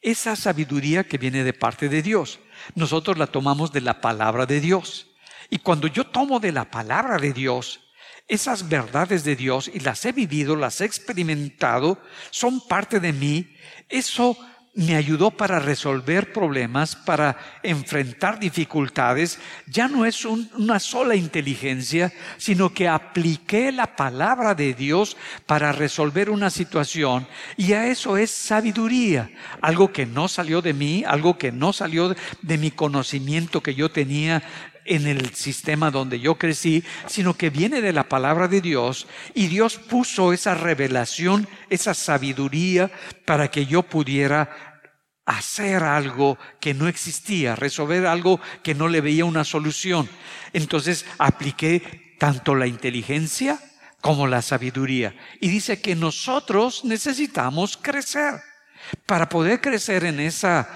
Esa 0.00 0.36
sabiduría 0.36 1.04
que 1.04 1.18
viene 1.18 1.44
de 1.44 1.52
parte 1.52 1.88
de 1.88 2.00
Dios. 2.00 2.38
Nosotros 2.74 3.18
la 3.18 3.26
tomamos 3.26 3.72
de 3.72 3.80
la 3.80 4.00
palabra 4.00 4.46
de 4.46 4.60
Dios. 4.60 5.08
Y 5.50 5.58
cuando 5.58 5.86
yo 5.88 6.06
tomo 6.06 6.40
de 6.40 6.52
la 6.52 6.70
palabra 6.70 7.18
de 7.18 7.32
Dios, 7.32 7.80
esas 8.28 8.68
verdades 8.68 9.24
de 9.24 9.36
Dios 9.36 9.70
y 9.72 9.80
las 9.80 10.04
he 10.04 10.12
vivido, 10.12 10.56
las 10.56 10.80
he 10.80 10.84
experimentado, 10.84 12.00
son 12.30 12.66
parte 12.66 12.98
de 13.00 13.12
mí, 13.12 13.54
eso 13.88 14.36
me 14.76 14.94
ayudó 14.94 15.30
para 15.30 15.58
resolver 15.58 16.32
problemas, 16.32 16.94
para 16.94 17.36
enfrentar 17.62 18.38
dificultades. 18.38 19.38
Ya 19.66 19.88
no 19.88 20.04
es 20.04 20.24
una 20.26 20.78
sola 20.78 21.16
inteligencia, 21.16 22.12
sino 22.36 22.72
que 22.72 22.86
apliqué 22.86 23.72
la 23.72 23.96
palabra 23.96 24.54
de 24.54 24.74
Dios 24.74 25.16
para 25.46 25.72
resolver 25.72 26.28
una 26.28 26.50
situación. 26.50 27.26
Y 27.56 27.72
a 27.72 27.86
eso 27.86 28.18
es 28.18 28.30
sabiduría. 28.30 29.30
Algo 29.62 29.92
que 29.92 30.04
no 30.04 30.28
salió 30.28 30.60
de 30.60 30.74
mí, 30.74 31.04
algo 31.06 31.38
que 31.38 31.52
no 31.52 31.72
salió 31.72 32.14
de 32.42 32.58
mi 32.58 32.70
conocimiento 32.70 33.62
que 33.62 33.74
yo 33.74 33.90
tenía 33.90 34.42
en 34.86 35.06
el 35.06 35.34
sistema 35.34 35.90
donde 35.90 36.20
yo 36.20 36.36
crecí, 36.36 36.84
sino 37.06 37.34
que 37.34 37.50
viene 37.50 37.80
de 37.80 37.92
la 37.92 38.08
palabra 38.08 38.48
de 38.48 38.60
Dios 38.60 39.06
y 39.34 39.48
Dios 39.48 39.76
puso 39.78 40.32
esa 40.32 40.54
revelación, 40.54 41.48
esa 41.70 41.94
sabiduría 41.94 42.90
para 43.24 43.50
que 43.50 43.66
yo 43.66 43.82
pudiera 43.82 44.76
hacer 45.26 45.82
algo 45.82 46.38
que 46.60 46.72
no 46.72 46.88
existía, 46.88 47.56
resolver 47.56 48.06
algo 48.06 48.40
que 48.62 48.74
no 48.74 48.88
le 48.88 49.00
veía 49.00 49.24
una 49.24 49.44
solución. 49.44 50.08
Entonces 50.52 51.04
apliqué 51.18 52.14
tanto 52.18 52.54
la 52.54 52.66
inteligencia 52.66 53.58
como 54.00 54.26
la 54.28 54.40
sabiduría. 54.40 55.14
Y 55.40 55.48
dice 55.48 55.80
que 55.80 55.96
nosotros 55.96 56.84
necesitamos 56.84 57.76
crecer. 57.76 58.34
Para 59.04 59.28
poder 59.28 59.60
crecer 59.60 60.04
en 60.04 60.20
esa 60.20 60.68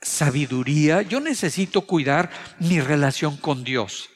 sabiduría, 0.00 1.02
yo 1.02 1.20
necesito 1.20 1.82
cuidar 1.82 2.30
mi 2.58 2.80
relación 2.80 3.36
con 3.36 3.64
Dios. 3.64 4.08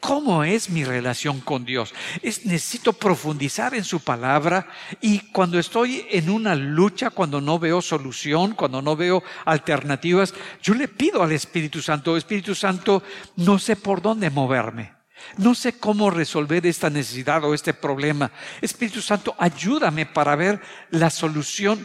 ¿Cómo 0.00 0.44
es 0.44 0.70
mi 0.70 0.84
relación 0.84 1.40
con 1.40 1.64
Dios? 1.64 1.92
Es, 2.22 2.46
necesito 2.46 2.92
profundizar 2.92 3.74
en 3.74 3.82
su 3.82 3.98
palabra 4.00 4.68
y 5.00 5.18
cuando 5.30 5.58
estoy 5.58 6.06
en 6.10 6.30
una 6.30 6.54
lucha, 6.54 7.10
cuando 7.10 7.40
no 7.40 7.58
veo 7.58 7.82
solución, 7.82 8.54
cuando 8.54 8.80
no 8.80 8.94
veo 8.94 9.24
alternativas, 9.44 10.34
yo 10.62 10.74
le 10.74 10.86
pido 10.86 11.22
al 11.22 11.32
Espíritu 11.32 11.82
Santo, 11.82 12.16
Espíritu 12.16 12.54
Santo, 12.54 13.02
no 13.36 13.58
sé 13.58 13.74
por 13.74 14.00
dónde 14.00 14.30
moverme. 14.30 14.92
No 15.36 15.52
sé 15.56 15.78
cómo 15.78 16.10
resolver 16.10 16.64
esta 16.64 16.90
necesidad 16.90 17.42
o 17.42 17.52
este 17.52 17.74
problema. 17.74 18.30
Espíritu 18.60 19.02
Santo, 19.02 19.34
ayúdame 19.36 20.06
para 20.06 20.36
ver 20.36 20.60
la 20.90 21.10
solución 21.10 21.84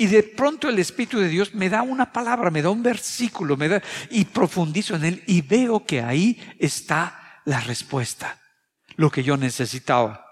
y 0.00 0.06
de 0.06 0.22
pronto 0.22 0.68
el 0.68 0.78
Espíritu 0.78 1.18
de 1.18 1.28
Dios 1.28 1.54
me 1.54 1.68
da 1.68 1.82
una 1.82 2.12
palabra, 2.12 2.50
me 2.50 2.62
da 2.62 2.70
un 2.70 2.84
versículo, 2.84 3.56
me 3.56 3.68
da, 3.68 3.82
y 4.10 4.24
profundizo 4.24 4.94
en 4.94 5.04
él 5.04 5.24
y 5.26 5.42
veo 5.42 5.84
que 5.84 6.00
ahí 6.00 6.40
está 6.60 7.40
la 7.44 7.58
respuesta, 7.58 8.38
lo 8.94 9.10
que 9.10 9.24
yo 9.24 9.36
necesitaba. 9.36 10.24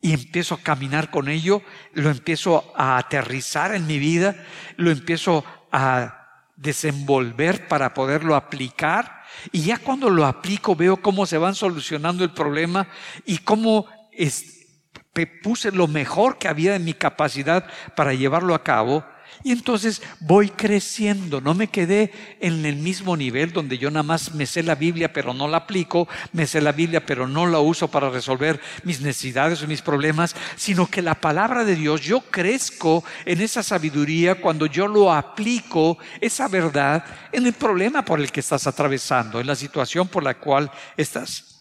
Y 0.00 0.12
empiezo 0.12 0.56
a 0.56 0.62
caminar 0.62 1.10
con 1.10 1.28
ello, 1.28 1.62
lo 1.92 2.10
empiezo 2.10 2.72
a 2.76 2.98
aterrizar 2.98 3.72
en 3.72 3.86
mi 3.86 4.00
vida, 4.00 4.44
lo 4.76 4.90
empiezo 4.90 5.44
a 5.70 6.42
desenvolver 6.56 7.68
para 7.68 7.94
poderlo 7.94 8.34
aplicar. 8.34 9.22
Y 9.52 9.62
ya 9.62 9.78
cuando 9.78 10.10
lo 10.10 10.26
aplico 10.26 10.74
veo 10.74 10.96
cómo 10.96 11.24
se 11.24 11.38
van 11.38 11.54
solucionando 11.54 12.24
el 12.24 12.30
problema 12.30 12.88
y 13.24 13.38
cómo 13.38 13.86
puse 15.26 15.72
lo 15.72 15.86
mejor 15.86 16.38
que 16.38 16.48
había 16.48 16.76
en 16.76 16.84
mi 16.84 16.94
capacidad 16.94 17.66
para 17.94 18.14
llevarlo 18.14 18.54
a 18.54 18.62
cabo 18.62 19.04
y 19.44 19.52
entonces 19.52 20.02
voy 20.20 20.48
creciendo, 20.48 21.40
no 21.40 21.54
me 21.54 21.68
quedé 21.68 22.12
en 22.40 22.66
el 22.66 22.76
mismo 22.76 23.16
nivel 23.16 23.52
donde 23.52 23.78
yo 23.78 23.90
nada 23.90 24.02
más 24.02 24.34
me 24.34 24.46
sé 24.46 24.62
la 24.62 24.74
Biblia 24.74 25.12
pero 25.12 25.32
no 25.32 25.46
la 25.46 25.58
aplico, 25.58 26.08
me 26.32 26.46
sé 26.46 26.60
la 26.60 26.72
Biblia 26.72 27.06
pero 27.06 27.28
no 27.28 27.46
la 27.46 27.60
uso 27.60 27.88
para 27.88 28.10
resolver 28.10 28.60
mis 28.82 29.00
necesidades 29.00 29.62
o 29.62 29.68
mis 29.68 29.82
problemas, 29.82 30.34
sino 30.56 30.86
que 30.86 31.02
la 31.02 31.14
palabra 31.14 31.64
de 31.64 31.76
Dios, 31.76 32.00
yo 32.00 32.20
crezco 32.20 33.04
en 33.24 33.40
esa 33.40 33.62
sabiduría 33.62 34.40
cuando 34.40 34.66
yo 34.66 34.88
lo 34.88 35.12
aplico, 35.12 35.98
esa 36.20 36.48
verdad, 36.48 37.04
en 37.30 37.46
el 37.46 37.52
problema 37.52 38.04
por 38.04 38.20
el 38.20 38.32
que 38.32 38.40
estás 38.40 38.66
atravesando, 38.66 39.40
en 39.40 39.46
la 39.46 39.56
situación 39.56 40.08
por 40.08 40.24
la 40.24 40.34
cual 40.34 40.70
estás 40.96 41.58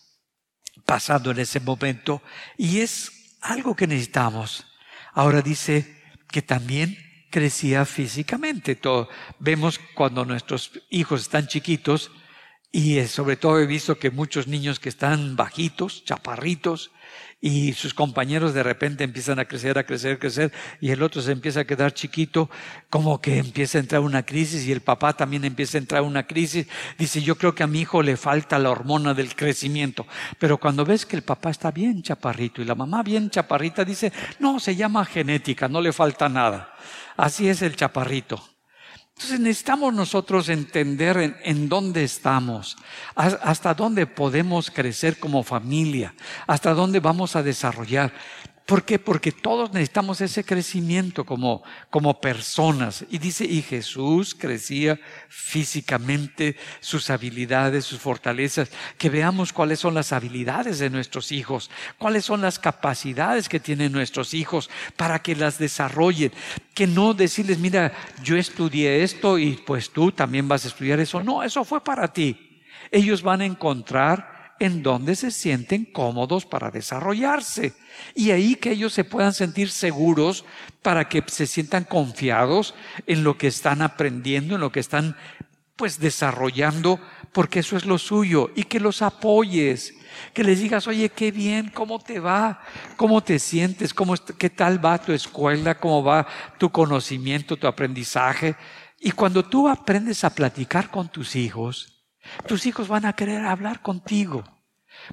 pasando 0.85 1.31
en 1.31 1.39
ese 1.39 1.59
momento. 1.59 2.21
Y 2.57 2.79
es 2.79 3.16
algo 3.51 3.75
que 3.75 3.87
necesitamos. 3.87 4.65
Ahora 5.13 5.41
dice 5.41 6.01
que 6.29 6.41
también 6.41 6.97
crecía 7.29 7.85
físicamente. 7.85 8.75
Todo, 8.75 9.09
vemos 9.39 9.79
cuando 9.95 10.25
nuestros 10.25 10.71
hijos 10.89 11.21
están 11.21 11.47
chiquitos 11.47 12.11
Y 12.71 13.01
sobre 13.07 13.37
todo 13.37 13.59
he 13.59 13.65
visto 13.65 13.97
que 13.97 14.11
muchos 14.11 14.47
niños 14.47 14.79
que 14.79 14.89
están 14.89 15.35
bajitos, 15.35 16.03
chaparritos, 16.03 16.91
y 17.39 17.73
sus 17.73 17.93
compañeros 17.93 18.53
de 18.53 18.63
repente 18.63 19.03
empiezan 19.03 19.37
a 19.39 19.45
crecer, 19.45 19.77
a 19.77 19.85
crecer, 19.85 20.13
a 20.15 20.19
crecer, 20.19 20.51
y 20.81 20.89
el 20.89 21.03
otro 21.03 21.21
se 21.21 21.31
empieza 21.31 21.61
a 21.61 21.65
quedar 21.65 21.93
chiquito, 21.93 22.49
como 22.89 23.21
que 23.21 23.37
empieza 23.37 23.77
a 23.77 23.81
entrar 23.81 24.01
una 24.01 24.23
crisis 24.23 24.65
y 24.65 24.71
el 24.71 24.81
papá 24.81 25.13
también 25.13 25.45
empieza 25.45 25.77
a 25.77 25.81
entrar 25.81 26.01
una 26.01 26.25
crisis. 26.25 26.67
Dice, 26.97 27.21
yo 27.21 27.35
creo 27.35 27.53
que 27.53 27.63
a 27.63 27.67
mi 27.67 27.81
hijo 27.81 28.01
le 28.01 28.17
falta 28.17 28.57
la 28.57 28.71
hormona 28.71 29.13
del 29.13 29.35
crecimiento. 29.35 30.07
Pero 30.39 30.57
cuando 30.57 30.83
ves 30.83 31.05
que 31.05 31.15
el 31.15 31.23
papá 31.23 31.51
está 31.51 31.69
bien 31.71 32.01
chaparrito 32.01 32.61
y 32.61 32.65
la 32.65 32.75
mamá 32.75 33.03
bien 33.03 33.29
chaparrita, 33.29 33.85
dice, 33.85 34.11
no, 34.39 34.59
se 34.59 34.75
llama 34.75 35.05
genética, 35.05 35.67
no 35.67 35.79
le 35.79 35.93
falta 35.93 36.27
nada. 36.29 36.73
Así 37.15 37.47
es 37.47 37.61
el 37.61 37.75
chaparrito. 37.75 38.56
Entonces 39.17 39.39
necesitamos 39.39 39.95
nosotros 39.95 40.47
entender 40.47 41.39
en, 41.43 41.67
dónde 41.67 42.03
estamos, 42.03 42.77
hasta 43.15 43.73
dónde 43.73 44.05
podemos 44.05 44.69
crecer 44.69 45.17
como 45.17 45.41
familia, 45.41 46.13
hasta 46.45 46.75
dónde 46.75 46.99
vamos 46.99 47.35
a 47.35 47.41
desarrollar. 47.41 48.13
¿Por 48.67 48.83
qué? 48.83 48.99
Porque 48.99 49.31
todos 49.31 49.71
necesitamos 49.71 50.19
ese 50.19 50.43
crecimiento 50.43 51.23
como, 51.23 51.63
como 51.89 52.19
personas. 52.19 53.05
Y 53.09 53.17
dice, 53.17 53.45
y 53.45 53.61
Jesús 53.61 54.35
crecía 54.37 54.99
físicamente, 55.29 56.57
sus 56.81 57.09
habilidades, 57.09 57.85
sus 57.85 57.99
fortalezas, 57.99 58.69
que 58.97 59.09
veamos 59.09 59.53
cuáles 59.53 59.79
son 59.79 59.93
las 59.93 60.11
habilidades 60.11 60.79
de 60.79 60.89
nuestros 60.89 61.31
hijos, 61.31 61.71
cuáles 61.97 62.25
son 62.25 62.41
las 62.41 62.59
capacidades 62.59 63.47
que 63.47 63.61
tienen 63.61 63.93
nuestros 63.93 64.33
hijos 64.33 64.69
para 64.97 65.19
que 65.19 65.37
las 65.37 65.57
desarrollen. 65.57 66.33
Que 66.73 66.87
no 66.87 67.13
decirles, 67.13 67.59
mira, 67.59 67.93
yo 68.21 68.35
estudié 68.35 69.01
esto 69.01 69.37
y 69.37 69.53
pues 69.53 69.91
tú 69.91 70.11
también 70.11 70.45
vas 70.49 70.65
a 70.65 70.67
estudiar 70.67 70.99
eso. 70.99 71.23
No, 71.23 71.41
eso 71.41 71.63
fue 71.63 71.81
para 71.81 72.11
ti. 72.11 72.59
Ellos 72.91 73.21
van 73.21 73.39
a 73.39 73.45
encontrar 73.45 74.36
en 74.59 74.83
donde 74.83 75.15
se 75.15 75.31
sienten 75.31 75.85
cómodos 75.85 76.45
para 76.45 76.71
desarrollarse. 76.71 77.73
Y 78.15 78.31
ahí 78.31 78.55
que 78.55 78.71
ellos 78.71 78.93
se 78.93 79.03
puedan 79.03 79.33
sentir 79.33 79.69
seguros 79.69 80.45
para 80.81 81.07
que 81.09 81.23
se 81.27 81.47
sientan 81.47 81.83
confiados 81.83 82.75
en 83.05 83.23
lo 83.23 83.37
que 83.37 83.47
están 83.47 83.81
aprendiendo, 83.81 84.55
en 84.55 84.61
lo 84.61 84.71
que 84.71 84.79
están 84.79 85.15
pues 85.75 85.99
desarrollando, 85.99 86.99
porque 87.31 87.59
eso 87.59 87.77
es 87.77 87.85
lo 87.85 87.97
suyo. 87.97 88.51
Y 88.55 88.63
que 88.63 88.79
los 88.79 89.01
apoyes, 89.01 89.93
que 90.33 90.43
les 90.43 90.59
digas, 90.59 90.87
oye, 90.87 91.09
qué 91.09 91.31
bien, 91.31 91.69
¿cómo 91.69 91.99
te 91.99 92.19
va? 92.19 92.61
¿Cómo 92.95 93.23
te 93.23 93.39
sientes? 93.39 93.93
¿Cómo, 93.93 94.15
¿Qué 94.15 94.49
tal 94.49 94.83
va 94.83 94.97
tu 94.97 95.13
escuela? 95.13 95.77
¿Cómo 95.77 96.03
va 96.03 96.27
tu 96.57 96.71
conocimiento, 96.71 97.57
tu 97.57 97.67
aprendizaje? 97.67 98.55
Y 98.99 99.11
cuando 99.11 99.43
tú 99.43 99.67
aprendes 99.69 100.23
a 100.23 100.31
platicar 100.31 100.89
con 100.89 101.09
tus 101.09 101.35
hijos, 101.35 101.96
tus 102.47 102.65
hijos 102.65 102.87
van 102.87 103.05
a 103.05 103.13
querer 103.13 103.45
hablar 103.45 103.81
contigo, 103.81 104.43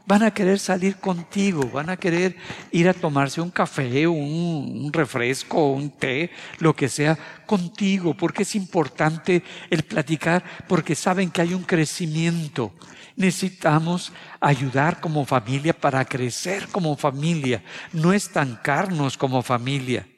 van 0.06 0.22
a 0.22 0.32
querer 0.32 0.58
salir 0.58 0.96
contigo, 0.96 1.68
van 1.70 1.90
a 1.90 1.96
querer 1.96 2.36
ir 2.70 2.88
a 2.88 2.94
tomarse 2.94 3.40
un 3.40 3.50
café, 3.50 4.06
un, 4.06 4.90
refresco, 4.92 5.72
un 5.72 5.90
té, 5.90 6.30
lo 6.58 6.74
que 6.74 6.88
sea, 6.88 7.16
contigo, 7.46 8.14
porque 8.14 8.42
es 8.42 8.54
importante 8.54 9.42
el 9.70 9.82
platicar, 9.84 10.44
porque 10.68 10.94
saben 10.94 11.30
que 11.30 11.42
hay 11.42 11.54
un 11.54 11.62
crecimiento. 11.62 12.72
Necesitamos 13.16 14.12
ayudar 14.40 15.00
como 15.00 15.24
familia 15.24 15.72
para 15.72 16.04
crecer 16.04 16.68
como 16.68 16.96
familia, 16.96 17.62
no 17.92 18.12
estancarnos 18.12 19.16
como 19.16 19.42
familia. 19.42 20.08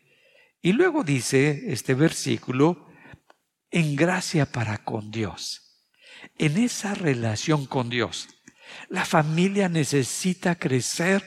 Y 0.62 0.72
luego 0.72 1.04
dice 1.04 1.64
este 1.66 1.94
versículo, 1.94 2.86
en 3.70 3.94
gracia 3.94 4.46
para 4.50 4.78
con 4.78 5.10
Dios 5.10 5.65
en 6.38 6.56
esa 6.56 6.94
relación 6.94 7.66
con 7.66 7.88
Dios. 7.90 8.28
La 8.88 9.04
familia 9.04 9.68
necesita 9.68 10.56
crecer 10.56 11.24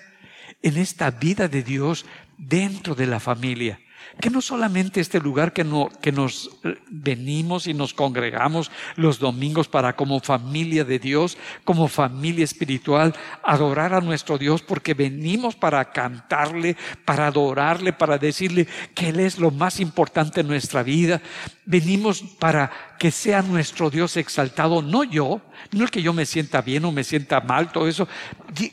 en 0.62 0.78
esta 0.78 1.12
vida 1.12 1.48
de 1.48 1.64
Dios 1.64 2.06
dentro 2.38 2.96
de 2.96 3.08
la 3.08 3.20
familia 3.20 3.80
que 4.20 4.30
no 4.30 4.42
solamente 4.42 5.00
este 5.00 5.20
lugar 5.20 5.54
que, 5.54 5.64
no, 5.64 5.90
que 6.02 6.12
nos 6.12 6.52
eh, 6.64 6.76
venimos 6.90 7.68
y 7.68 7.74
nos 7.74 7.94
congregamos 7.94 8.70
los 8.96 9.20
domingos 9.20 9.68
para 9.68 9.96
como 9.96 10.20
familia 10.20 10.84
de 10.84 11.00
Dios, 11.00 11.38
como 11.64 11.88
familia 11.88 12.44
espiritual, 12.44 13.16
adorar 13.44 13.94
a 13.94 14.02
nuestro 14.02 14.38
Dios 14.38 14.62
porque 14.62 14.94
venimos 14.94 15.56
para 15.56 15.92
cantarle, 15.92 16.76
para 17.06 17.28
adorarle, 17.28 17.94
para 17.94 18.18
decirle 18.18 18.68
que 18.94 19.10
Él 19.10 19.20
es 19.22 19.40
lo 19.40 19.52
más 19.52 19.80
importante 19.80 20.42
en 20.42 20.48
nuestra 20.48 20.84
vida. 20.84 21.22
Venimos 21.66 22.22
para 22.40 22.72
que 23.00 23.12
sea 23.12 23.42
nuestro 23.42 23.90
Dios 23.90 24.18
exaltado, 24.18 24.82
no 24.82 25.06
yo, 25.06 25.42
no 25.72 25.84
el 25.84 25.92
que 25.92 26.02
yo 26.02 26.12
me 26.12 26.26
sienta 26.26 26.62
bien 26.62 26.84
o 26.84 26.92
me 26.92 27.04
sienta 27.04 27.40
mal, 27.40 27.72
todo 27.72 27.88
eso. 27.88 28.08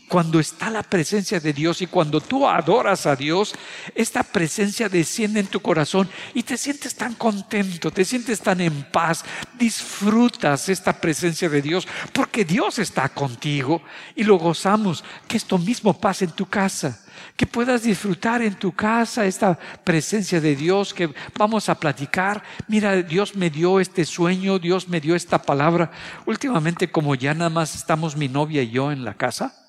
Cuando 0.09 0.41
está 0.41 0.69
la 0.71 0.83
presencia 0.83 1.39
de 1.39 1.53
Dios 1.53 1.81
y 1.83 1.87
cuando 1.87 2.21
tú 2.21 2.49
adoras 2.49 3.07
a 3.07 3.15
Dios, 3.15 3.55
esta 3.95 4.25
presencia 4.25 4.89
desciende 4.89 5.36
en 5.37 5.47
tu 5.47 5.61
corazón 5.61 6.09
y 6.35 6.43
te 6.43 6.57
sientes 6.57 6.95
tan 6.95 7.15
contento, 7.15 7.91
te 7.91 8.05
sientes 8.05 8.41
tan 8.41 8.61
en 8.61 8.85
paz, 8.91 9.25
disfrutas 9.59 10.69
esta 10.69 10.93
presencia 10.93 11.49
de 11.49 11.63
Dios 11.63 11.87
porque 12.13 12.45
Dios 12.45 12.79
está 12.79 13.09
contigo 13.09 13.83
y 14.15 14.25
lo 14.25 14.39
gozamos. 14.39 15.05
Que 15.27 15.37
esto 15.37 15.59
mismo 15.59 15.99
pase 15.99 16.27
en 16.27 16.33
tu 16.33 16.47
casa 16.47 17.01
que 17.37 17.47
puedas 17.47 17.83
disfrutar 17.83 18.43
en 18.43 18.55
tu 18.55 18.73
casa 18.73 19.27
esta 19.27 19.59
presencia 19.85 20.41
de 20.41 20.57
Dios, 20.57 20.95
que 20.95 21.13
vamos 21.37 21.69
a 21.69 21.75
platicar. 21.75 22.43
Mira, 22.69 23.03
Dios 23.03 23.37
me 23.37 23.51
dio 23.51 23.81
este 23.81 24.05
sueño, 24.05 24.59
Dios 24.59 24.89
me 24.89 25.01
dio 25.01 25.15
esta 25.15 25.43
palabra. 25.43 25.91
Últimamente, 26.25 26.91
como 26.91 27.15
ya 27.15 27.35
nada 27.35 27.51
más 27.51 27.75
estamos 27.75 28.17
mi 28.17 28.29
novia 28.29 28.63
y 28.63 28.71
yo 28.71 28.93
en 28.93 29.05
la 29.05 29.15
casa, 29.15 29.66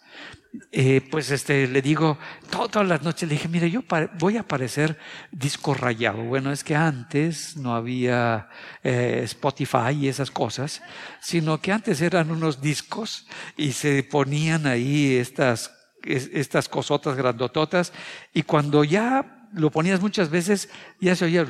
eh, 0.72 1.02
pues 1.12 1.32
este, 1.32 1.68
le 1.68 1.82
digo, 1.82 2.18
todas 2.50 2.88
las 2.88 3.02
noches 3.04 3.28
le 3.28 3.36
dije, 3.36 3.48
mira, 3.48 3.68
yo 3.68 3.84
voy 4.20 4.38
a 4.38 4.44
parecer 4.44 4.98
disco 5.32 5.74
rayado. 5.74 6.24
Bueno, 6.24 6.52
es 6.52 6.64
que 6.64 6.76
antes 6.76 7.58
no 7.58 7.76
había 7.76 8.50
eh, 8.84 9.22
Spotify 9.24 9.92
y 9.94 10.08
esas 10.08 10.32
cosas, 10.32 10.82
sino 11.22 11.60
que 11.62 11.72
antes 11.72 12.02
eran 12.02 12.32
unos 12.32 12.62
discos 12.62 13.28
y 13.56 13.72
se 13.72 14.04
ponían 14.04 14.68
ahí 14.68 15.16
estas 15.16 15.74
estas 16.04 16.70
cosotas 16.70 17.18
grandototas, 17.18 17.92
y 18.34 18.44
cuando 18.44 18.86
ya 18.86 19.48
lo 19.52 19.72
ponías 19.72 20.00
muchas 20.00 20.30
veces, 20.30 20.70
ya 21.02 21.16
se 21.16 21.26
oía 21.26 21.46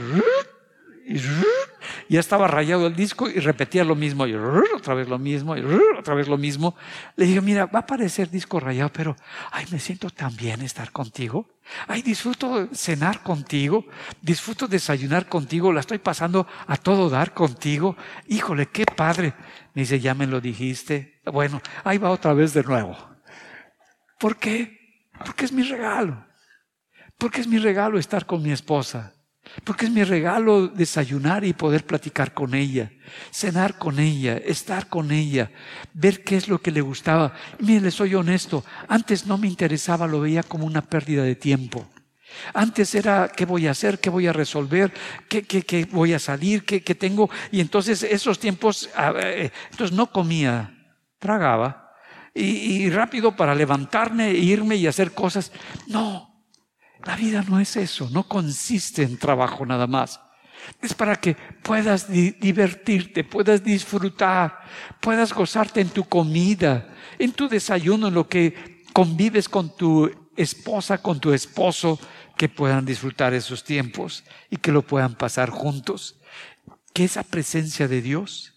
y 1.05 1.19
ya 2.09 2.19
estaba 2.19 2.47
rayado 2.47 2.87
el 2.87 2.95
disco 2.95 3.29
y 3.29 3.39
repetía 3.39 3.83
lo 3.83 3.95
mismo, 3.95 4.25
y 4.27 4.35
otra 4.35 4.93
vez 4.93 5.07
lo 5.07 5.19
mismo, 5.19 5.57
y 5.57 5.61
otra 5.97 6.15
vez 6.15 6.27
lo 6.27 6.37
mismo. 6.37 6.75
Le 7.15 7.25
dije, 7.25 7.41
mira, 7.41 7.65
va 7.65 7.79
a 7.79 7.85
parecer 7.85 8.29
disco 8.29 8.59
rayado, 8.59 8.91
pero, 8.93 9.15
ay, 9.51 9.65
me 9.71 9.79
siento 9.79 10.09
tan 10.09 10.35
bien 10.35 10.61
estar 10.61 10.91
contigo. 10.91 11.47
Ay, 11.87 12.01
disfruto 12.01 12.69
cenar 12.73 13.23
contigo, 13.23 13.85
disfruto 14.21 14.67
desayunar 14.67 15.27
contigo, 15.27 15.73
la 15.73 15.81
estoy 15.81 15.97
pasando 15.97 16.47
a 16.65 16.77
todo 16.77 17.09
dar 17.09 17.33
contigo. 17.33 17.97
Híjole, 18.27 18.67
qué 18.67 18.85
padre. 18.85 19.33
Me 19.73 19.81
dice, 19.81 19.99
ya 19.99 20.13
me 20.13 20.27
lo 20.27 20.39
dijiste. 20.39 21.19
Bueno, 21.25 21.61
ahí 21.83 21.97
va 21.97 22.09
otra 22.09 22.33
vez 22.33 22.53
de 22.53 22.63
nuevo. 22.63 22.97
¿Por 24.19 24.37
qué? 24.37 24.77
Porque 25.25 25.45
es 25.45 25.51
mi 25.51 25.63
regalo. 25.63 26.25
Porque 27.17 27.41
es 27.41 27.47
mi 27.47 27.57
regalo 27.57 27.99
estar 27.99 28.25
con 28.25 28.41
mi 28.41 28.51
esposa. 28.51 29.13
Porque 29.63 29.85
es 29.85 29.91
mi 29.91 30.03
regalo 30.03 30.67
desayunar 30.67 31.43
y 31.43 31.53
poder 31.53 31.85
platicar 31.85 32.33
con 32.33 32.53
ella, 32.53 32.91
cenar 33.31 33.77
con 33.77 33.99
ella, 33.99 34.37
estar 34.37 34.87
con 34.87 35.11
ella, 35.11 35.51
ver 35.93 36.23
qué 36.23 36.37
es 36.37 36.47
lo 36.47 36.61
que 36.61 36.71
le 36.71 36.81
gustaba. 36.81 37.33
Y 37.59 37.65
mire, 37.65 37.81
le 37.81 37.91
soy 37.91 38.15
honesto, 38.15 38.63
antes 38.87 39.25
no 39.25 39.37
me 39.37 39.47
interesaba, 39.47 40.07
lo 40.07 40.21
veía 40.21 40.43
como 40.43 40.65
una 40.65 40.81
pérdida 40.81 41.23
de 41.23 41.35
tiempo. 41.35 41.87
Antes 42.53 42.93
era 42.93 43.31
qué 43.35 43.45
voy 43.45 43.67
a 43.67 43.71
hacer, 43.71 43.99
qué 43.99 44.09
voy 44.09 44.27
a 44.27 44.33
resolver, 44.33 44.93
qué, 45.27 45.43
qué, 45.43 45.87
voy 45.91 46.13
a 46.13 46.19
salir, 46.19 46.65
qué, 46.65 46.81
qué, 46.81 46.95
tengo. 46.95 47.29
Y 47.51 47.61
entonces 47.61 48.03
esos 48.03 48.39
tiempos, 48.39 48.89
eh, 49.21 49.51
entonces 49.71 49.95
no 49.95 50.11
comía, 50.11 50.73
tragaba 51.19 51.87
y, 52.33 52.89
rápido 52.89 53.35
para 53.35 53.55
levantarme, 53.55 54.31
irme 54.31 54.75
y 54.75 54.87
hacer 54.87 55.13
cosas. 55.13 55.51
No, 55.87 56.36
la 57.07 57.15
vida 57.15 57.41
no 57.47 57.57
es 57.59 57.77
eso, 57.77 58.09
no 58.11 58.27
consiste 58.27 59.01
en 59.01 59.17
trabajo 59.17 59.65
nada 59.65 59.87
más. 59.87 60.19
Es 60.81 60.93
para 60.93 61.15
que 61.15 61.37
puedas 61.63 62.09
divertirte, 62.09 63.23
puedas 63.23 63.63
disfrutar, 63.63 64.59
puedas 64.99 65.31
gozarte 65.31 65.79
en 65.79 65.87
tu 65.87 66.03
comida, 66.03 66.93
en 67.17 67.31
tu 67.31 67.47
desayuno, 67.47 68.09
en 68.09 68.13
lo 68.13 68.27
que 68.27 68.83
convives 68.91 69.47
con 69.47 69.73
tu 69.77 70.11
esposa, 70.35 70.97
con 70.97 71.21
tu 71.21 71.31
esposo, 71.31 71.97
que 72.35 72.49
puedan 72.49 72.85
disfrutar 72.85 73.33
esos 73.33 73.63
tiempos 73.63 74.25
y 74.49 74.57
que 74.57 74.73
lo 74.73 74.81
puedan 74.81 75.15
pasar 75.15 75.49
juntos. 75.49 76.19
Que 76.93 77.05
esa 77.05 77.23
presencia 77.23 77.87
de 77.87 78.01
Dios, 78.01 78.53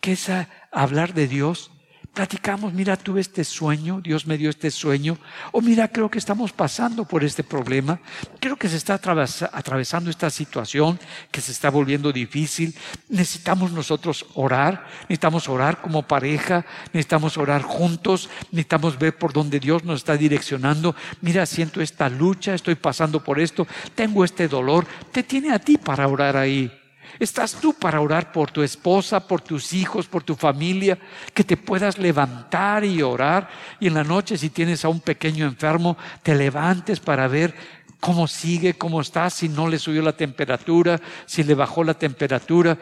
que 0.00 0.12
esa 0.12 0.48
hablar 0.72 1.14
de 1.14 1.28
Dios 1.28 1.70
platicamos, 2.12 2.74
mira, 2.74 2.96
tuve 2.96 3.20
este 3.22 3.42
sueño, 3.42 4.00
Dios 4.02 4.26
me 4.26 4.36
dio 4.36 4.50
este 4.50 4.70
sueño, 4.70 5.16
o 5.50 5.62
mira, 5.62 5.88
creo 5.88 6.10
que 6.10 6.18
estamos 6.18 6.52
pasando 6.52 7.04
por 7.06 7.24
este 7.24 7.42
problema, 7.42 8.00
creo 8.38 8.56
que 8.56 8.68
se 8.68 8.76
está 8.76 8.94
atravesando 8.94 10.10
esta 10.10 10.28
situación 10.28 11.00
que 11.30 11.40
se 11.40 11.52
está 11.52 11.70
volviendo 11.70 12.12
difícil, 12.12 12.76
necesitamos 13.08 13.72
nosotros 13.72 14.26
orar, 14.34 14.86
necesitamos 15.02 15.48
orar 15.48 15.80
como 15.80 16.06
pareja, 16.06 16.66
necesitamos 16.92 17.38
orar 17.38 17.62
juntos, 17.62 18.28
necesitamos 18.50 18.98
ver 18.98 19.16
por 19.16 19.32
dónde 19.32 19.58
Dios 19.58 19.84
nos 19.84 20.00
está 20.00 20.16
direccionando, 20.16 20.94
mira, 21.22 21.46
siento 21.46 21.80
esta 21.80 22.10
lucha, 22.10 22.54
estoy 22.54 22.74
pasando 22.74 23.24
por 23.24 23.40
esto, 23.40 23.66
tengo 23.94 24.24
este 24.24 24.48
dolor, 24.48 24.86
te 25.12 25.22
tiene 25.22 25.52
a 25.52 25.58
ti 25.58 25.78
para 25.78 26.06
orar 26.08 26.36
ahí. 26.36 26.81
Estás 27.18 27.54
tú 27.54 27.74
para 27.74 28.00
orar 28.00 28.32
por 28.32 28.50
tu 28.50 28.62
esposa, 28.62 29.26
por 29.26 29.40
tus 29.40 29.72
hijos, 29.72 30.06
por 30.06 30.22
tu 30.22 30.34
familia, 30.34 30.98
que 31.34 31.44
te 31.44 31.56
puedas 31.56 31.98
levantar 31.98 32.84
y 32.84 33.02
orar. 33.02 33.48
Y 33.80 33.88
en 33.88 33.94
la 33.94 34.04
noche, 34.04 34.38
si 34.38 34.50
tienes 34.50 34.84
a 34.84 34.88
un 34.88 35.00
pequeño 35.00 35.44
enfermo, 35.44 35.96
te 36.22 36.34
levantes 36.34 37.00
para 37.00 37.28
ver 37.28 37.54
cómo 38.00 38.26
sigue, 38.26 38.74
cómo 38.74 39.00
está, 39.00 39.30
si 39.30 39.48
no 39.48 39.68
le 39.68 39.78
subió 39.78 40.02
la 40.02 40.16
temperatura, 40.16 41.00
si 41.26 41.44
le 41.44 41.54
bajó 41.54 41.84
la 41.84 41.94
temperatura, 41.94 42.78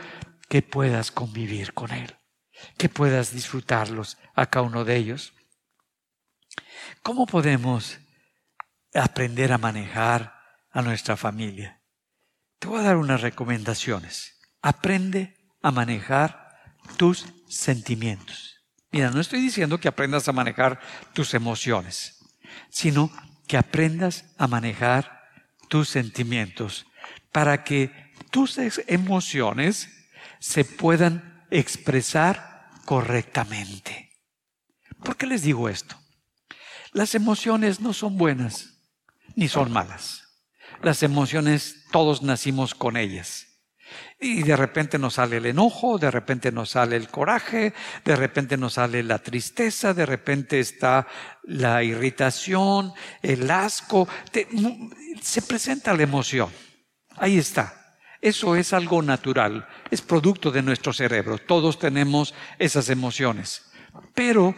que 0.49 0.62
puedas 0.62 1.11
convivir 1.11 1.74
con 1.74 1.93
él, 1.93 2.16
que 2.76 2.89
puedas 2.89 3.33
disfrutarlos 3.33 4.18
a 4.35 4.47
cada 4.47 4.66
uno 4.66 4.85
de 4.85 4.97
ellos. 4.97 5.33
¿Cómo 7.03 7.26
podemos 7.26 7.99
aprender 8.95 9.53
a 9.53 9.59
manejar 9.59 10.35
a 10.70 10.83
nuestra 10.83 11.16
familia? 11.16 11.80
Te 12.61 12.68
voy 12.68 12.80
a 12.80 12.82
dar 12.82 12.96
unas 12.96 13.22
recomendaciones. 13.22 14.38
Aprende 14.61 15.34
a 15.62 15.70
manejar 15.70 16.50
tus 16.98 17.24
sentimientos. 17.48 18.56
Mira, 18.92 19.11
no 19.11 19.20
estoy 19.20 19.40
diciendo 19.40 19.80
que 19.80 19.88
aprendas 19.88 20.28
a 20.28 20.32
manejar 20.32 20.78
tus 21.14 21.32
emociones, 21.32 22.18
sino 22.68 23.11
que 23.48 23.56
aprendas 23.56 24.26
a 24.36 24.46
manejar 24.46 25.22
tus 25.68 25.88
sentimientos 25.88 26.86
para 27.32 27.64
que 27.64 28.12
tus 28.30 28.58
emociones 28.86 29.88
se 30.38 30.64
puedan 30.64 31.46
expresar 31.50 32.68
correctamente. 32.84 34.11
¿Por 35.02 35.16
qué 35.16 35.26
les 35.26 35.42
digo 35.42 35.70
esto? 35.70 35.96
Las 36.92 37.14
emociones 37.14 37.80
no 37.80 37.94
son 37.94 38.18
buenas 38.18 38.74
ni 39.34 39.48
son 39.48 39.72
malas. 39.72 40.20
Las 40.83 41.03
emociones 41.03 41.85
todos 41.91 42.22
nacimos 42.22 42.74
con 42.74 42.97
ellas. 42.97 43.47
Y 44.20 44.43
de 44.43 44.57
repente 44.57 44.99
nos 44.99 45.14
sale 45.14 45.39
el 45.39 45.47
enojo, 45.47 45.99
de 45.99 46.11
repente 46.11 46.53
nos 46.53 46.70
sale 46.70 46.97
el 46.97 47.09
coraje, 47.09 47.74
de 48.05 48.16
repente 48.16 48.57
nos 48.57 48.74
sale 48.74 49.03
la 49.03 49.18
tristeza, 49.18 49.95
de 49.95 50.07
repente 50.07 50.61
está 50.61 51.07
la 51.43 51.83
irritación, 51.83 52.93
el 53.22 53.51
asco. 53.51 54.09
se 55.20 55.43
presenta 55.43 55.95
la 55.95 56.03
emoción. 56.03 56.51
Ahí 57.16 57.39
está. 57.39 57.76
Eso 58.20 58.55
es 58.55 58.74
algo 58.74 59.01
natural, 59.01 59.66
es 59.91 60.03
producto 60.03 60.51
de 60.51 60.62
nuestro 60.62 60.93
cerebro. 60.93 61.39
Todos 61.39 61.78
tenemos 61.78 62.35
esas 62.59 62.91
emociones. 62.91 63.72
Pero 64.14 64.55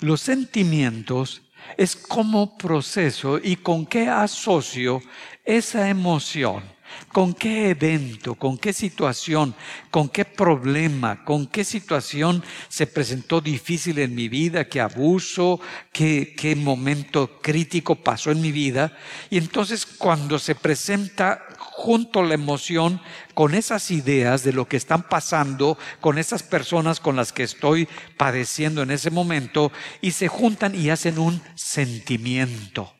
los 0.00 0.22
sentimientos 0.22 1.42
es 1.76 1.96
cómo 1.96 2.56
proceso 2.56 3.38
y 3.42 3.56
con 3.56 3.86
qué 3.86 4.08
asocio 4.08 5.02
esa 5.44 5.88
emoción, 5.88 6.62
con 7.08 7.34
qué 7.34 7.70
evento, 7.70 8.34
con 8.34 8.58
qué 8.58 8.72
situación, 8.72 9.54
con 9.90 10.08
qué 10.08 10.24
problema, 10.24 11.24
con 11.24 11.46
qué 11.46 11.64
situación 11.64 12.42
se 12.68 12.86
presentó 12.86 13.40
difícil 13.40 13.98
en 13.98 14.14
mi 14.14 14.28
vida, 14.28 14.68
qué 14.68 14.80
abuso, 14.80 15.60
qué, 15.92 16.34
qué 16.36 16.54
momento 16.54 17.40
crítico 17.42 17.96
pasó 17.96 18.30
en 18.30 18.40
mi 18.40 18.52
vida. 18.52 18.96
Y 19.30 19.38
entonces 19.38 19.86
cuando 19.86 20.38
se 20.38 20.54
presenta 20.54 21.46
junto 21.58 22.22
la 22.22 22.34
emoción 22.34 23.00
con 23.34 23.54
esas 23.54 23.90
ideas 23.90 24.42
de 24.44 24.52
lo 24.52 24.66
que 24.66 24.76
están 24.76 25.02
pasando 25.02 25.78
con 26.00 26.18
esas 26.18 26.42
personas 26.42 27.00
con 27.00 27.16
las 27.16 27.32
que 27.32 27.42
estoy 27.42 27.88
padeciendo 28.16 28.82
en 28.82 28.90
ese 28.90 29.10
momento 29.10 29.72
y 30.00 30.12
se 30.12 30.28
juntan 30.28 30.74
y 30.74 30.90
hacen 30.90 31.18
un 31.18 31.42
sentimiento. 31.54 32.94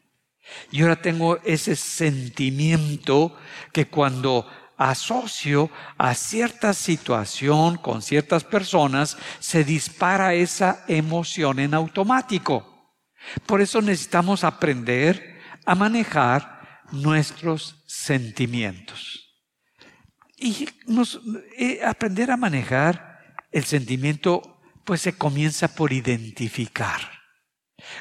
Y 0.70 0.82
ahora 0.82 1.00
tengo 1.00 1.38
ese 1.44 1.76
sentimiento 1.76 3.36
que 3.72 3.86
cuando 3.88 4.46
asocio 4.76 5.70
a 5.96 6.14
cierta 6.14 6.74
situación 6.74 7.76
con 7.76 8.02
ciertas 8.02 8.44
personas, 8.44 9.16
se 9.38 9.64
dispara 9.64 10.34
esa 10.34 10.84
emoción 10.88 11.60
en 11.60 11.74
automático. 11.74 12.68
Por 13.46 13.60
eso 13.60 13.80
necesitamos 13.80 14.44
aprender 14.44 15.40
a 15.64 15.74
manejar 15.74 16.82
nuestros 16.90 17.84
sentimientos. 17.86 19.21
Y 20.42 20.68
eh, 21.56 21.80
aprender 21.84 22.32
a 22.32 22.36
manejar 22.36 23.36
el 23.52 23.64
sentimiento, 23.64 24.60
pues 24.84 25.00
se 25.00 25.12
comienza 25.12 25.68
por 25.68 25.92
identificar. 25.92 27.00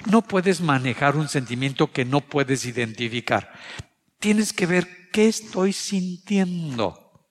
No 0.09 0.23
puedes 0.23 0.59
manejar 0.59 1.15
un 1.15 1.29
sentimiento 1.29 1.91
que 1.91 2.03
no 2.03 2.21
puedes 2.21 2.65
identificar. 2.65 3.53
Tienes 4.19 4.53
que 4.53 4.65
ver 4.65 5.09
qué 5.11 5.27
estoy 5.27 5.71
sintiendo. 5.71 7.29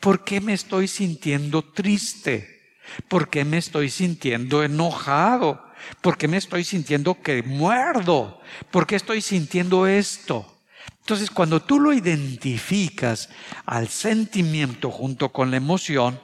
¿Por 0.00 0.22
qué 0.22 0.42
me 0.42 0.52
estoy 0.52 0.86
sintiendo 0.86 1.62
triste? 1.62 2.76
¿Por 3.08 3.30
qué 3.30 3.46
me 3.46 3.56
estoy 3.56 3.88
sintiendo 3.88 4.62
enojado? 4.62 5.64
¿Por 6.02 6.18
qué 6.18 6.28
me 6.28 6.36
estoy 6.36 6.64
sintiendo 6.64 7.22
que 7.22 7.42
muerdo? 7.42 8.38
¿Por 8.70 8.86
qué 8.86 8.96
estoy 8.96 9.22
sintiendo 9.22 9.86
esto? 9.86 10.51
Entonces, 11.02 11.30
cuando 11.30 11.60
tú 11.60 11.78
lo 11.78 11.92
identificas 11.92 13.28
al 13.66 13.88
sentimiento 13.88 14.90
junto 14.90 15.30
con 15.30 15.50
la 15.50 15.58
emoción, 15.58 16.18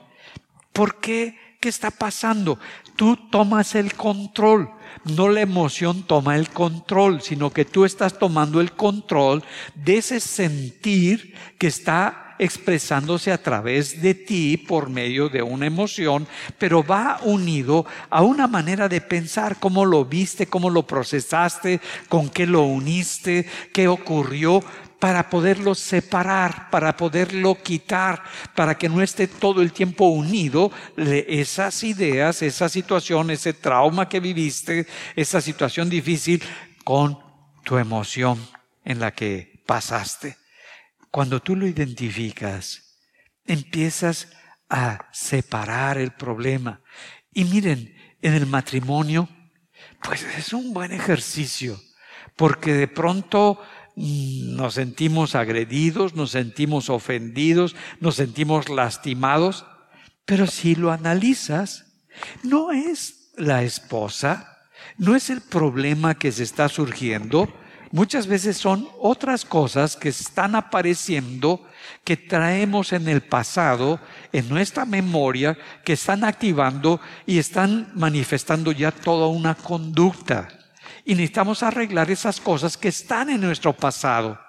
¿por 0.73 0.99
qué? 0.99 1.37
¿Qué 1.59 1.69
está 1.69 1.91
pasando? 1.91 2.57
Tú 2.95 3.17
tomas 3.29 3.75
el 3.75 3.93
control 3.93 4.71
no 5.05 5.29
la 5.29 5.41
emoción 5.41 6.03
toma 6.03 6.35
el 6.35 6.49
control, 6.49 7.21
sino 7.21 7.51
que 7.51 7.65
tú 7.65 7.85
estás 7.85 8.17
tomando 8.17 8.61
el 8.61 8.73
control 8.73 9.43
de 9.75 9.97
ese 9.97 10.19
sentir 10.19 11.35
que 11.57 11.67
está 11.67 12.28
expresándose 12.39 13.31
a 13.31 13.41
través 13.41 14.01
de 14.01 14.15
ti 14.15 14.57
por 14.57 14.89
medio 14.89 15.29
de 15.29 15.43
una 15.43 15.67
emoción, 15.67 16.27
pero 16.57 16.83
va 16.83 17.19
unido 17.23 17.85
a 18.09 18.23
una 18.23 18.47
manera 18.47 18.89
de 18.89 19.01
pensar, 19.01 19.57
cómo 19.59 19.85
lo 19.85 20.05
viste, 20.05 20.47
cómo 20.47 20.69
lo 20.69 20.87
procesaste, 20.87 21.81
con 22.07 22.29
qué 22.29 22.47
lo 22.47 22.63
uniste, 22.63 23.45
qué 23.73 23.87
ocurrió, 23.87 24.63
para 24.99 25.29
poderlo 25.29 25.75
separar, 25.75 26.69
para 26.69 26.95
poderlo 26.95 27.55
quitar, 27.63 28.21
para 28.53 28.77
que 28.77 28.89
no 28.89 29.01
esté 29.01 29.27
todo 29.27 29.61
el 29.61 29.71
tiempo 29.71 30.05
unido 30.09 30.71
esas 30.97 31.83
ideas, 31.83 32.41
esa 32.41 32.67
situación, 32.67 33.31
ese 33.31 33.53
trauma 33.53 34.09
que 34.09 34.19
viviste, 34.19 34.87
esa 35.15 35.39
situación 35.39 35.89
difícil 35.89 36.43
con 36.83 37.17
tu 37.63 37.77
emoción 37.77 38.45
en 38.83 38.99
la 38.99 39.11
que 39.11 39.63
pasaste. 39.65 40.38
Cuando 41.11 41.41
tú 41.41 41.55
lo 41.55 41.67
identificas, 41.67 42.97
empiezas 43.45 44.29
a 44.69 45.07
separar 45.11 45.97
el 45.97 46.11
problema. 46.11 46.81
Y 47.33 47.45
miren, 47.45 47.95
en 48.21 48.33
el 48.33 48.45
matrimonio, 48.45 49.27
pues 50.03 50.23
es 50.37 50.53
un 50.53 50.73
buen 50.73 50.91
ejercicio, 50.91 51.79
porque 52.35 52.73
de 52.73 52.87
pronto 52.87 53.59
nos 53.95 54.75
sentimos 54.75 55.35
agredidos, 55.35 56.15
nos 56.15 56.31
sentimos 56.31 56.89
ofendidos, 56.89 57.75
nos 57.99 58.15
sentimos 58.15 58.69
lastimados, 58.69 59.65
pero 60.25 60.47
si 60.47 60.75
lo 60.75 60.91
analizas, 60.91 61.85
no 62.43 62.71
es 62.71 63.31
la 63.35 63.63
esposa, 63.63 64.67
no 64.97 65.15
es 65.15 65.29
el 65.29 65.41
problema 65.41 66.15
que 66.15 66.31
se 66.31 66.43
está 66.43 66.69
surgiendo, 66.69 67.53
muchas 67.91 68.27
veces 68.27 68.57
son 68.57 68.87
otras 68.99 69.45
cosas 69.45 69.95
que 69.95 70.09
están 70.09 70.55
apareciendo, 70.55 71.65
que 72.03 72.17
traemos 72.17 72.93
en 72.93 73.07
el 73.07 73.21
pasado, 73.21 73.99
en 74.31 74.49
nuestra 74.49 74.85
memoria, 74.85 75.57
que 75.83 75.93
están 75.93 76.23
activando 76.23 76.99
y 77.25 77.39
están 77.39 77.91
manifestando 77.95 78.71
ya 78.71 78.91
toda 78.91 79.27
una 79.27 79.55
conducta. 79.55 80.47
Y 81.05 81.15
necesitamos 81.15 81.63
arreglar 81.63 82.11
esas 82.11 82.39
cosas 82.39 82.77
que 82.77 82.89
están 82.89 83.29
en 83.29 83.41
nuestro 83.41 83.73
pasado. 83.73 84.39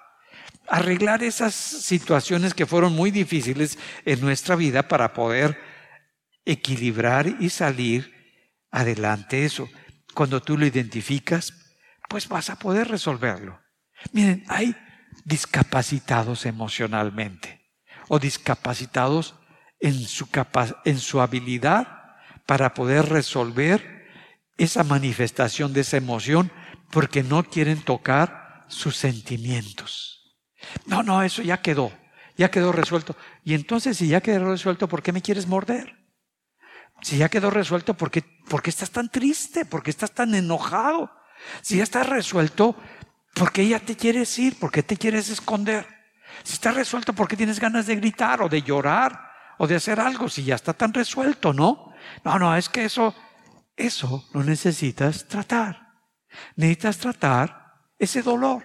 Arreglar 0.67 1.23
esas 1.23 1.53
situaciones 1.53 2.53
que 2.53 2.65
fueron 2.65 2.93
muy 2.93 3.11
difíciles 3.11 3.77
en 4.05 4.21
nuestra 4.21 4.55
vida 4.55 4.87
para 4.87 5.13
poder 5.13 5.57
equilibrar 6.45 7.27
y 7.39 7.49
salir 7.49 8.13
adelante 8.71 9.45
eso. 9.45 9.69
Cuando 10.13 10.41
tú 10.41 10.57
lo 10.57 10.65
identificas, 10.65 11.60
pues 12.11 12.27
vas 12.27 12.49
a 12.49 12.57
poder 12.57 12.89
resolverlo. 12.89 13.57
Miren, 14.11 14.43
hay 14.49 14.75
discapacitados 15.23 16.45
emocionalmente 16.45 17.71
o 18.09 18.19
discapacitados 18.19 19.35
en 19.79 19.93
su, 19.93 20.27
en 20.83 20.99
su 20.99 21.21
habilidad 21.21 21.87
para 22.45 22.73
poder 22.73 23.07
resolver 23.07 24.09
esa 24.57 24.83
manifestación 24.83 25.71
de 25.71 25.81
esa 25.81 25.95
emoción 25.95 26.51
porque 26.89 27.23
no 27.23 27.45
quieren 27.45 27.81
tocar 27.81 28.65
sus 28.67 28.97
sentimientos. 28.97 30.37
No, 30.87 31.03
no, 31.03 31.23
eso 31.23 31.41
ya 31.41 31.61
quedó, 31.61 31.93
ya 32.35 32.51
quedó 32.51 32.73
resuelto. 32.73 33.15
Y 33.45 33.53
entonces, 33.53 33.95
si 33.95 34.09
ya 34.09 34.19
quedó 34.19 34.51
resuelto, 34.51 34.89
¿por 34.89 35.01
qué 35.01 35.13
me 35.13 35.21
quieres 35.21 35.47
morder? 35.47 35.95
Si 37.03 37.17
ya 37.17 37.29
quedó 37.29 37.51
resuelto, 37.51 37.93
¿por 37.93 38.11
qué, 38.11 38.21
¿por 38.49 38.61
qué 38.61 38.69
estás 38.69 38.91
tan 38.91 39.07
triste? 39.07 39.63
¿Por 39.63 39.81
qué 39.81 39.91
estás 39.91 40.11
tan 40.11 40.35
enojado? 40.35 41.09
Si 41.61 41.77
ya 41.77 41.83
está 41.83 42.03
resuelto, 42.03 42.75
¿por 43.33 43.51
qué 43.51 43.67
ya 43.67 43.79
te 43.79 43.95
quieres 43.95 44.37
ir? 44.39 44.57
¿Por 44.59 44.71
qué 44.71 44.83
te 44.83 44.97
quieres 44.97 45.29
esconder? 45.29 45.87
Si 46.43 46.53
está 46.53 46.71
resuelto, 46.71 47.13
¿por 47.13 47.27
qué 47.27 47.35
tienes 47.35 47.59
ganas 47.59 47.87
de 47.87 47.95
gritar 47.95 48.41
o 48.41 48.49
de 48.49 48.61
llorar 48.61 49.31
o 49.57 49.67
de 49.67 49.75
hacer 49.75 49.99
algo? 49.99 50.29
Si 50.29 50.43
ya 50.43 50.55
está 50.55 50.73
tan 50.73 50.93
resuelto, 50.93 51.53
¿no? 51.53 51.93
No, 52.23 52.39
no, 52.39 52.55
es 52.55 52.69
que 52.69 52.85
eso, 52.85 53.13
eso 53.75 54.27
lo 54.33 54.43
necesitas 54.43 55.27
tratar. 55.27 55.87
Necesitas 56.55 56.97
tratar 56.97 57.73
ese 57.99 58.21
dolor. 58.21 58.63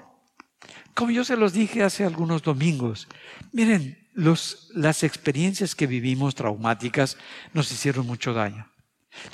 Como 0.95 1.11
yo 1.11 1.25
se 1.25 1.37
los 1.37 1.53
dije 1.53 1.83
hace 1.83 2.05
algunos 2.05 2.43
domingos, 2.43 3.09
miren, 3.53 4.09
los, 4.15 4.71
las 4.75 5.03
experiencias 5.03 5.75
que 5.75 5.87
vivimos 5.87 6.35
traumáticas 6.35 7.19
nos 7.53 7.71
hicieron 7.71 8.07
mucho 8.07 8.33
daño. 8.33 8.67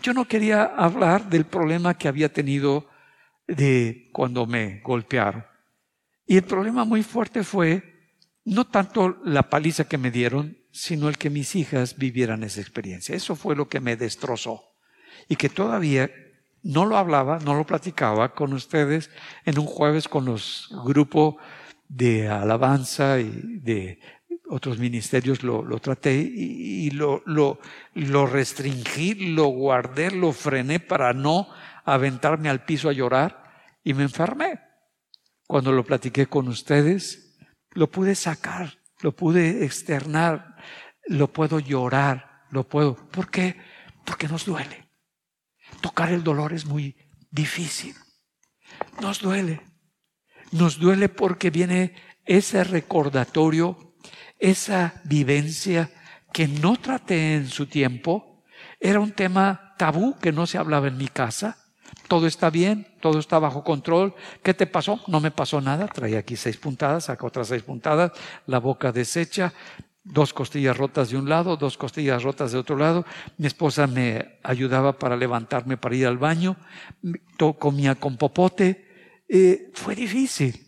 Yo 0.03 0.13
no 0.13 0.27
quería 0.27 0.65
hablar 0.65 1.29
del 1.29 1.45
problema 1.45 1.95
que 1.97 2.09
había 2.09 2.33
tenido 2.33 2.89
de 3.47 4.09
cuando 4.13 4.47
me 4.47 4.81
golpearon. 4.81 5.45
Y 6.27 6.37
el 6.37 6.45
problema 6.45 6.85
muy 6.85 7.03
fuerte 7.03 7.45
fue 7.45 7.83
no 8.45 8.67
tanto 8.67 9.19
la 9.25 9.49
paliza 9.49 9.85
que 9.85 9.99
me 9.99 10.11
dieron, 10.11 10.59
sino 10.71 11.09
el 11.09 11.19
que 11.19 11.31
mis 11.31 11.55
hijas 11.55 11.97
vivieran 11.97 12.43
esa 12.45 12.61
experiencia. 12.61 13.15
Eso 13.15 13.37
fue 13.37 13.55
lo 13.55 13.69
que 13.69 13.81
me 13.81 13.97
destrozó. 13.97 14.65
Y 15.29 15.37
que 15.37 15.49
todavía 15.49 16.11
no 16.63 16.87
lo 16.87 16.97
hablaba, 16.97 17.39
no 17.41 17.55
lo 17.55 17.67
platicaba 17.67 18.35
con 18.35 18.53
ustedes 18.53 19.11
en 19.45 19.59
un 19.59 19.67
jueves 19.67 20.09
con 20.09 20.25
los 20.25 20.69
grupos 20.85 21.37
de 21.89 22.29
alabanza 22.29 23.21
y 23.21 23.59
de 23.61 24.01
otros 24.49 24.79
ministerios 24.79 25.43
lo, 25.43 25.65
traté 25.79 26.15
y, 26.15 26.91
lo, 26.91 27.23
lo, 27.27 27.59
lo 27.95 28.27
restringí, 28.27 29.15
lo 29.15 29.47
guardé, 29.47 30.11
lo 30.11 30.33
frené 30.33 30.79
para 30.79 31.13
no 31.13 31.49
aventarme 31.85 32.49
al 32.49 32.65
piso 32.65 32.89
a 32.89 32.93
llorar 32.93 33.43
y 33.85 33.95
me 33.95 34.03
enfermé. 34.03 34.61
Cuando 35.47 35.73
lo 35.73 35.85
platiqué 35.85 36.27
con 36.27 36.49
ustedes, 36.49 37.37
lo 37.73 37.91
pude 37.91 38.15
sacar, 38.15 38.79
lo 39.01 39.15
pude 39.15 39.65
externar, 39.65 40.57
lo 41.07 41.33
puedo 41.33 41.59
llorar, 41.59 42.45
lo 42.51 42.69
puedo. 42.69 42.97
¿Por 42.97 43.31
qué? 43.31 43.57
Porque 44.05 44.29
nos 44.29 44.45
duele. 44.45 44.89
Tocar 45.81 46.13
el 46.13 46.23
dolor 46.23 46.53
es 46.53 46.65
muy 46.65 46.97
difícil. 47.31 47.95
Nos 49.01 49.21
duele. 49.21 49.61
Nos 50.53 50.79
duele 50.79 51.09
porque 51.09 51.51
viene 51.51 51.95
ese 52.25 52.63
recordatorio, 52.65 53.95
esa 54.39 55.01
vivencia 55.05 55.91
que 56.33 56.47
no 56.47 56.77
traté 56.77 57.35
en 57.35 57.49
su 57.49 57.67
tiempo. 57.67 58.45
Era 58.79 59.01
un 59.01 59.13
tema 59.13 59.75
tabú 59.79 60.19
que 60.19 60.33
no 60.33 60.47
se 60.47 60.59
hablaba 60.59 60.89
en 60.89 60.97
mi 60.97 61.09
casa 61.09 61.62
todo 62.13 62.27
está 62.27 62.51
bien, 62.51 62.87
todo 63.01 63.19
está 63.19 63.39
bajo 63.39 63.65
control. 63.65 64.15
¿Qué 64.43 64.53
te 64.53 64.67
pasó? 64.67 65.01
No 65.07 65.19
me 65.19 65.31
pasó 65.31 65.63
nada. 65.63 65.89
Traía 65.89 66.19
aquí 66.19 66.37
seis 66.37 66.59
puntadas, 66.59 67.09
acá 67.09 67.27
otras 67.27 67.49
seis 67.49 67.63
puntadas, 67.63 68.13
la 68.45 68.59
boca 68.59 68.93
deshecha, 68.93 69.55
dos 70.05 70.35
costillas 70.35 70.77
rotas 70.77 71.09
de 71.09 71.17
un 71.17 71.27
lado, 71.27 71.57
dos 71.57 71.79
costillas 71.79 72.23
rotas 72.23 72.53
de 72.53 72.59
otro 72.59 72.77
lado. 72.77 73.07
Mi 73.39 73.47
esposa 73.47 73.87
me 73.87 74.39
ayudaba 74.43 74.99
para 74.99 75.17
levantarme 75.17 75.79
para 75.79 75.97
ir 75.97 76.07
al 76.07 76.19
baño, 76.19 76.59
comía 77.59 77.95
con 77.95 78.19
popote. 78.19 79.23
Eh, 79.27 79.71
fue 79.73 79.95
difícil, 79.95 80.67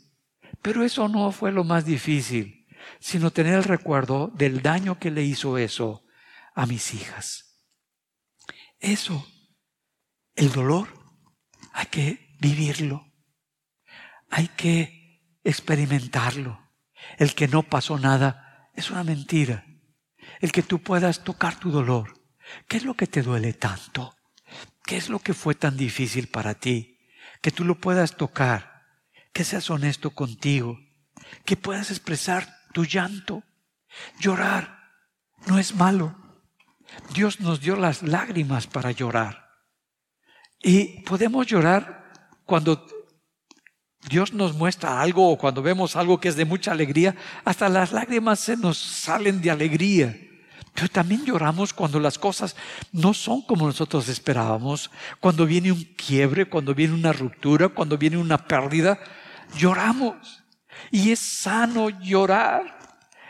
pero 0.62 0.82
eso 0.82 1.09
no 1.09 1.30
fue 1.30 1.53
lo 1.53 1.62
más 1.62 1.84
difícil, 1.84 2.66
sino 3.01 3.32
tener 3.32 3.53
el 3.53 3.64
recuerdo 3.64 4.32
del 4.34 4.62
daño 4.62 4.99
que 4.99 5.11
le 5.11 5.22
hizo 5.24 5.59
eso 5.59 6.07
a 6.55 6.64
mis 6.64 6.95
hijas. 6.95 7.61
Eso, 8.80 9.26
el 10.36 10.51
dolor 10.51 11.03
hay 11.74 11.86
que 11.86 12.36
vivirlo. 12.38 13.12
Hay 14.30 14.46
que 14.48 15.38
experimentarlo. 15.42 16.70
El 17.18 17.34
que 17.34 17.48
no 17.48 17.64
pasó 17.64 17.98
nada 17.98 18.70
es 18.74 18.90
una 18.90 19.02
mentira. 19.02 19.66
El 20.40 20.52
que 20.52 20.62
tú 20.62 20.80
puedas 20.80 21.24
tocar 21.24 21.58
tu 21.58 21.72
dolor. 21.72 22.14
¿Qué 22.68 22.76
es 22.76 22.84
lo 22.84 22.94
que 22.94 23.08
te 23.08 23.22
duele 23.22 23.54
tanto? 23.54 24.14
¿Qué 24.84 24.96
es 24.96 25.08
lo 25.08 25.18
que 25.18 25.34
fue 25.34 25.56
tan 25.56 25.76
difícil 25.76 26.28
para 26.28 26.54
ti? 26.54 27.00
Que 27.42 27.50
tú 27.50 27.64
lo 27.64 27.74
puedas 27.80 28.16
tocar. 28.16 28.84
Que 29.32 29.42
seas 29.42 29.68
honesto 29.68 30.10
contigo. 30.10 30.78
Que 31.44 31.56
puedas 31.56 31.90
expresar 31.90 32.56
tu 32.72 32.84
llanto. 32.84 33.42
Llorar 34.20 34.92
no 35.46 35.58
es 35.58 35.74
malo. 35.74 36.16
Dios 37.12 37.40
nos 37.40 37.60
dio 37.60 37.74
las 37.74 38.04
lágrimas 38.04 38.68
para 38.68 38.92
llorar. 38.92 39.43
Y 40.64 41.02
podemos 41.02 41.46
llorar 41.46 42.10
cuando 42.46 42.86
Dios 44.08 44.32
nos 44.32 44.54
muestra 44.54 45.00
algo 45.00 45.30
o 45.30 45.36
cuando 45.36 45.62
vemos 45.62 45.94
algo 45.94 46.18
que 46.18 46.28
es 46.28 46.36
de 46.36 46.46
mucha 46.46 46.72
alegría, 46.72 47.14
hasta 47.44 47.68
las 47.68 47.92
lágrimas 47.92 48.40
se 48.40 48.56
nos 48.56 48.78
salen 48.78 49.42
de 49.42 49.50
alegría. 49.50 50.18
Pero 50.72 50.88
también 50.88 51.24
lloramos 51.24 51.74
cuando 51.74 52.00
las 52.00 52.18
cosas 52.18 52.56
no 52.92 53.12
son 53.12 53.42
como 53.42 53.66
nosotros 53.66 54.08
esperábamos, 54.08 54.90
cuando 55.20 55.46
viene 55.46 55.70
un 55.70 55.84
quiebre, 55.84 56.46
cuando 56.46 56.74
viene 56.74 56.94
una 56.94 57.12
ruptura, 57.12 57.68
cuando 57.68 57.98
viene 57.98 58.16
una 58.16 58.38
pérdida, 58.38 58.98
lloramos. 59.56 60.42
Y 60.90 61.12
es 61.12 61.20
sano 61.20 61.90
llorar. 61.90 62.78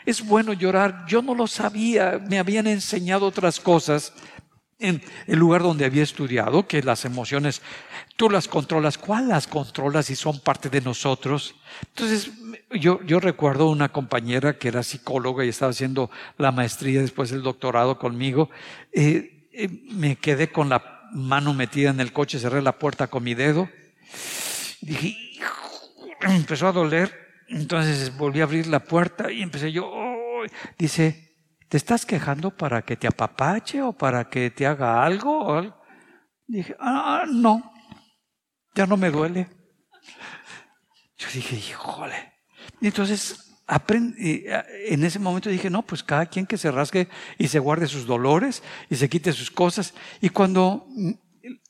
Es 0.05 0.25
bueno 0.25 0.53
llorar. 0.53 1.05
Yo 1.07 1.21
no 1.21 1.35
lo 1.35 1.47
sabía, 1.47 2.19
me 2.29 2.39
habían 2.39 2.67
enseñado 2.67 3.27
otras 3.27 3.59
cosas 3.59 4.13
en 4.87 5.01
el 5.27 5.39
lugar 5.39 5.61
donde 5.61 5.85
había 5.85 6.03
estudiado, 6.03 6.67
que 6.67 6.81
las 6.83 7.05
emociones 7.05 7.61
tú 8.15 8.29
las 8.29 8.47
controlas. 8.47 8.97
¿Cuál 8.97 9.29
las 9.29 9.47
controlas 9.47 10.09
y 10.09 10.15
son 10.15 10.39
parte 10.39 10.69
de 10.69 10.81
nosotros? 10.81 11.55
Entonces, 11.89 12.31
yo, 12.71 13.01
yo 13.03 13.19
recuerdo 13.19 13.69
una 13.69 13.89
compañera 13.89 14.57
que 14.57 14.67
era 14.67 14.83
psicóloga 14.83 15.45
y 15.45 15.49
estaba 15.49 15.71
haciendo 15.71 16.09
la 16.37 16.51
maestría 16.51 17.01
después 17.01 17.29
del 17.31 17.43
doctorado 17.43 17.97
conmigo. 17.99 18.49
Eh, 18.93 19.47
eh, 19.53 19.69
me 19.91 20.15
quedé 20.15 20.51
con 20.51 20.69
la 20.69 21.07
mano 21.11 21.53
metida 21.53 21.89
en 21.89 21.99
el 21.99 22.11
coche, 22.11 22.39
cerré 22.39 22.61
la 22.61 22.77
puerta 22.77 23.07
con 23.07 23.23
mi 23.23 23.33
dedo. 23.33 23.69
Dije, 24.81 25.17
empezó 26.21 26.67
a 26.67 26.71
doler. 26.71 27.25
Entonces 27.47 28.17
volví 28.17 28.41
a 28.41 28.43
abrir 28.43 28.67
la 28.67 28.79
puerta 28.79 29.31
y 29.31 29.43
empecé 29.43 29.71
yo, 29.71 29.91
dice, 30.79 31.24
¿Te 31.69 31.77
estás 31.77 32.05
quejando 32.05 32.51
para 32.51 32.83
que 32.83 32.95
te 32.95 33.07
apapache 33.07 33.81
o 33.81 33.93
para 33.93 34.29
que 34.29 34.51
te 34.51 34.67
haga 34.67 35.03
algo? 35.03 35.75
Dije, 36.47 36.75
ah, 36.79 37.25
no, 37.27 37.73
ya 38.75 38.85
no 38.85 38.97
me 38.97 39.09
duele. 39.09 39.49
Yo 41.17 41.27
dije, 41.33 41.55
híjole. 41.55 42.33
Y 42.81 42.87
entonces, 42.87 43.55
en 43.67 45.03
ese 45.03 45.17
momento 45.17 45.49
dije, 45.49 45.69
no, 45.69 45.81
pues 45.81 46.03
cada 46.03 46.27
quien 46.27 46.45
que 46.45 46.57
se 46.57 46.69
rasgue 46.69 47.07
y 47.37 47.47
se 47.47 47.59
guarde 47.59 47.87
sus 47.87 48.05
dolores 48.05 48.61
y 48.89 48.95
se 48.95 49.09
quite 49.09 49.33
sus 49.33 49.49
cosas. 49.49 49.93
Y 50.21 50.29
cuando 50.29 50.87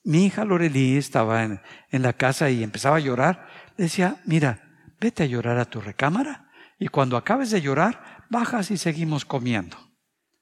mi 0.04 0.26
hija 0.26 0.43
Lorelí 0.43 0.98
estaba 0.98 1.43
en, 1.43 1.62
en 1.89 2.02
la 2.02 2.14
casa 2.14 2.50
y 2.50 2.64
empezaba 2.64 2.98
a 2.98 3.02
llorar, 3.02 3.48
decía, 3.78 4.18
mira, 4.26 4.62
vete 5.00 5.24
a 5.24 5.28
llorar 5.28 5.58
a 5.58 5.66
tu 5.66 5.80
recámara 5.80 6.50
y 6.80 6.88
cuando 6.88 7.16
acabes 7.16 7.52
de 7.52 7.62
llorar, 7.62 8.26
bajas 8.30 8.72
y 8.72 8.78
seguimos 8.78 9.24
comiendo. 9.24 9.85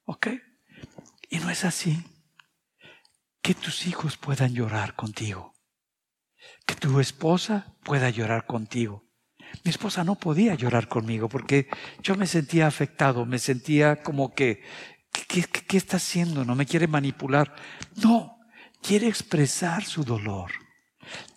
¿Ok? 0.05 0.27
Y 1.29 1.39
no 1.39 1.49
es 1.49 1.65
así. 1.65 2.03
Que 3.41 3.53
tus 3.53 3.87
hijos 3.87 4.17
puedan 4.17 4.53
llorar 4.53 4.95
contigo. 4.95 5.53
Que 6.65 6.75
tu 6.75 6.99
esposa 6.99 7.75
pueda 7.83 8.09
llorar 8.09 8.45
contigo. 8.45 9.03
Mi 9.63 9.69
esposa 9.71 10.03
no 10.03 10.15
podía 10.15 10.55
llorar 10.55 10.87
conmigo 10.87 11.29
porque 11.29 11.67
yo 12.01 12.15
me 12.15 12.27
sentía 12.27 12.67
afectado, 12.67 13.25
me 13.25 13.39
sentía 13.39 14.01
como 14.01 14.33
que, 14.33 14.63
¿qué, 15.11 15.43
qué 15.43 15.77
está 15.77 15.97
haciendo? 15.97 16.43
No 16.43 16.55
me 16.55 16.65
quiere 16.65 16.87
manipular. 16.87 17.55
No, 17.95 18.39
quiere 18.81 19.07
expresar 19.07 19.83
su 19.83 20.03
dolor. 20.03 20.51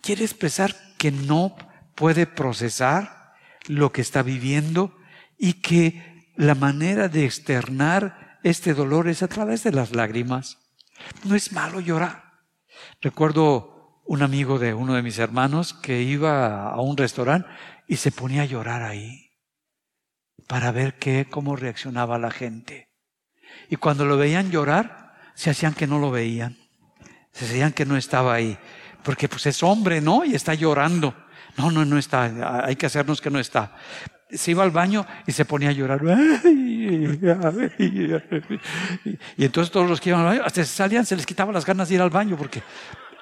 Quiere 0.01 0.23
expresar 0.23 0.75
que 0.97 1.11
no 1.11 1.55
puede 1.95 2.25
procesar 2.25 3.33
lo 3.67 3.91
que 3.91 4.01
está 4.01 4.23
viviendo 4.23 4.97
y 5.37 5.53
que 5.53 6.31
la 6.35 6.55
manera 6.55 7.09
de 7.09 7.25
externar 7.25 8.26
este 8.49 8.73
dolor 8.73 9.07
es 9.07 9.23
a 9.23 9.27
través 9.27 9.63
de 9.63 9.71
las 9.71 9.93
lágrimas. 9.93 10.57
No 11.23 11.35
es 11.35 11.51
malo 11.51 11.79
llorar. 11.79 12.23
Recuerdo 13.01 14.01
un 14.05 14.23
amigo 14.23 14.57
de 14.57 14.73
uno 14.73 14.93
de 14.93 15.03
mis 15.03 15.19
hermanos 15.19 15.73
que 15.73 16.01
iba 16.01 16.69
a 16.69 16.79
un 16.79 16.95
restaurante 16.95 17.49
y 17.87 17.97
se 17.97 18.11
ponía 18.11 18.43
a 18.43 18.45
llorar 18.45 18.83
ahí 18.83 19.31
para 20.47 20.71
ver 20.71 20.97
qué, 20.97 21.27
cómo 21.29 21.55
reaccionaba 21.55 22.17
la 22.17 22.31
gente. 22.31 22.89
Y 23.69 23.75
cuando 23.75 24.05
lo 24.05 24.17
veían 24.17 24.49
llorar, 24.49 25.13
se 25.35 25.49
hacían 25.49 25.73
que 25.73 25.87
no 25.87 25.99
lo 25.99 26.09
veían. 26.09 26.57
Se 27.33 27.45
hacían 27.45 27.73
que 27.73 27.85
no 27.85 27.97
estaba 27.97 28.33
ahí. 28.33 28.57
porque 29.03 29.29
pues 29.29 29.45
es 29.45 29.63
hombre, 29.63 30.01
¿no? 30.01 30.25
Y 30.25 30.35
está 30.35 30.53
llorando. 30.53 31.15
No, 31.57 31.71
no, 31.71 31.85
no 31.85 31.97
está, 31.97 32.65
hay 32.65 32.75
que 32.75 32.85
hacernos 32.85 33.21
que 33.21 33.29
no 33.29 33.39
está. 33.39 33.75
Se 34.29 34.51
iba 34.51 34.63
al 34.63 34.71
baño 34.71 35.05
y 35.25 35.31
se 35.31 35.45
ponía 35.45 35.69
a 35.69 35.71
llorar. 35.71 36.01
Y 39.37 39.45
entonces 39.45 39.71
todos 39.71 39.89
los 39.89 40.01
que 40.01 40.09
iban 40.09 40.21
al 40.21 40.27
baño, 40.27 40.41
hasta 40.43 40.63
se 40.65 40.73
salían, 40.73 41.05
se 41.05 41.15
les 41.15 41.25
quitaba 41.25 41.51
las 41.51 41.65
ganas 41.65 41.89
de 41.89 41.95
ir 41.95 42.01
al 42.01 42.09
baño 42.09 42.35
porque 42.37 42.61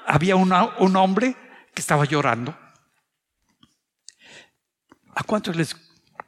había 0.07 0.35
un 0.35 0.95
hombre 0.95 1.35
que 1.73 1.81
estaba 1.81 2.05
llorando. 2.05 2.57
¿A 5.13 5.23
cuántos 5.23 5.55
les 5.55 5.75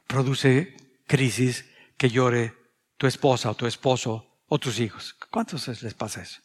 produce 0.06 0.76
crisis 1.06 1.64
que 1.96 2.08
llore 2.08 2.54
tu 2.96 3.06
esposa 3.06 3.50
o 3.50 3.54
tu 3.54 3.66
esposo 3.66 4.42
o 4.46 4.58
tus 4.58 4.80
hijos? 4.80 5.16
¿Cuántos 5.30 5.66
les 5.82 5.94
pasa 5.94 6.22
eso? 6.22 6.40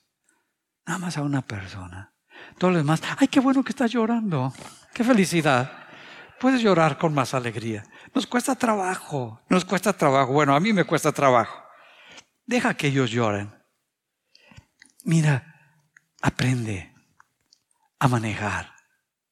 Nada 0.85 0.99
más 0.99 1.17
a 1.17 1.21
una 1.21 1.41
persona. 1.41 2.13
Todos 2.57 2.73
los 2.73 2.83
demás, 2.83 3.01
ay, 3.17 3.27
qué 3.27 3.39
bueno 3.39 3.63
que 3.63 3.71
estás 3.71 3.91
llorando. 3.91 4.53
Qué 4.93 5.03
felicidad. 5.03 5.82
Puedes 6.43 6.61
llorar 6.61 6.97
con 6.97 7.13
más 7.13 7.33
alegría. 7.33 7.85
Nos 8.13 8.27
cuesta 8.27 8.53
trabajo, 8.53 9.41
nos 9.47 9.63
cuesta 9.63 9.93
trabajo. 9.93 10.33
Bueno, 10.33 10.53
a 10.53 10.59
mí 10.59 10.73
me 10.73 10.83
cuesta 10.83 11.13
trabajo. 11.13 11.57
Deja 12.45 12.73
que 12.73 12.87
ellos 12.87 13.11
lloren. 13.11 13.49
Mira, 15.05 15.79
aprende 16.21 16.93
a 17.97 18.09
manejar 18.09 18.75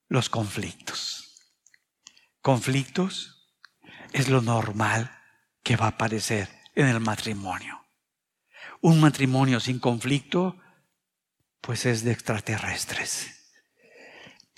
los 0.08 0.30
conflictos. 0.30 1.36
Conflictos 2.40 3.46
es 4.14 4.30
lo 4.30 4.42
normal 4.42 5.12
que 5.64 5.76
va 5.76 5.88
a 5.88 5.90
aparecer 5.90 6.48
en 6.76 6.88
el 6.88 7.02
matrimonio. 7.02 7.86
Un 8.80 9.02
matrimonio 9.02 9.60
sin 9.60 9.80
conflicto, 9.80 10.56
pues 11.60 11.86
es 11.86 12.06
de 12.06 12.14
extraterrestres. 12.14 13.52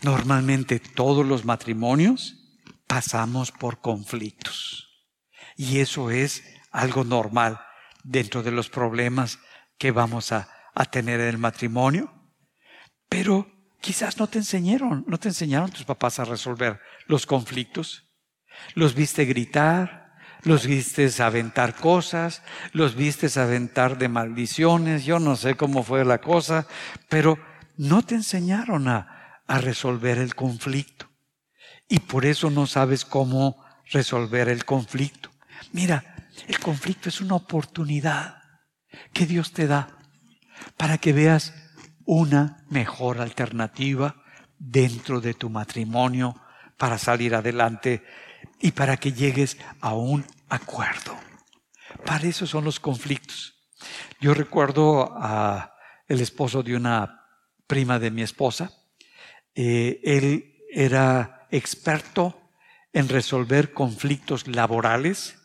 Normalmente 0.04 0.80
todos 0.80 1.26
los 1.26 1.46
matrimonios 1.46 2.42
pasamos 2.94 3.52
por 3.52 3.82
conflictos. 3.82 4.88
Y 5.58 5.80
eso 5.80 6.12
es 6.12 6.44
algo 6.72 7.04
normal 7.04 7.60
dentro 8.04 8.44
de 8.44 8.52
los 8.52 8.70
problemas 8.70 9.40
que 9.80 9.90
vamos 9.90 10.32
a, 10.32 10.48
tener 10.92 11.20
en 11.20 11.30
el 11.30 11.38
matrimonio. 11.40 12.14
Pero 13.10 13.48
quizás 13.82 14.20
no 14.20 14.28
te 14.28 14.38
enseñaron, 14.38 15.04
no 15.08 15.18
te 15.18 15.30
enseñaron 15.30 15.72
tus 15.72 15.86
papás 15.86 16.20
a 16.20 16.26
resolver 16.26 16.80
los 17.08 17.26
conflictos. 17.26 18.04
Los 18.76 18.94
viste 18.94 19.26
gritar, 19.26 20.14
los 20.44 20.68
viste 20.68 21.10
aventar 21.24 21.74
cosas, 21.74 22.44
los 22.74 22.94
viste 22.94 23.28
aventar 23.40 23.98
de 23.98 24.08
maldiciones, 24.08 25.04
yo 25.04 25.18
no 25.18 25.36
sé 25.36 25.56
cómo 25.56 25.82
fue 25.82 26.06
la 26.06 26.22
cosa, 26.22 26.68
pero 27.10 27.40
no 27.76 28.04
te 28.04 28.14
enseñaron 28.14 28.88
a, 28.88 29.10
resolver 29.48 30.20
el 30.20 30.36
conflicto. 30.36 31.13
Y 31.94 32.00
por 32.00 32.26
eso 32.26 32.50
no 32.50 32.66
sabes 32.66 33.06
cómo 33.06 33.64
resolver 33.92 34.50
el 34.50 34.66
conflicto. 34.66 35.30
Mira, 35.74 36.28
el 36.48 36.58
conflicto 36.58 37.08
es 37.08 37.22
una 37.22 37.36
oportunidad 37.36 38.42
que 39.14 39.28
Dios 39.28 39.52
te 39.52 39.68
da 39.68 40.00
para 40.76 40.98
que 40.98 41.14
veas 41.14 41.54
una 42.04 42.66
mejor 42.72 43.22
alternativa 43.22 44.24
dentro 44.58 45.22
de 45.22 45.36
tu 45.36 45.52
matrimonio 45.52 46.36
para 46.80 46.98
salir 46.98 47.36
adelante 47.36 48.04
y 48.60 48.72
para 48.72 48.98
que 48.98 49.14
llegues 49.14 49.60
a 49.80 49.94
un 49.94 50.26
acuerdo. 50.50 51.16
Para 52.04 52.26
eso 52.28 52.48
son 52.48 52.64
los 52.64 52.80
conflictos. 52.80 53.70
Yo 54.20 54.34
recuerdo 54.34 55.14
a 55.16 55.76
el 56.08 56.22
esposo 56.22 56.64
de 56.64 56.76
una 56.76 57.24
prima 57.68 58.00
de 58.00 58.10
mi 58.10 58.24
esposa. 58.24 58.72
Eh, 59.54 60.02
él 60.04 60.56
era 60.72 61.43
experto 61.54 62.42
en 62.94 63.10
resolver 63.10 63.74
conflictos 63.74 64.48
laborales 64.48 65.38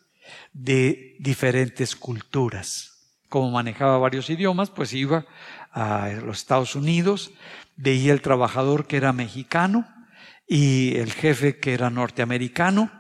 de 0.52 1.16
diferentes 1.20 1.94
culturas. 1.94 3.14
Como 3.28 3.50
manejaba 3.50 3.98
varios 3.98 4.30
idiomas, 4.30 4.70
pues 4.70 4.94
iba 4.94 5.26
a 5.70 6.08
los 6.24 6.38
Estados 6.38 6.74
Unidos, 6.74 7.32
veía 7.76 8.12
el 8.14 8.22
trabajador 8.22 8.86
que 8.86 8.96
era 8.96 9.12
mexicano 9.12 9.86
y 10.46 10.96
el 10.96 11.12
jefe 11.12 11.58
que 11.58 11.74
era 11.74 11.90
norteamericano. 11.90 12.90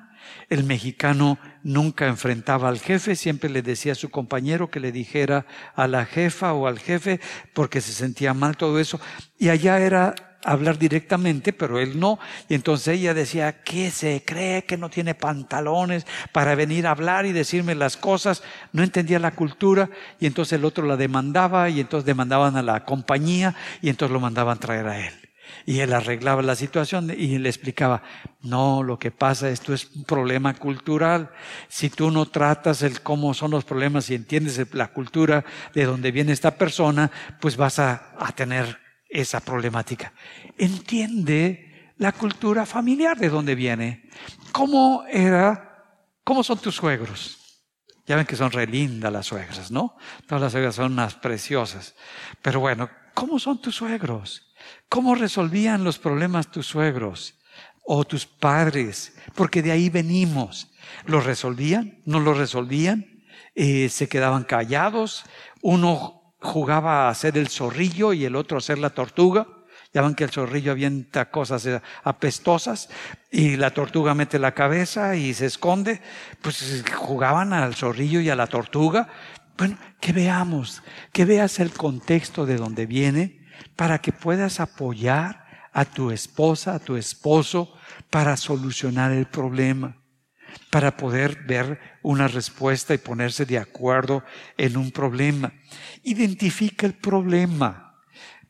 El 0.50 0.64
mexicano 0.64 1.38
nunca 1.62 2.06
enfrentaba 2.06 2.68
al 2.68 2.78
jefe, 2.78 3.16
siempre 3.16 3.48
le 3.48 3.62
decía 3.62 3.92
a 3.92 3.94
su 3.94 4.10
compañero 4.10 4.70
que 4.70 4.80
le 4.80 4.92
dijera 4.92 5.46
a 5.74 5.88
la 5.88 6.04
jefa 6.04 6.52
o 6.52 6.66
al 6.66 6.78
jefe 6.78 7.20
porque 7.54 7.80
se 7.80 7.92
sentía 7.92 8.34
mal 8.34 8.58
todo 8.58 8.78
eso. 8.78 9.00
Y 9.38 9.48
allá 9.48 9.78
era 9.78 10.14
hablar 10.44 10.78
directamente, 10.78 11.52
pero 11.52 11.78
él 11.78 11.98
no. 11.98 12.18
Y 12.48 12.54
entonces 12.54 12.88
ella 12.98 13.14
decía, 13.14 13.62
¿qué 13.62 13.90
se 13.90 14.22
cree 14.24 14.64
que 14.64 14.76
no 14.76 14.90
tiene 14.90 15.14
pantalones 15.14 16.06
para 16.32 16.54
venir 16.54 16.86
a 16.86 16.92
hablar 16.92 17.26
y 17.26 17.32
decirme 17.32 17.74
las 17.74 17.96
cosas? 17.96 18.42
No 18.72 18.82
entendía 18.82 19.18
la 19.18 19.32
cultura 19.32 19.90
y 20.20 20.26
entonces 20.26 20.58
el 20.58 20.64
otro 20.64 20.86
la 20.86 20.96
demandaba 20.96 21.68
y 21.68 21.80
entonces 21.80 22.06
demandaban 22.06 22.56
a 22.56 22.62
la 22.62 22.84
compañía 22.84 23.54
y 23.82 23.88
entonces 23.88 24.12
lo 24.12 24.20
mandaban 24.20 24.58
traer 24.58 24.86
a 24.86 25.06
él. 25.06 25.14
Y 25.64 25.80
él 25.80 25.92
arreglaba 25.92 26.42
la 26.42 26.54
situación 26.54 27.10
y 27.10 27.38
le 27.38 27.48
explicaba, 27.48 28.02
no, 28.42 28.82
lo 28.82 28.98
que 28.98 29.10
pasa, 29.10 29.48
esto 29.48 29.74
es 29.74 29.90
un 29.96 30.04
problema 30.04 30.54
cultural. 30.54 31.30
Si 31.68 31.90
tú 31.90 32.10
no 32.10 32.26
tratas 32.26 32.82
el 32.82 33.00
cómo 33.00 33.34
son 33.34 33.50
los 33.50 33.64
problemas 33.64 34.10
y 34.10 34.14
entiendes 34.14 34.60
la 34.74 34.88
cultura 34.88 35.44
de 35.74 35.84
donde 35.84 36.10
viene 36.10 36.32
esta 36.32 36.52
persona, 36.52 37.10
pues 37.40 37.56
vas 37.56 37.78
a, 37.78 38.14
a 38.18 38.32
tener 38.32 38.87
esa 39.08 39.40
problemática. 39.40 40.12
Entiende 40.56 41.92
la 41.98 42.12
cultura 42.12 42.66
familiar 42.66 43.18
de 43.18 43.28
dónde 43.28 43.54
viene. 43.54 44.08
¿Cómo 44.52 45.04
era, 45.08 45.84
cómo 46.24 46.42
son 46.42 46.58
tus 46.58 46.76
suegros? 46.76 47.38
Ya 48.06 48.16
ven 48.16 48.26
que 48.26 48.36
son 48.36 48.50
re 48.50 48.66
lindas 48.66 49.12
las 49.12 49.26
suegras, 49.26 49.70
¿no? 49.70 49.96
Todas 50.26 50.42
las 50.42 50.52
suegras 50.52 50.74
son 50.76 50.92
unas 50.92 51.14
preciosas. 51.14 51.94
Pero 52.40 52.60
bueno, 52.60 52.88
¿cómo 53.14 53.38
son 53.38 53.60
tus 53.60 53.76
suegros? 53.76 54.54
¿Cómo 54.88 55.14
resolvían 55.14 55.84
los 55.84 55.98
problemas 55.98 56.50
tus 56.50 56.66
suegros 56.66 57.34
o 57.84 58.04
tus 58.04 58.24
padres? 58.24 59.14
Porque 59.34 59.60
de 59.60 59.72
ahí 59.72 59.90
venimos. 59.90 60.70
¿Los 61.04 61.26
resolvían? 61.26 62.00
¿No 62.06 62.20
los 62.20 62.38
resolvían? 62.38 63.24
Eh, 63.54 63.88
¿Se 63.90 64.08
quedaban 64.08 64.44
callados? 64.44 65.24
¿Uno 65.60 66.17
jugaba 66.40 67.06
a 67.06 67.10
hacer 67.10 67.36
el 67.36 67.48
zorrillo 67.48 68.12
y 68.12 68.24
el 68.24 68.36
otro 68.36 68.56
a 68.56 68.58
hacer 68.58 68.78
la 68.78 68.90
tortuga. 68.90 69.46
Ya 69.92 70.02
ven 70.02 70.14
que 70.14 70.24
el 70.24 70.30
zorrillo 70.30 70.72
avienta 70.72 71.30
cosas 71.30 71.66
apestosas 72.04 72.90
y 73.30 73.56
la 73.56 73.70
tortuga 73.70 74.14
mete 74.14 74.38
la 74.38 74.52
cabeza 74.52 75.16
y 75.16 75.32
se 75.34 75.46
esconde. 75.46 76.02
Pues 76.42 76.84
jugaban 76.94 77.52
al 77.52 77.74
zorrillo 77.74 78.20
y 78.20 78.28
a 78.28 78.36
la 78.36 78.46
tortuga. 78.46 79.08
Bueno, 79.56 79.78
que 80.00 80.12
veamos, 80.12 80.82
que 81.12 81.24
veas 81.24 81.58
el 81.58 81.72
contexto 81.72 82.46
de 82.46 82.56
donde 82.56 82.86
viene 82.86 83.46
para 83.76 83.98
que 83.98 84.12
puedas 84.12 84.60
apoyar 84.60 85.46
a 85.72 85.84
tu 85.84 86.10
esposa, 86.10 86.74
a 86.74 86.78
tu 86.78 86.96
esposo, 86.96 87.74
para 88.10 88.36
solucionar 88.36 89.12
el 89.12 89.26
problema 89.26 89.97
para 90.70 90.96
poder 90.96 91.44
ver 91.44 91.78
una 92.02 92.28
respuesta 92.28 92.94
y 92.94 92.98
ponerse 92.98 93.46
de 93.46 93.58
acuerdo 93.58 94.22
en 94.56 94.76
un 94.76 94.90
problema. 94.90 95.52
Identifica 96.02 96.86
el 96.86 96.94
problema. 96.94 97.84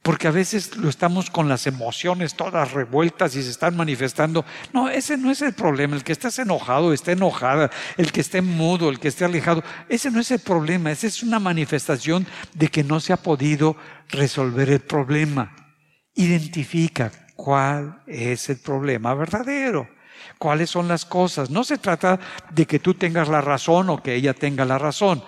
Porque 0.02 0.28
a 0.28 0.30
veces 0.30 0.76
lo 0.76 0.88
estamos 0.88 1.28
con 1.28 1.48
las 1.48 1.66
emociones 1.66 2.34
todas 2.34 2.72
revueltas 2.72 3.34
y 3.34 3.42
se 3.42 3.50
están 3.50 3.76
manifestando. 3.76 4.44
No, 4.72 4.88
ese 4.88 5.18
no 5.18 5.30
es 5.30 5.42
el 5.42 5.52
problema. 5.52 5.96
El 5.96 6.04
que 6.04 6.12
estés 6.12 6.38
enojado, 6.38 6.92
esté 6.92 7.12
enojada, 7.12 7.70
el 7.96 8.12
que 8.12 8.20
esté 8.20 8.40
mudo, 8.40 8.88
el 8.88 9.00
que 9.00 9.08
esté 9.08 9.24
alejado, 9.24 9.62
ese 9.88 10.10
no 10.10 10.20
es 10.20 10.30
el 10.30 10.38
problema. 10.38 10.92
Esa 10.92 11.08
es 11.08 11.22
una 11.22 11.40
manifestación 11.40 12.26
de 12.54 12.68
que 12.68 12.84
no 12.84 13.00
se 13.00 13.12
ha 13.12 13.16
podido 13.18 13.76
resolver 14.08 14.70
el 14.70 14.80
problema. 14.80 15.54
Identifica 16.14 17.10
cuál 17.34 18.02
es 18.06 18.48
el 18.48 18.58
problema 18.58 19.14
verdadero 19.14 19.97
cuáles 20.38 20.70
son 20.70 20.88
las 20.88 21.04
cosas. 21.04 21.50
No 21.50 21.64
se 21.64 21.78
trata 21.78 22.18
de 22.50 22.66
que 22.66 22.78
tú 22.78 22.94
tengas 22.94 23.28
la 23.28 23.40
razón 23.40 23.90
o 23.90 24.02
que 24.02 24.14
ella 24.14 24.32
tenga 24.32 24.64
la 24.64 24.78
razón. 24.78 25.22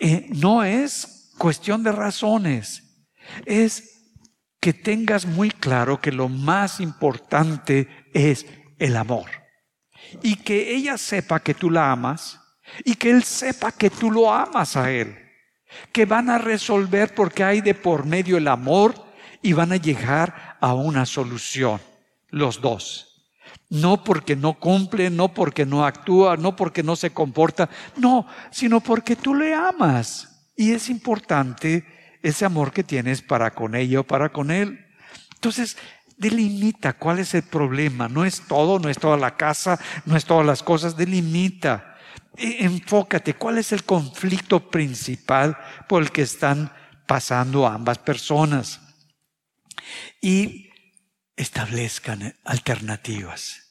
Eh, 0.00 0.26
no 0.30 0.62
es 0.62 1.32
cuestión 1.38 1.82
de 1.82 1.92
razones. 1.92 2.82
Es 3.46 4.12
que 4.60 4.72
tengas 4.72 5.26
muy 5.26 5.50
claro 5.50 6.00
que 6.00 6.12
lo 6.12 6.28
más 6.28 6.80
importante 6.80 7.88
es 8.12 8.46
el 8.78 8.96
amor. 8.96 9.30
Y 10.22 10.36
que 10.36 10.74
ella 10.74 10.96
sepa 10.98 11.40
que 11.40 11.54
tú 11.54 11.70
la 11.70 11.90
amas 11.90 12.40
y 12.84 12.94
que 12.94 13.10
él 13.10 13.24
sepa 13.24 13.72
que 13.72 13.90
tú 13.90 14.10
lo 14.10 14.32
amas 14.32 14.76
a 14.76 14.90
él. 14.90 15.18
Que 15.92 16.04
van 16.06 16.30
a 16.30 16.38
resolver 16.38 17.14
porque 17.14 17.42
hay 17.42 17.60
de 17.60 17.74
por 17.74 18.06
medio 18.06 18.36
el 18.36 18.48
amor 18.48 18.94
y 19.42 19.52
van 19.52 19.72
a 19.72 19.76
llegar 19.76 20.56
a 20.60 20.72
una 20.72 21.04
solución, 21.04 21.80
los 22.30 22.60
dos 22.60 23.13
no 23.74 24.02
porque 24.02 24.36
no 24.36 24.54
cumple, 24.54 25.10
no 25.10 25.34
porque 25.34 25.66
no 25.66 25.84
actúa, 25.84 26.36
no 26.36 26.56
porque 26.56 26.82
no 26.82 26.96
se 26.96 27.10
comporta, 27.10 27.68
no, 27.96 28.26
sino 28.50 28.80
porque 28.80 29.16
tú 29.16 29.34
le 29.34 29.54
amas. 29.54 30.50
Y 30.56 30.72
es 30.72 30.88
importante 30.88 31.84
ese 32.22 32.44
amor 32.44 32.72
que 32.72 32.84
tienes 32.84 33.20
para 33.20 33.50
con 33.50 33.74
ella 33.74 34.00
o 34.00 34.04
para 34.04 34.30
con 34.30 34.50
él. 34.50 34.86
Entonces, 35.34 35.76
Delimita 36.16 36.92
cuál 36.92 37.18
es 37.18 37.34
el 37.34 37.42
problema. 37.42 38.08
No 38.08 38.24
es 38.24 38.42
todo, 38.46 38.78
no 38.78 38.88
es 38.88 38.98
toda 38.98 39.16
la 39.16 39.36
casa, 39.36 39.78
no 40.04 40.16
es 40.16 40.24
todas 40.24 40.46
las 40.46 40.62
cosas. 40.62 40.96
Delimita. 40.96 41.96
E, 42.36 42.64
enfócate. 42.64 43.34
¿Cuál 43.34 43.58
es 43.58 43.72
el 43.72 43.84
conflicto 43.84 44.70
principal 44.70 45.56
por 45.88 46.02
el 46.02 46.12
que 46.12 46.22
están 46.22 46.72
pasando 47.06 47.66
ambas 47.66 47.98
personas? 47.98 48.80
Y 50.20 50.70
establezcan 51.36 52.36
alternativas. 52.44 53.63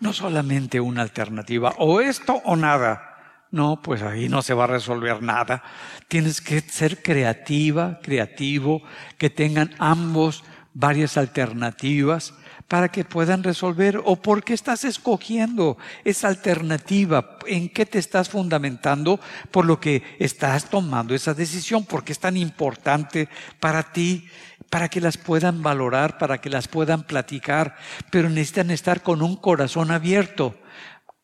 No 0.00 0.12
solamente 0.12 0.80
una 0.80 1.02
alternativa, 1.02 1.74
o 1.78 2.00
esto 2.00 2.40
o 2.44 2.56
nada. 2.56 3.12
No, 3.50 3.80
pues 3.82 4.02
ahí 4.02 4.28
no 4.28 4.42
se 4.42 4.54
va 4.54 4.64
a 4.64 4.68
resolver 4.68 5.22
nada. 5.22 5.62
Tienes 6.08 6.40
que 6.40 6.60
ser 6.60 7.02
creativa, 7.02 8.00
creativo, 8.02 8.82
que 9.18 9.30
tengan 9.30 9.74
ambos 9.78 10.44
varias 10.74 11.16
alternativas 11.16 12.34
para 12.68 12.88
que 12.88 13.04
puedan 13.04 13.42
resolver 13.42 14.00
o 14.04 14.16
por 14.16 14.42
qué 14.42 14.52
estás 14.52 14.84
escogiendo 14.84 15.78
esa 16.04 16.28
alternativa, 16.28 17.38
en 17.46 17.68
qué 17.68 17.86
te 17.86 17.98
estás 17.98 18.28
fundamentando 18.28 19.20
por 19.50 19.64
lo 19.64 19.80
que 19.80 20.02
estás 20.18 20.68
tomando 20.68 21.14
esa 21.14 21.32
decisión, 21.32 21.84
porque 21.84 22.12
es 22.12 22.18
tan 22.18 22.36
importante 22.36 23.28
para 23.60 23.84
ti, 23.84 24.28
para 24.70 24.88
que 24.88 25.00
las 25.00 25.16
puedan 25.16 25.62
valorar, 25.62 26.18
para 26.18 26.38
que 26.38 26.50
las 26.50 26.68
puedan 26.68 27.04
platicar, 27.04 27.76
pero 28.10 28.28
necesitan 28.28 28.70
estar 28.70 29.02
con 29.02 29.22
un 29.22 29.36
corazón 29.36 29.90
abierto, 29.90 30.56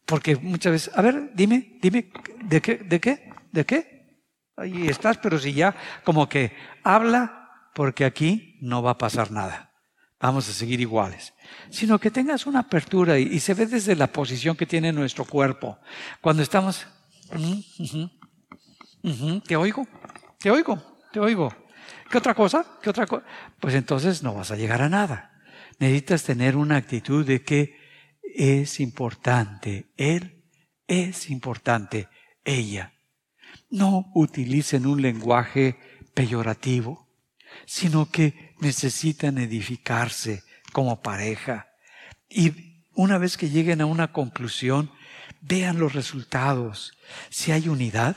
porque 0.07 0.36
muchas 0.36 0.72
veces, 0.72 0.97
a 0.97 1.03
ver, 1.03 1.30
dime, 1.34 1.78
dime, 1.80 2.11
¿de 2.45 2.61
qué? 2.61 2.76
¿De 2.76 3.01
qué? 3.01 3.30
¿De 3.51 3.64
qué? 3.66 4.20
Ahí 4.57 4.88
estás, 4.88 5.18
pero 5.18 5.38
si 5.38 5.53
ya 5.53 5.74
como 6.05 6.28
que 6.28 6.55
habla, 6.82 7.51
porque 7.74 8.05
aquí 8.05 8.59
no 8.61 8.82
va 8.82 8.93
a 8.93 8.99
pasar 8.99 9.30
nada. 9.30 9.72
Vamos 10.20 10.49
a 10.49 10.53
seguir 10.53 10.80
iguales. 10.80 11.34
Sino 11.70 11.99
que 11.99 12.11
tengas 12.11 12.47
una 12.47 12.61
apertura 12.61 13.18
y, 13.18 13.40
se 13.40 13.55
ve 13.55 13.66
desde 13.66 13.97
la 13.97 14.07
posición 14.07 14.57
que 14.57 14.66
tiene 14.66 14.93
nuestro 14.93 15.24
cuerpo. 15.24 15.78
Cuando 16.20 16.45
estamos, 16.45 16.86
te 19.49 19.57
oigo, 19.57 19.86
te 20.38 20.51
oigo, 20.51 20.78
te 21.12 21.18
oigo. 21.18 21.61
¿Qué 22.11 22.18
otra 22.18 22.35
cosa? 22.35 22.64
¿Qué 22.83 22.91
otra 22.91 23.07
cosa? 23.07 23.24
Pues 23.61 23.74
entonces 23.74 24.22
no 24.22 24.35
vas 24.35 24.51
a 24.51 24.57
llegar 24.57 24.83
a 24.83 24.89
nada. 24.89 25.43
Necesitas 25.78 26.24
tener 26.24 26.57
una 26.57 26.76
actitud 26.76 27.24
de 27.26 27.43
que 27.43 27.76
es 28.22 28.80
importante 28.80 29.87
él, 29.97 30.45
es 30.87 31.30
importante 31.30 32.09
ella. 32.45 32.93
No 33.70 34.11
utilicen 34.14 34.87
un 34.87 35.01
lenguaje 35.03 35.78
peyorativo 36.14 37.03
sino 37.66 38.11
que 38.11 38.55
necesitan 38.61 39.39
edificarse 39.39 40.43
como 40.72 41.03
pareja. 41.03 41.68
Y 42.28 42.85
una 42.95 43.18
vez 43.18 43.37
que 43.37 43.51
lleguen 43.51 43.80
a 43.80 43.87
una 43.87 44.12
conclusión, 44.12 44.91
vean 45.41 45.78
los 45.78 45.93
resultados. 45.93 46.97
Si 47.30 47.53
hay 47.53 47.68
unidad, 47.68 48.16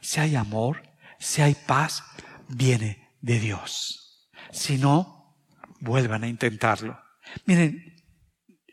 si 0.00 0.20
hay 0.20 0.36
amor, 0.36 0.82
si 1.18 1.42
hay 1.42 1.54
paz, 1.54 2.04
viene 2.48 3.10
de 3.20 3.40
Dios. 3.40 4.28
Si 4.52 4.76
no, 4.78 5.36
vuelvan 5.80 6.24
a 6.24 6.28
intentarlo. 6.28 6.98
Miren, 7.46 7.96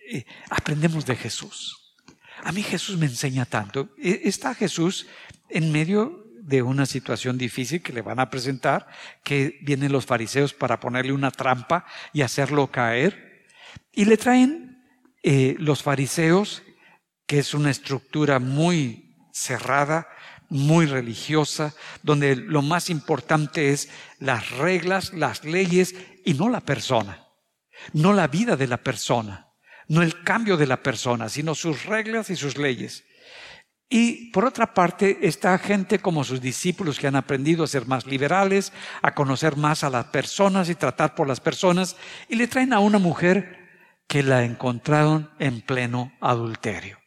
eh, 0.10 0.26
aprendemos 0.50 1.06
de 1.06 1.16
Jesús. 1.16 1.96
A 2.44 2.52
mí 2.52 2.64
Jesús 2.64 2.98
me 2.98 3.06
enseña 3.06 3.46
tanto. 3.46 3.90
E, 3.98 4.22
está 4.26 4.54
Jesús 4.56 5.08
en 5.50 5.72
medio 5.72 6.26
de 6.42 6.62
una 6.62 6.86
situación 6.86 7.38
difícil 7.38 7.82
que 7.82 7.94
le 7.94 8.02
van 8.02 8.20
a 8.20 8.30
presentar, 8.30 8.88
que 9.24 9.60
vienen 9.62 9.92
los 9.92 10.06
fariseos 10.06 10.54
para 10.54 10.80
ponerle 10.80 11.14
una 11.14 11.32
trampa 11.32 11.86
y 12.14 12.22
hacerlo 12.22 12.72
caer. 12.72 13.48
Y 13.94 14.06
le 14.06 14.18
traen 14.18 14.84
eh, 15.24 15.56
los 15.60 15.84
fariseos, 15.84 16.64
que 17.28 17.40
es 17.40 17.54
una 17.54 17.70
estructura 17.70 18.40
muy 18.40 19.16
cerrada, 19.32 20.08
muy 20.52 20.86
religiosa, 20.86 21.74
donde 22.04 22.36
lo 22.36 22.62
más 22.62 22.90
importante 22.90 23.72
es 23.72 23.90
las 24.20 24.52
reglas, 24.52 25.14
las 25.14 25.46
leyes 25.46 25.96
y 26.26 26.34
no 26.34 26.50
la 26.50 26.60
persona, 26.60 27.26
no 27.94 28.12
la 28.12 28.28
vida 28.28 28.58
de 28.58 28.68
la 28.68 28.78
persona, 28.78 29.48
no 29.88 30.02
el 30.02 30.24
cambio 30.24 30.58
de 30.58 30.68
la 30.68 30.84
persona, 30.84 31.30
sino 31.30 31.56
sus 31.56 31.86
reglas 31.86 32.30
y 32.30 32.36
sus 32.36 32.58
leyes. 32.58 33.06
Y 33.90 34.30
por 34.32 34.44
otra 34.44 34.74
parte 34.74 35.20
está 35.22 35.58
gente 35.58 36.00
como 36.00 36.26
sus 36.26 36.42
discípulos 36.42 37.00
que 37.00 37.08
han 37.08 37.16
aprendido 37.16 37.64
a 37.64 37.68
ser 37.68 37.88
más 37.88 38.06
liberales, 38.06 38.74
a 39.02 39.16
conocer 39.16 39.56
más 39.56 39.86
a 39.86 39.90
las 39.90 40.06
personas 40.08 40.70
y 40.70 40.76
tratar 40.76 41.16
por 41.16 41.30
las 41.30 41.40
personas, 41.40 41.96
y 42.28 42.36
le 42.36 42.48
traen 42.48 42.74
a 42.74 42.80
una 42.80 43.00
mujer 43.00 43.58
que 44.08 44.22
la 44.22 44.44
encontraron 44.44 45.32
en 45.40 45.62
pleno 45.62 46.12
adulterio. 46.20 47.00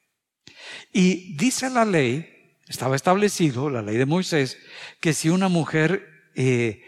Y 0.94 1.36
dice 1.36 1.68
la 1.68 1.84
ley, 1.84 2.33
estaba 2.68 2.96
establecido, 2.96 3.70
la 3.70 3.82
ley 3.82 3.96
de 3.96 4.06
Moisés, 4.06 4.58
que 5.00 5.12
si 5.12 5.28
una 5.28 5.48
mujer 5.48 6.08
eh, 6.34 6.82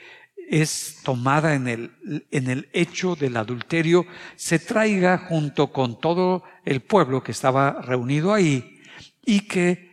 es 0.49 1.01
tomada 1.03 1.55
en 1.55 1.69
el, 1.69 2.27
en 2.31 2.49
el 2.49 2.69
hecho 2.73 3.17
del 3.17 3.37
adulterio, 3.37 4.07
se 4.37 4.59
traiga 4.59 5.19
junto 5.19 5.73
con 5.73 6.01
todo 6.01 6.45
el 6.65 6.81
pueblo 6.81 7.23
que 7.23 7.33
estaba 7.33 7.83
reunido 7.83 8.33
ahí 8.33 8.81
y 9.25 9.41
que 9.41 9.87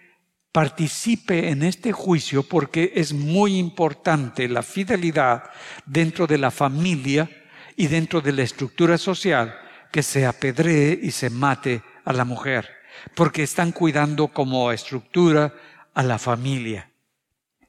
participe 0.52 1.50
en 1.50 1.64
este 1.64 1.92
juicio 1.92 2.44
porque 2.44 2.94
es 2.96 3.12
muy 3.12 3.58
importante 3.58 4.48
la 4.48 4.62
fidelidad 4.62 5.44
dentro 5.86 6.28
de 6.28 6.38
la 6.38 6.52
familia 6.52 7.30
y 7.76 7.88
dentro 7.88 8.22
de 8.22 8.34
la 8.34 8.44
estructura 8.44 9.00
social 9.00 9.56
que 9.92 10.04
se 10.04 10.28
apedree 10.28 11.00
y 11.02 11.10
se 11.12 11.32
mate 11.32 11.82
a 12.06 12.14
la 12.14 12.24
mujer, 12.24 12.70
porque 13.16 13.44
están 13.44 13.72
cuidando 13.72 14.28
como 14.28 14.72
estructura 14.72 15.54
a 15.94 16.04
la 16.04 16.18
familia. 16.18 16.92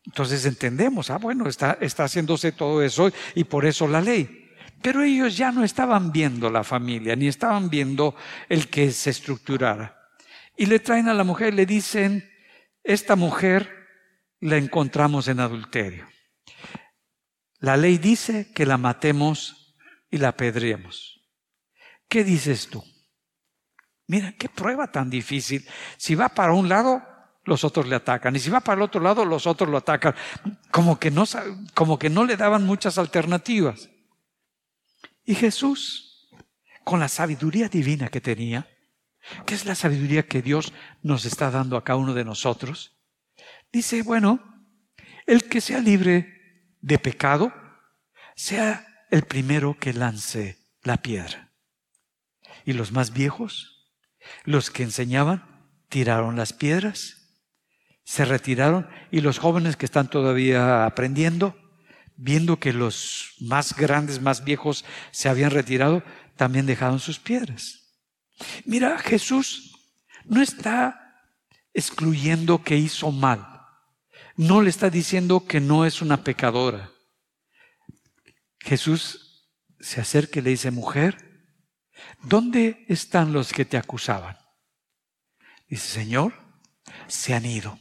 Entonces 0.05 0.45
entendemos, 0.45 1.11
ah, 1.11 1.19
bueno, 1.19 1.49
está, 1.49 1.79
está 1.81 2.05
haciéndose 2.05 2.53
todo 2.53 2.83
eso 2.83 3.11
y 3.35 3.45
por 3.45 3.65
eso 3.65 3.89
la 3.89 4.01
ley. 4.01 4.51
Pero 4.83 5.03
ellos 5.03 5.37
ya 5.37 5.51
no 5.51 5.65
estaban 5.65 6.13
viendo 6.13 6.51
la 6.51 6.63
familia, 6.63 7.17
ni 7.17 7.27
estaban 7.27 7.71
viendo 7.71 8.15
el 8.49 8.69
que 8.69 8.91
se 8.91 9.11
estructurara. 9.11 9.99
Y 10.57 10.67
le 10.67 10.79
traen 10.79 11.09
a 11.09 11.15
la 11.15 11.25
mujer 11.25 11.55
y 11.55 11.57
le 11.57 11.67
dicen, 11.67 12.31
esta 12.83 13.17
mujer 13.17 13.71
la 14.41 14.59
encontramos 14.59 15.27
en 15.29 15.41
adulterio. 15.41 16.07
La 17.61 17.79
ley 17.79 17.97
dice 17.97 18.53
que 18.53 18.67
la 18.67 18.77
matemos 18.77 19.75
y 20.11 20.19
la 20.19 20.29
apedreemos. 20.29 21.23
¿Qué 22.09 22.23
dices 22.23 22.69
tú? 22.69 22.85
Mira, 24.07 24.35
qué 24.39 24.51
prueba 24.51 24.93
tan 24.93 25.09
difícil. 25.09 25.67
Si 25.97 26.15
va 26.15 26.29
para 26.29 26.53
un 26.53 26.69
lado, 26.69 27.03
los 27.45 27.65
otros 27.65 27.87
le 27.87 27.97
atacan. 27.97 28.35
Y 28.37 28.41
si 28.41 28.51
va 28.51 28.61
para 28.61 28.77
el 28.77 28.83
otro 28.83 29.01
lado, 29.01 29.25
los 29.25 29.47
otros 29.47 29.69
lo 29.69 29.79
atacan. 29.79 30.15
Como 30.71 30.99
que 30.99 31.11
no, 31.11 31.25
como 31.75 31.99
que 31.99 32.11
no 32.11 32.25
le 32.25 32.37
daban 32.37 32.65
muchas 32.65 32.99
alternativas. 32.99 33.91
Y 35.25 35.35
Jesús, 35.35 36.29
con 36.85 37.01
la 37.01 37.09
sabiduría 37.09 37.69
divina 37.69 38.09
que 38.09 38.21
tenía, 38.21 38.69
¿Qué 39.47 39.55
es 39.55 39.65
la 39.65 39.75
sabiduría 39.75 40.27
que 40.27 40.43
Dios 40.43 40.73
nos 41.03 41.25
está 41.25 41.51
dando 41.51 41.77
a 41.77 41.85
cada 41.85 41.99
uno 41.99 42.15
de 42.15 42.25
nosotros? 42.25 42.97
Dice, 43.73 44.03
bueno, 44.03 44.41
el 45.27 45.49
que 45.49 45.61
sea 45.61 45.81
libre 45.81 46.77
de 46.81 46.99
pecado, 46.99 47.53
sea 48.37 48.87
el 49.11 49.23
primero 49.23 49.79
que 49.79 49.93
lance 49.93 50.59
la 50.83 50.99
piedra. 50.99 51.53
Y 52.65 52.75
los 52.75 52.93
más 52.93 53.13
viejos, 53.13 53.91
los 54.45 54.71
que 54.71 54.83
enseñaban, 54.83 55.71
tiraron 55.89 56.37
las 56.37 56.53
piedras, 56.53 57.24
se 58.05 58.25
retiraron 58.25 58.89
y 59.11 59.21
los 59.21 59.39
jóvenes 59.39 59.77
que 59.77 59.87
están 59.87 60.09
todavía 60.09 60.85
aprendiendo, 60.85 61.57
viendo 62.17 62.61
que 62.61 62.73
los 62.73 63.35
más 63.41 63.75
grandes, 63.75 64.21
más 64.21 64.45
viejos 64.45 64.85
se 65.11 65.29
habían 65.29 65.51
retirado, 65.51 66.03
también 66.37 66.67
dejaron 66.67 67.01
sus 67.01 67.19
piedras. 67.19 67.81
Mira, 68.65 68.99
Jesús 68.99 69.73
no 70.25 70.43
está 70.43 71.01
excluyendo 71.73 72.63
que 72.63 72.77
hizo 72.77 73.11
mal. 73.11 73.47
No 74.37 74.63
le 74.63 74.71
está 74.71 74.91
diciendo 74.91 75.47
que 75.47 75.61
no 75.61 75.87
es 75.87 76.03
una 76.03 76.23
pecadora. 76.25 76.91
Jesús 78.61 79.51
se 79.81 80.01
acerca 80.01 80.39
y 80.39 80.43
le 80.43 80.51
dice, 80.51 80.71
mujer, 80.71 81.49
¿dónde 82.23 82.85
están 82.89 83.33
los 83.33 83.53
que 83.53 83.65
te 83.65 83.77
acusaban? 83.77 84.37
Dice, 85.69 85.87
Señor, 85.87 86.33
se 87.07 87.35
han 87.35 87.47
ido. 87.47 87.79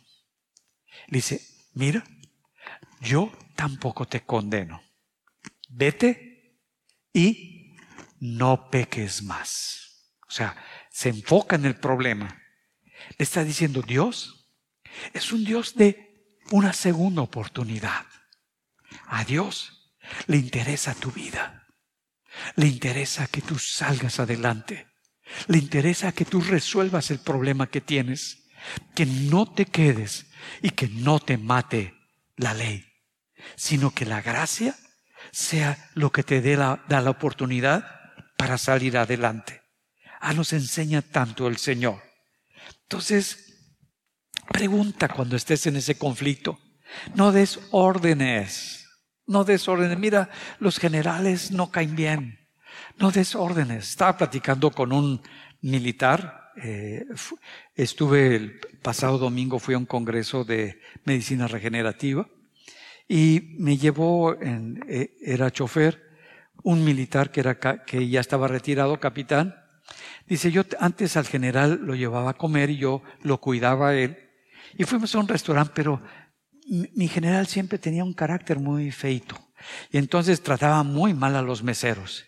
Dice, 1.08 1.42
mira, 1.74 2.04
yo 3.02 3.32
tampoco 3.56 4.08
te 4.08 4.22
condeno. 4.22 4.82
Vete 5.70 6.60
y 7.14 7.76
no 8.20 8.70
peques 8.70 9.24
más. 9.24 10.12
O 10.28 10.32
sea, 10.32 10.56
se 10.90 11.10
enfoca 11.10 11.56
en 11.56 11.66
el 11.66 11.76
problema. 11.76 12.42
Le 13.18 13.24
está 13.24 13.44
diciendo, 13.44 13.82
Dios 13.82 14.52
es 15.14 15.32
un 15.32 15.44
Dios 15.44 15.76
de 15.76 16.40
una 16.52 16.74
segunda 16.74 17.22
oportunidad. 17.22 18.06
A 19.08 19.24
Dios 19.26 19.92
le 20.28 20.38
interesa 20.38 20.94
tu 20.94 21.12
vida. 21.12 21.68
Le 22.56 22.68
interesa 22.68 23.28
que 23.28 23.42
tú 23.42 23.60
salgas 23.60 24.20
adelante. 24.20 24.88
Le 25.48 25.58
interesa 25.58 26.12
que 26.12 26.26
tú 26.26 26.42
resuelvas 26.42 27.12
el 27.12 27.20
problema 27.20 27.68
que 27.68 27.82
tienes. 27.82 28.43
Que 28.96 29.06
no 29.06 29.46
te 29.46 29.66
quedes 29.66 30.28
y 30.62 30.72
que 30.72 30.88
no 30.88 31.20
te 31.20 31.38
mate 31.38 31.94
la 32.36 32.54
ley, 32.54 32.86
sino 33.56 33.92
que 33.92 34.06
la 34.06 34.22
gracia 34.22 34.76
sea 35.32 35.90
lo 35.94 36.12
que 36.12 36.24
te 36.24 36.42
dé 36.42 36.58
la, 36.58 36.84
da 36.88 37.02
la 37.02 37.10
oportunidad 37.10 37.86
para 38.38 38.58
salir 38.58 38.98
adelante. 38.98 39.62
Ah, 40.20 40.34
nos 40.34 40.54
enseña 40.54 41.02
tanto 41.02 41.48
el 41.48 41.58
Señor. 41.58 42.02
Entonces, 42.84 43.74
pregunta 44.52 45.08
cuando 45.08 45.36
estés 45.36 45.66
en 45.68 45.76
ese 45.76 45.98
conflicto. 45.98 46.60
No 47.16 47.32
des 47.32 47.60
órdenes. 47.72 48.88
No 49.26 49.44
des 49.44 49.68
órdenes. 49.68 49.98
Mira, 49.98 50.30
los 50.60 50.78
generales 50.78 51.52
no 51.52 51.72
caen 51.72 51.96
bien. 51.96 52.40
No 52.98 53.12
des 53.12 53.36
órdenes. 53.36 53.90
Estaba 53.90 54.18
platicando 54.18 54.72
con 54.72 54.92
un 54.92 55.22
militar. 55.62 56.43
Eh, 56.56 57.06
estuve 57.76 58.36
el 58.36 58.60
pasado 58.82 59.18
domingo, 59.18 59.60
fui 59.60 59.74
a 59.74 59.78
un 59.78 59.86
congreso 59.86 60.44
de 60.44 60.80
medicina 61.04 61.48
regenerativa 61.48 62.28
y 63.08 63.56
me 63.58 63.78
llevó, 63.78 64.36
eh, 64.40 65.16
era 65.22 65.52
chofer, 65.52 66.02
un 66.64 66.84
militar 66.84 67.32
que, 67.32 67.40
era, 67.40 67.60
que 67.60 68.08
ya 68.08 68.20
estaba 68.20 68.48
retirado, 68.48 69.00
capitán. 69.00 69.56
Dice, 70.28 70.52
yo 70.52 70.64
antes 70.80 71.18
al 71.18 71.26
general 71.26 71.80
lo 71.84 71.96
llevaba 71.96 72.32
a 72.32 72.38
comer 72.38 72.70
y 72.70 72.78
yo 72.78 73.02
lo 73.22 73.42
cuidaba 73.42 73.96
él. 73.96 74.18
Y 74.78 74.86
fuimos 74.86 75.14
a 75.14 75.20
un 75.20 75.28
restaurante, 75.28 75.74
pero 75.76 76.02
mi 76.68 77.08
general 77.08 77.48
siempre 77.48 77.78
tenía 77.78 78.04
un 78.04 78.14
carácter 78.14 78.60
muy 78.60 78.92
feito. 78.92 79.38
Y 79.92 79.98
entonces 79.98 80.42
trataba 80.42 80.84
muy 80.84 81.14
mal 81.14 81.36
a 81.36 81.42
los 81.42 81.64
meseros. 81.64 82.26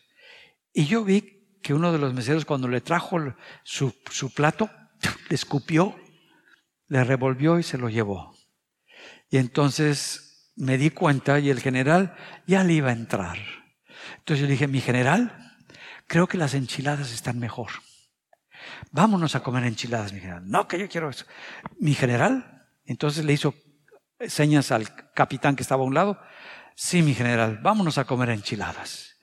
Y 0.74 0.86
yo 0.86 1.04
vi 1.04 1.35
que 1.66 1.74
uno 1.74 1.92
de 1.92 1.98
los 1.98 2.14
meseros 2.14 2.46
cuando 2.46 2.68
le 2.68 2.80
trajo 2.80 3.18
su, 3.64 3.92
su 4.12 4.32
plato, 4.32 4.70
le 5.30 5.36
escupió, 5.36 5.96
le 6.90 7.04
revolvió 7.04 7.58
y 7.58 7.64
se 7.64 7.80
lo 7.80 7.90
llevó. 7.90 8.38
Y 9.32 9.38
entonces 9.38 10.54
me 10.56 10.78
di 10.78 10.92
cuenta 10.92 11.40
y 11.40 11.50
el 11.50 11.60
general 11.60 12.16
ya 12.46 12.64
le 12.64 12.74
iba 12.74 12.90
a 12.90 12.94
entrar. 12.94 13.40
Entonces 14.20 14.42
yo 14.42 14.48
dije, 14.48 14.68
mi 14.68 14.80
general, 14.80 15.56
creo 16.06 16.28
que 16.28 16.38
las 16.38 16.54
enchiladas 16.54 17.12
están 17.12 17.40
mejor. 17.40 17.72
Vámonos 18.92 19.34
a 19.34 19.40
comer 19.40 19.64
enchiladas, 19.64 20.14
mi 20.14 20.20
general. 20.20 20.44
No, 20.48 20.68
que 20.68 20.78
yo 20.78 20.88
quiero 20.88 21.10
eso. 21.10 21.26
Mi 21.80 21.96
general, 21.96 22.68
entonces 22.86 23.26
le 23.26 23.34
hizo 23.34 23.56
señas 24.28 24.72
al 24.72 25.12
capitán 25.16 25.56
que 25.56 25.64
estaba 25.64 25.82
a 25.82 25.88
un 25.88 25.96
lado. 25.96 26.22
Sí, 26.76 27.02
mi 27.02 27.16
general, 27.16 27.58
vámonos 27.64 27.98
a 27.98 28.06
comer 28.06 28.30
enchiladas. 28.30 29.15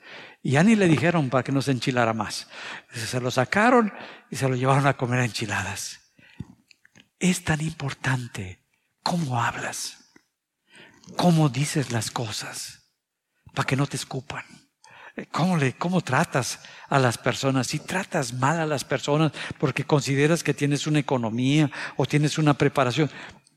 Y 0.42 0.52
ya 0.52 0.64
ni 0.64 0.74
le 0.74 0.88
dijeron 0.88 1.30
para 1.30 1.44
que 1.44 1.52
no 1.52 1.62
se 1.62 1.70
enchilara 1.70 2.12
más. 2.12 2.48
Se 2.92 3.20
lo 3.20 3.30
sacaron 3.30 3.92
y 4.30 4.36
se 4.36 4.48
lo 4.48 4.56
llevaron 4.56 4.86
a 4.86 4.96
comer 4.96 5.20
enchiladas. 5.20 6.00
Es 7.20 7.44
tan 7.44 7.60
importante 7.60 8.66
cómo 9.02 9.40
hablas, 9.40 10.12
cómo 11.16 11.48
dices 11.48 11.92
las 11.92 12.10
cosas, 12.10 12.90
para 13.54 13.66
que 13.66 13.76
no 13.76 13.86
te 13.86 13.96
escupan. 13.96 14.44
¿Cómo, 15.30 15.58
le, 15.58 15.74
¿Cómo 15.74 16.00
tratas 16.00 16.60
a 16.88 16.98
las 16.98 17.18
personas? 17.18 17.66
Si 17.66 17.78
tratas 17.78 18.32
mal 18.32 18.58
a 18.58 18.66
las 18.66 18.82
personas 18.82 19.32
porque 19.58 19.84
consideras 19.84 20.42
que 20.42 20.54
tienes 20.54 20.86
una 20.86 21.00
economía 21.00 21.70
o 21.96 22.06
tienes 22.06 22.38
una 22.38 22.54
preparación, 22.54 23.10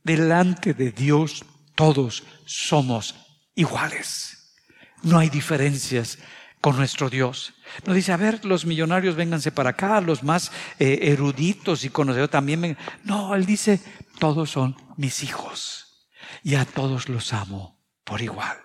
delante 0.03 0.73
de 0.73 0.91
Dios 0.91 1.45
todos 1.73 2.23
somos 2.45 3.15
iguales. 3.55 4.53
No 5.01 5.17
hay 5.17 5.29
diferencias 5.29 6.19
con 6.65 6.77
nuestro 6.77 7.11
Dios. 7.11 7.53
No 7.85 7.93
dice, 7.93 8.11
a 8.11 8.17
ver, 8.17 8.43
los 8.43 8.65
millonarios 8.65 9.15
vénganse 9.15 9.51
para 9.51 9.69
acá, 9.69 10.01
los 10.01 10.23
más 10.23 10.51
eh, 10.79 10.97
eruditos 11.03 11.83
y 11.83 11.91
conocedores 11.91 12.31
también. 12.31 12.75
No, 13.03 13.35
Él 13.35 13.45
dice, 13.45 13.79
todos 14.17 14.49
son 14.49 14.75
mis 14.97 15.21
hijos 15.21 16.09
y 16.41 16.55
a 16.55 16.65
todos 16.65 17.07
los 17.07 17.33
amo 17.33 17.85
por 18.03 18.23
igual. 18.23 18.57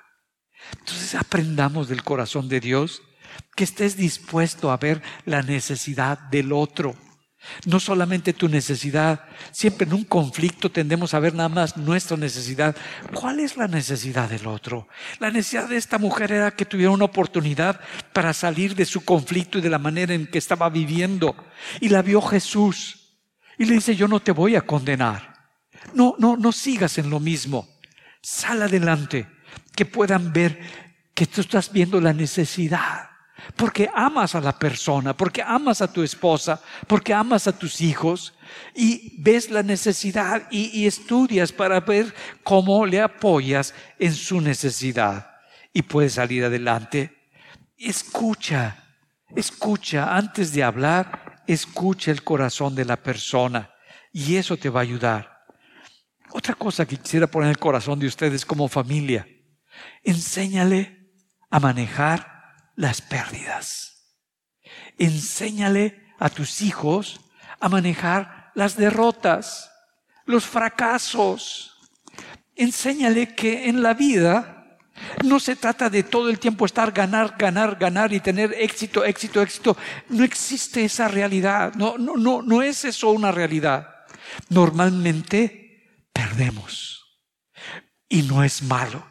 Entonces 0.79 1.15
aprendamos 1.15 1.89
del 1.89 2.03
corazón 2.03 2.49
de 2.49 2.61
Dios 2.61 3.03
que 3.55 3.65
estés 3.65 3.99
dispuesto 3.99 4.71
a 4.71 4.79
ver 4.79 5.03
la 5.27 5.43
necesidad 5.43 6.19
del 6.31 6.55
otro 6.55 6.97
no 7.67 7.81
solamente 7.81 8.33
tu 8.33 8.49
necesidad, 8.49 9.25
siempre 9.51 9.87
en 9.87 9.95
un 9.95 10.05
conflicto 10.05 10.71
tendemos 10.71 11.15
a 11.15 11.21
ver 11.21 11.35
nada 11.35 11.49
más 11.49 11.77
nuestra 11.77 12.17
necesidad. 12.17 12.77
¿Cuál 13.15 13.41
es 13.41 13.57
la 13.57 13.67
necesidad 13.67 14.29
del 14.29 14.47
otro? 14.47 14.89
La 15.19 15.31
necesidad 15.31 15.69
de 15.69 15.77
esta 15.77 15.99
mujer 15.99 16.33
era 16.33 16.51
que 16.51 16.65
tuviera 16.65 16.91
una 16.91 17.07
oportunidad 17.07 17.81
para 18.13 18.33
salir 18.33 18.75
de 18.75 18.85
su 18.85 19.05
conflicto 19.05 19.59
y 19.59 19.63
de 19.63 19.71
la 19.71 19.79
manera 19.79 20.15
en 20.15 20.27
que 20.27 20.39
estaba 20.39 20.69
viviendo. 20.69 21.35
Y 21.81 21.89
la 21.89 22.03
vio 22.03 22.21
Jesús. 22.21 23.17
Y 23.59 23.65
le 23.65 23.75
dice, 23.75 23.97
yo 23.97 24.09
no 24.09 24.21
te 24.21 24.33
voy 24.33 24.57
a 24.57 24.63
condenar. 24.63 25.35
No, 25.95 26.15
no, 26.19 26.37
no 26.37 26.53
sigas 26.53 26.99
en 26.99 27.11
lo 27.11 27.21
mismo. 27.21 27.69
Sal 28.23 28.63
adelante, 28.63 29.29
que 29.75 29.87
puedan 29.87 30.33
ver 30.33 30.61
que 31.15 31.27
tú 31.27 31.41
estás 31.41 31.73
viendo 31.73 32.01
la 32.01 32.13
necesidad 32.13 33.10
porque 33.57 33.89
amas 33.95 34.35
a 34.35 34.41
la 34.41 34.59
persona, 34.59 35.17
porque 35.17 35.43
amas 35.43 35.83
a 35.83 35.93
tu 35.93 36.03
esposa, 36.03 36.61
porque 36.87 37.13
amas 37.13 37.47
a 37.47 37.59
tus 37.59 37.81
hijos 37.81 38.35
y 38.75 39.21
ves 39.21 39.51
la 39.51 39.63
necesidad 39.63 40.47
y, 40.51 40.87
estudias 40.87 41.53
para 41.53 41.81
ver 41.81 42.15
cómo 42.43 42.87
le 42.87 43.01
apoyas 43.01 43.75
en 43.99 44.15
su 44.15 44.41
necesidad 44.41 45.31
y 45.73 45.83
puedes 45.83 46.15
salir 46.15 46.45
adelante. 46.45 47.17
Escucha, 47.77 48.85
escucha 49.35 50.17
antes 50.17 50.53
de 50.53 50.63
hablar, 50.63 51.43
escucha 51.47 52.11
el 52.11 52.23
corazón 52.23 52.75
de 52.75 52.85
la 52.85 52.97
persona 52.97 53.71
y 54.13 54.37
eso 54.37 54.57
te 54.57 54.69
va 54.69 54.81
a 54.81 54.83
ayudar. 54.83 55.41
Otra 56.33 56.55
cosa 56.55 56.87
que 56.87 56.97
quisiera 56.97 57.27
poner 57.27 57.47
en 57.47 57.51
el 57.51 57.59
corazón 57.59 57.99
de 57.99 58.07
ustedes 58.07 58.45
como 58.45 58.69
familia, 58.69 59.27
enséñale 60.03 61.11
a 61.51 61.59
manejar 61.59 62.30
las 62.81 63.03
pérdidas. 63.03 64.17
Enséñale 64.97 66.15
a 66.19 66.31
tus 66.31 66.63
hijos 66.63 67.21
a 67.61 67.69
manejar 67.69 68.53
las 68.55 68.75
derrotas, 68.75 69.71
los 70.25 70.47
fracasos. 70.47 71.77
Enséñale 72.57 73.35
que 73.35 73.69
en 73.69 73.83
la 73.83 73.93
vida 73.93 74.79
no 75.23 75.41
se 75.41 75.57
trata 75.57 75.91
de 75.91 76.05
todo 76.05 76.31
el 76.31 76.39
tiempo 76.39 76.65
estar 76.65 76.91
ganar, 76.91 77.37
ganar, 77.39 77.77
ganar 77.77 78.15
y 78.15 78.21
tener 78.21 78.55
éxito, 78.55 79.05
éxito, 79.05 79.43
éxito. 79.43 79.77
No 80.09 80.25
existe 80.25 80.83
esa 80.83 81.07
realidad. 81.07 81.75
No, 81.75 81.99
no, 81.99 82.17
no, 82.17 82.41
no 82.41 82.63
es 82.63 82.87
eso 82.87 83.11
una 83.11 83.31
realidad. 83.31 83.89
Normalmente 84.49 86.07
perdemos. 86.15 87.21
Y 88.09 88.23
no 88.23 88.43
es 88.43 88.63
malo. 88.63 89.07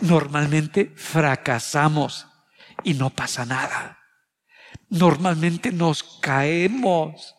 Normalmente 0.00 0.94
fracasamos 0.96 2.26
y 2.86 2.94
no 2.94 3.10
pasa 3.10 3.44
nada. 3.44 3.98
Normalmente 4.90 5.72
nos 5.72 6.04
caemos 6.22 7.34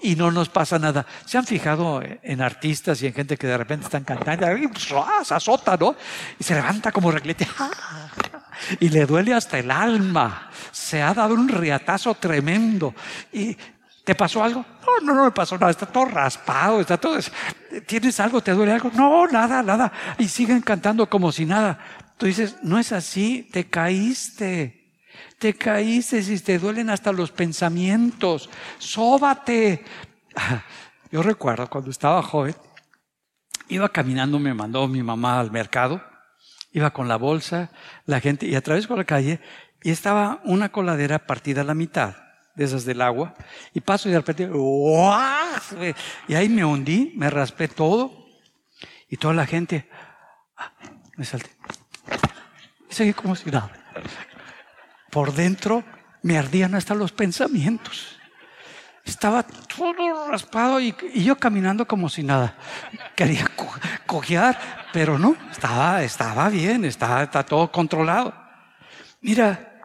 y 0.00 0.16
no 0.16 0.30
nos 0.30 0.48
pasa 0.48 0.78
nada. 0.78 1.04
¿Se 1.26 1.36
han 1.36 1.44
fijado 1.44 2.00
en 2.02 2.40
artistas 2.40 3.02
y 3.02 3.06
en 3.06 3.12
gente 3.12 3.36
que 3.36 3.46
de 3.46 3.58
repente 3.58 3.84
están 3.84 4.04
cantando 4.04 4.56
y 4.56 4.70
se 4.74 5.34
azota, 5.34 5.76
¿no? 5.76 5.94
Y 6.38 6.44
se 6.44 6.54
levanta 6.54 6.92
como 6.92 7.10
reglete 7.10 7.46
y 8.80 8.88
le 8.88 9.04
duele 9.04 9.34
hasta 9.34 9.58
el 9.58 9.70
alma. 9.70 10.50
Se 10.72 11.02
ha 11.02 11.12
dado 11.12 11.34
un 11.34 11.50
riatazo 11.50 12.14
tremendo. 12.14 12.94
¿Y 13.34 13.54
te 14.02 14.14
pasó 14.14 14.42
algo? 14.42 14.64
No, 14.80 15.06
no, 15.06 15.14
no 15.14 15.24
me 15.26 15.30
pasó 15.30 15.58
nada. 15.58 15.72
Está 15.72 15.84
todo 15.84 16.06
raspado, 16.06 16.80
está 16.80 16.96
todo. 16.96 17.18
¿Tienes 17.86 18.18
algo? 18.18 18.40
¿Te 18.40 18.52
duele 18.52 18.72
algo? 18.72 18.90
No, 18.94 19.26
nada, 19.26 19.62
nada. 19.62 19.92
Y 20.16 20.26
siguen 20.26 20.62
cantando 20.62 21.06
como 21.10 21.32
si 21.32 21.44
nada. 21.44 21.78
Tú 22.16 22.24
dices, 22.24 22.56
no 22.62 22.78
es 22.78 22.92
así, 22.92 23.46
te 23.52 23.68
caíste 23.68 24.85
te 25.38 25.54
caíste 25.54 26.18
y 26.20 26.38
te 26.38 26.58
duelen 26.58 26.90
hasta 26.90 27.12
los 27.12 27.30
pensamientos, 27.30 28.48
sóbate. 28.78 29.84
Yo 31.10 31.22
recuerdo 31.22 31.68
cuando 31.68 31.90
estaba 31.90 32.22
joven, 32.22 32.54
iba 33.68 33.88
caminando, 33.88 34.38
me 34.38 34.54
mandó 34.54 34.88
mi 34.88 35.02
mamá 35.02 35.38
al 35.38 35.50
mercado, 35.50 36.02
iba 36.72 36.90
con 36.90 37.08
la 37.08 37.16
bolsa, 37.16 37.70
la 38.06 38.20
gente, 38.20 38.46
y 38.46 38.54
a 38.54 38.62
través 38.62 38.86
por 38.86 38.98
la 38.98 39.04
calle, 39.04 39.40
y 39.82 39.90
estaba 39.90 40.40
una 40.44 40.70
coladera 40.70 41.26
partida 41.26 41.60
a 41.60 41.64
la 41.64 41.74
mitad, 41.74 42.16
de 42.54 42.64
esas 42.64 42.86
del 42.86 43.02
agua, 43.02 43.34
y 43.74 43.80
paso 43.80 44.08
y 44.08 44.12
de 44.12 44.18
repente, 44.18 44.50
y 46.26 46.34
ahí 46.34 46.48
me 46.48 46.64
hundí, 46.64 47.12
me 47.14 47.28
raspé 47.28 47.68
todo, 47.68 48.26
y 49.08 49.18
toda 49.18 49.34
la 49.34 49.46
gente, 49.46 49.88
ah, 50.56 50.72
me 51.16 51.24
salté. 51.24 51.50
Y 52.90 52.94
seguí 52.94 53.12
como 53.12 53.36
si 53.36 53.50
nada 53.50 53.70
por 55.16 55.32
dentro 55.32 55.82
me 56.20 56.36
ardían 56.36 56.74
hasta 56.74 56.94
los 56.94 57.10
pensamientos. 57.10 58.18
Estaba 59.02 59.42
todo 59.44 60.28
raspado 60.28 60.78
y, 60.78 60.94
yo 61.14 61.36
caminando 61.36 61.88
como 61.88 62.10
si 62.10 62.22
nada. 62.22 62.58
Quería 63.14 63.50
cojear, 64.04 64.90
pero 64.92 65.18
no, 65.18 65.34
estaba, 65.50 66.02
estaba 66.02 66.50
bien, 66.50 66.84
estaba, 66.84 67.22
está 67.22 67.46
todo 67.46 67.72
controlado. 67.72 68.34
Mira, 69.22 69.82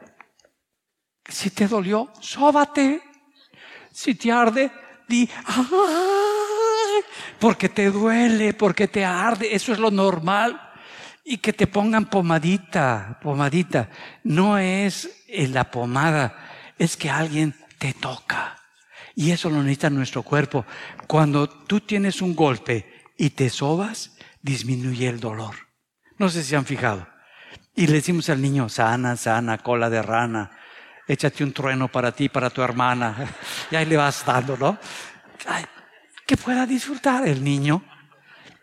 Si 1.29 1.49
te 1.51 1.65
dolió, 1.65 2.11
sóbate. 2.19 3.01
Si 3.89 4.15
te 4.15 4.33
arde, 4.33 4.69
di. 5.07 5.29
Porque 7.39 7.69
te 7.69 7.89
duele, 7.89 8.53
porque 8.53 8.89
te 8.89 9.05
arde. 9.05 9.55
Eso 9.55 9.71
es 9.71 9.79
lo 9.79 9.91
normal. 9.91 10.70
Y 11.23 11.37
que 11.37 11.53
te 11.53 11.67
pongan 11.67 12.05
pomadita, 12.05 13.19
pomadita. 13.21 13.89
No 14.23 14.57
es 14.57 15.23
la 15.27 15.69
pomada, 15.69 16.35
es 16.77 16.97
que 16.97 17.09
alguien 17.09 17.55
te 17.77 17.93
toca. 17.93 18.57
Y 19.15 19.31
eso 19.31 19.49
lo 19.49 19.57
necesita 19.61 19.89
nuestro 19.89 20.23
cuerpo. 20.23 20.65
Cuando 21.07 21.47
tú 21.47 21.81
tienes 21.81 22.21
un 22.21 22.35
golpe 22.35 23.03
y 23.17 23.31
te 23.31 23.49
sobas, 23.49 24.17
disminuye 24.41 25.07
el 25.07 25.19
dolor. 25.19 25.55
No 26.17 26.29
sé 26.29 26.43
si 26.43 26.55
han 26.55 26.65
fijado. 26.65 27.07
Y 27.75 27.87
le 27.87 27.93
decimos 27.93 28.29
al 28.29 28.41
niño, 28.41 28.69
sana, 28.69 29.15
sana, 29.15 29.57
cola 29.57 29.89
de 29.89 30.01
rana, 30.01 30.51
échate 31.07 31.43
un 31.43 31.53
trueno 31.53 31.87
para 31.87 32.11
ti, 32.11 32.29
para 32.29 32.49
tu 32.49 32.61
hermana. 32.61 33.15
Y 33.71 33.75
ahí 33.75 33.85
le 33.85 33.97
vas 33.97 34.25
dando, 34.25 34.57
¿no? 34.57 34.77
que 36.25 36.37
pueda 36.37 36.65
disfrutar 36.65 37.27
el 37.27 37.43
niño, 37.43 37.83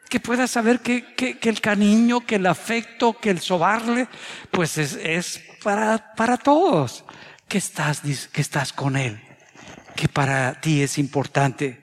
que 0.09 0.21
pueda 0.21 0.47
saber 0.47 0.81
que, 0.81 1.15
que, 1.15 1.49
el 1.49 1.61
cariño, 1.61 2.25
que 2.25 2.37
el 2.37 2.47
afecto, 2.47 3.19
que 3.19 3.31
el 3.31 3.41
sobarle, 3.41 4.09
pues 4.51 4.79
es, 4.79 4.95
es 4.95 5.43
para, 5.63 6.15
para 6.15 6.37
todos, 6.37 7.05
que 7.49 7.59
estás, 7.59 8.03
que 8.33 8.41
estás 8.41 8.73
con 8.73 8.97
él, 8.97 9.21
que 9.97 10.09
para 10.09 10.61
ti 10.61 10.83
es 10.83 10.99
importante. 10.99 11.83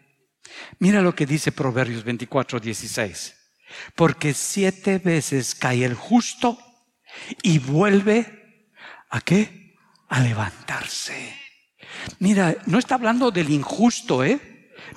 Mira 0.79 1.01
lo 1.01 1.13
que 1.15 1.25
dice 1.25 1.51
Proverbios 1.51 2.03
24, 2.03 2.59
16. 2.59 3.35
Porque 3.95 4.33
siete 4.33 4.99
veces 4.99 5.55
cae 5.55 5.83
el 5.83 5.95
justo 5.95 6.57
y 7.41 7.59
vuelve 7.59 8.63
a 9.09 9.21
qué? 9.21 9.75
A 10.09 10.19
levantarse. 10.19 11.35
Mira, 12.19 12.55
no 12.65 12.77
está 12.77 12.95
hablando 12.95 13.31
del 13.31 13.49
injusto, 13.49 14.23
¿eh? 14.23 14.39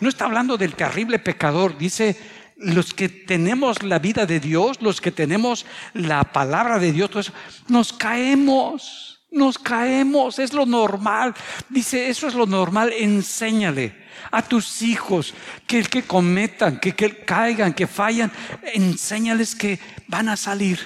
No 0.00 0.08
está 0.08 0.26
hablando 0.26 0.56
del 0.56 0.74
terrible 0.74 1.18
pecador. 1.18 1.76
Dice, 1.78 2.16
los 2.58 2.92
que 2.92 3.08
tenemos 3.08 3.82
la 3.82 3.98
vida 3.98 4.26
de 4.26 4.40
Dios, 4.40 4.82
los 4.82 5.00
que 5.00 5.12
tenemos 5.12 5.64
la 5.94 6.24
palabra 6.24 6.78
de 6.78 6.92
Dios, 6.92 7.08
todo 7.08 7.20
eso, 7.20 7.32
nos 7.68 7.92
caemos, 7.92 9.20
nos 9.30 9.58
caemos, 9.58 10.38
es 10.38 10.52
lo 10.52 10.66
normal. 10.66 11.34
Dice, 11.68 12.08
eso 12.08 12.26
es 12.26 12.34
lo 12.34 12.46
normal, 12.46 12.92
enséñale 12.92 13.96
a 14.32 14.42
tus 14.42 14.82
hijos 14.82 15.34
que, 15.66 15.82
que 15.84 16.02
cometan, 16.02 16.80
que, 16.80 16.94
que 16.94 17.24
caigan, 17.24 17.72
que 17.72 17.86
fallan, 17.86 18.32
enséñales 18.74 19.54
que 19.54 19.78
van 20.08 20.28
a 20.28 20.36
salir, 20.36 20.80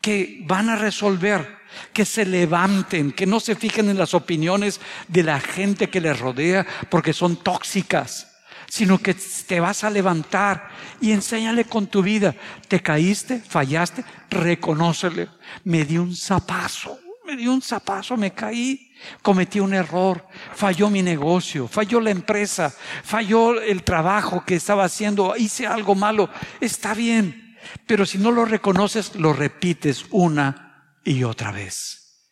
que 0.00 0.42
van 0.46 0.68
a 0.68 0.76
resolver 0.76 1.58
que 1.92 2.04
se 2.04 2.24
levanten, 2.24 3.12
que 3.12 3.26
no 3.26 3.40
se 3.40 3.54
fijen 3.54 3.88
en 3.88 3.98
las 3.98 4.14
opiniones 4.14 4.80
de 5.08 5.22
la 5.22 5.40
gente 5.40 5.90
que 5.90 6.00
les 6.00 6.18
rodea 6.18 6.66
porque 6.88 7.12
son 7.12 7.36
tóxicas, 7.36 8.27
sino 8.68 8.98
que 8.98 9.14
te 9.14 9.60
vas 9.60 9.82
a 9.82 9.90
levantar 9.90 10.70
y 11.00 11.12
enséñale 11.12 11.64
con 11.64 11.86
tu 11.86 12.02
vida. 12.02 12.34
Te 12.68 12.80
caíste, 12.80 13.40
fallaste, 13.40 14.04
reconócele. 14.30 15.28
Me 15.64 15.84
di 15.84 15.96
un 15.96 16.14
zapazo, 16.14 16.98
me 17.26 17.36
di 17.36 17.46
un 17.46 17.62
zapazo, 17.62 18.16
me 18.16 18.32
caí, 18.32 18.92
cometí 19.22 19.58
un 19.58 19.72
error, 19.72 20.26
falló 20.54 20.90
mi 20.90 21.02
negocio, 21.02 21.66
falló 21.66 22.00
la 22.00 22.10
empresa, 22.10 22.72
falló 23.02 23.60
el 23.60 23.82
trabajo 23.82 24.44
que 24.44 24.56
estaba 24.56 24.84
haciendo, 24.84 25.34
hice 25.36 25.66
algo 25.66 25.94
malo. 25.94 26.28
Está 26.60 26.94
bien, 26.94 27.56
pero 27.86 28.04
si 28.04 28.18
no 28.18 28.30
lo 28.30 28.44
reconoces, 28.44 29.16
lo 29.16 29.32
repites 29.32 30.04
una 30.10 30.94
y 31.04 31.24
otra 31.24 31.52
vez. 31.52 32.28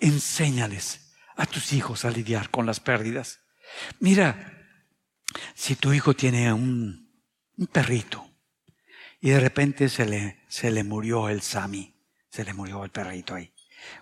Enséñales 0.00 1.12
a 1.36 1.46
tus 1.46 1.72
hijos 1.72 2.04
a 2.04 2.10
lidiar 2.10 2.50
con 2.50 2.66
las 2.66 2.80
pérdidas. 2.80 3.38
Mira, 4.00 4.59
si 5.54 5.76
tu 5.76 5.92
hijo 5.92 6.14
tiene 6.14 6.52
un, 6.52 7.08
perrito 7.72 8.26
y 9.20 9.30
de 9.30 9.40
repente 9.40 9.88
se 9.90 10.06
le, 10.06 10.40
se 10.48 10.70
le 10.70 10.82
murió 10.82 11.28
el 11.28 11.42
Sami, 11.42 11.94
se 12.30 12.44
le 12.44 12.54
murió 12.54 12.84
el 12.84 12.90
perrito 12.90 13.34
ahí, 13.34 13.52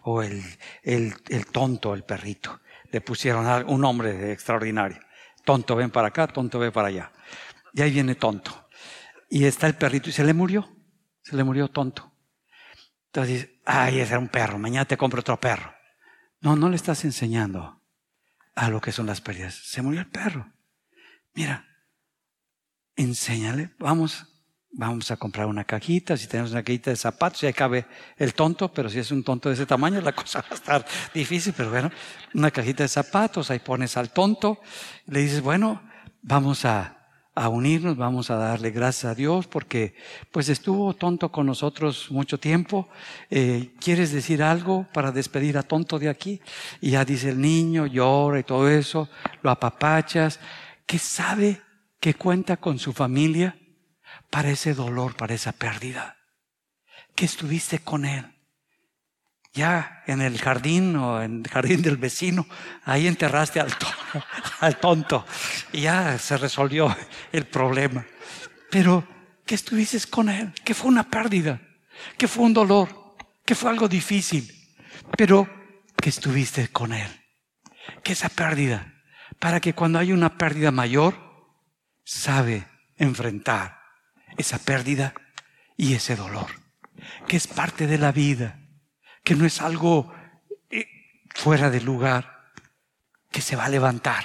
o 0.02 0.22
el, 0.22 0.42
el, 0.82 1.14
el 1.28 1.46
tonto, 1.46 1.94
el 1.94 2.04
perrito, 2.04 2.60
le 2.92 3.00
pusieron 3.00 3.46
un 3.68 3.80
nombre 3.80 4.32
extraordinario. 4.32 5.00
Tonto, 5.44 5.74
ven 5.74 5.90
para 5.90 6.08
acá, 6.08 6.26
tonto, 6.28 6.58
ven 6.58 6.72
para 6.72 6.88
allá. 6.88 7.12
Y 7.72 7.82
ahí 7.82 7.90
viene 7.90 8.14
tonto. 8.14 8.68
Y 9.28 9.44
está 9.44 9.66
el 9.66 9.74
perrito 9.74 10.08
y 10.10 10.12
se 10.12 10.24
le 10.24 10.34
murió, 10.34 10.68
se 11.22 11.36
le 11.36 11.42
murió 11.42 11.68
tonto. 11.68 12.12
Entonces 13.06 13.48
ay, 13.68 14.00
ese 14.00 14.12
era 14.12 14.18
un 14.18 14.28
perro, 14.28 14.58
mañana 14.58 14.86
te 14.86 14.96
compro 14.96 15.20
otro 15.20 15.38
perro. 15.38 15.74
No, 16.40 16.56
no 16.56 16.68
le 16.68 16.76
estás 16.76 17.04
enseñando 17.04 17.82
a 18.54 18.70
lo 18.70 18.80
que 18.80 18.92
son 18.92 19.06
las 19.06 19.20
pérdidas. 19.20 19.54
Se 19.54 19.82
murió 19.82 20.00
el 20.00 20.08
perro. 20.08 20.52
Mira, 21.34 21.64
enséñale, 22.96 23.70
vamos, 23.78 24.26
vamos 24.72 25.10
a 25.10 25.16
comprar 25.16 25.46
una 25.46 25.64
cajita, 25.64 26.16
si 26.16 26.26
tenemos 26.26 26.52
una 26.52 26.62
cajita 26.62 26.90
de 26.90 26.96
zapatos, 26.96 27.40
ya 27.40 27.52
cabe 27.52 27.86
el 28.16 28.34
tonto, 28.34 28.72
pero 28.72 28.88
si 28.88 28.98
es 28.98 29.10
un 29.10 29.22
tonto 29.22 29.48
de 29.48 29.54
ese 29.54 29.66
tamaño, 29.66 30.00
la 30.00 30.12
cosa 30.16 30.40
va 30.40 30.48
a 30.50 30.54
estar 30.54 30.86
difícil, 31.14 31.54
pero 31.56 31.70
bueno, 31.70 31.90
una 32.34 32.50
cajita 32.50 32.82
de 32.82 32.88
zapatos, 32.88 33.50
ahí 33.50 33.60
pones 33.60 33.96
al 33.96 34.10
tonto, 34.10 34.60
le 35.06 35.20
dices, 35.20 35.40
bueno, 35.40 35.82
vamos 36.22 36.64
a, 36.64 36.98
a 37.38 37.48
unirnos, 37.48 37.96
vamos 37.96 38.30
a 38.30 38.36
darle 38.36 38.72
gracias 38.72 39.12
a 39.12 39.14
Dios 39.14 39.46
porque 39.46 39.94
pues 40.32 40.48
estuvo 40.48 40.92
tonto 40.94 41.30
con 41.30 41.46
nosotros 41.46 42.10
mucho 42.10 42.38
tiempo. 42.38 42.88
Eh, 43.30 43.74
¿Quieres 43.80 44.10
decir 44.10 44.42
algo 44.42 44.88
para 44.92 45.12
despedir 45.12 45.56
a 45.56 45.62
tonto 45.62 46.00
de 46.00 46.08
aquí? 46.08 46.40
Y 46.80 46.90
ya 46.90 47.04
dice 47.04 47.28
el 47.28 47.40
niño, 47.40 47.86
llora 47.86 48.40
y 48.40 48.42
todo 48.42 48.68
eso, 48.68 49.08
lo 49.42 49.50
apapachas, 49.50 50.40
que 50.88 50.98
sabe 50.98 51.62
que 52.00 52.14
cuenta 52.14 52.56
con 52.56 52.80
su 52.80 52.92
familia 52.92 53.56
para 54.30 54.50
ese 54.50 54.74
dolor, 54.74 55.14
para 55.14 55.34
esa 55.34 55.52
pérdida, 55.52 56.16
que 57.14 57.26
estuviste 57.26 57.78
con 57.78 58.04
él 58.04 58.34
ya 59.52 60.04
en 60.06 60.20
el 60.20 60.40
jardín 60.40 60.94
o 60.96 61.20
en 61.22 61.42
el 61.44 61.50
jardín 61.50 61.82
del 61.82 61.96
vecino, 61.96 62.46
ahí 62.84 63.06
enterraste 63.06 63.60
al, 63.60 63.76
tonto, 63.76 64.24
al 64.60 64.78
tonto 64.78 65.26
y 65.72 65.82
ya 65.82 66.18
se 66.18 66.36
resolvió 66.36 66.96
el 67.32 67.44
problema. 67.46 68.06
Pero 68.70 69.06
que 69.44 69.54
estuviste 69.54 69.98
con 70.08 70.28
él, 70.28 70.52
que 70.64 70.74
fue 70.74 70.88
una 70.88 71.08
pérdida, 71.10 71.60
que 72.16 72.28
fue 72.28 72.44
un 72.44 72.54
dolor, 72.54 73.16
que 73.44 73.54
fue 73.54 73.70
algo 73.70 73.88
difícil, 73.88 74.48
pero 75.16 75.48
que 76.00 76.10
estuviste 76.10 76.68
con 76.68 76.92
él. 76.92 77.08
Que 78.02 78.12
esa 78.12 78.28
pérdida, 78.28 78.97
para 79.38 79.60
que 79.60 79.74
cuando 79.74 79.98
hay 79.98 80.12
una 80.12 80.36
pérdida 80.36 80.70
mayor, 80.70 81.14
sabe 82.04 82.66
enfrentar 82.96 83.80
esa 84.36 84.58
pérdida 84.58 85.14
y 85.76 85.94
ese 85.94 86.16
dolor, 86.16 86.46
que 87.26 87.36
es 87.36 87.46
parte 87.46 87.86
de 87.86 87.98
la 87.98 88.12
vida 88.12 88.58
que 89.28 89.34
no 89.34 89.44
es 89.44 89.60
algo 89.60 90.10
eh, 90.70 90.86
fuera 91.34 91.68
de 91.68 91.82
lugar, 91.82 92.50
que 93.30 93.42
se 93.42 93.56
va 93.56 93.66
a 93.66 93.68
levantar, 93.68 94.24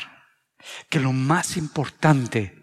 que 0.90 1.02
lo 1.02 1.12
más 1.12 1.58
importante 1.58 2.58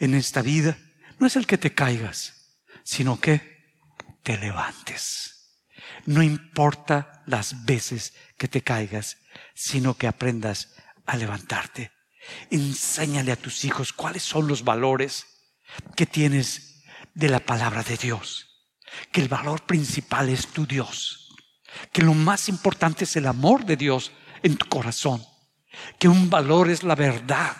en 0.00 0.14
esta 0.14 0.42
vida 0.42 0.76
no 1.20 1.28
es 1.28 1.36
el 1.36 1.46
que 1.46 1.58
te 1.58 1.74
caigas, 1.74 2.58
sino 2.82 3.20
que 3.20 3.78
te 4.24 4.36
levantes. 4.36 5.60
No 6.06 6.24
importa 6.24 7.22
las 7.26 7.64
veces 7.64 8.14
que 8.36 8.48
te 8.48 8.62
caigas, 8.62 9.18
sino 9.54 9.94
que 9.94 10.08
aprendas 10.08 10.74
a 11.06 11.16
levantarte. 11.16 11.92
Enséñale 12.50 13.32
a 13.32 13.36
tus 13.36 13.64
hijos 13.64 13.92
cuáles 13.92 14.22
son 14.22 14.48
los 14.48 14.64
valores 14.64 15.26
que 15.94 16.06
tienes 16.06 16.82
de 17.14 17.28
la 17.28 17.40
palabra 17.40 17.82
de 17.82 17.96
Dios. 17.96 18.46
Que 19.12 19.20
el 19.20 19.28
valor 19.28 19.62
principal 19.62 20.28
es 20.28 20.48
tu 20.48 20.66
Dios 20.66 21.26
que 21.92 22.02
lo 22.02 22.14
más 22.14 22.48
importante 22.48 23.04
es 23.04 23.16
el 23.16 23.26
amor 23.26 23.64
de 23.64 23.76
Dios 23.76 24.12
en 24.42 24.56
tu 24.56 24.66
corazón, 24.66 25.22
que 25.98 26.08
un 26.08 26.30
valor 26.30 26.70
es 26.70 26.82
la 26.82 26.94
verdad, 26.94 27.56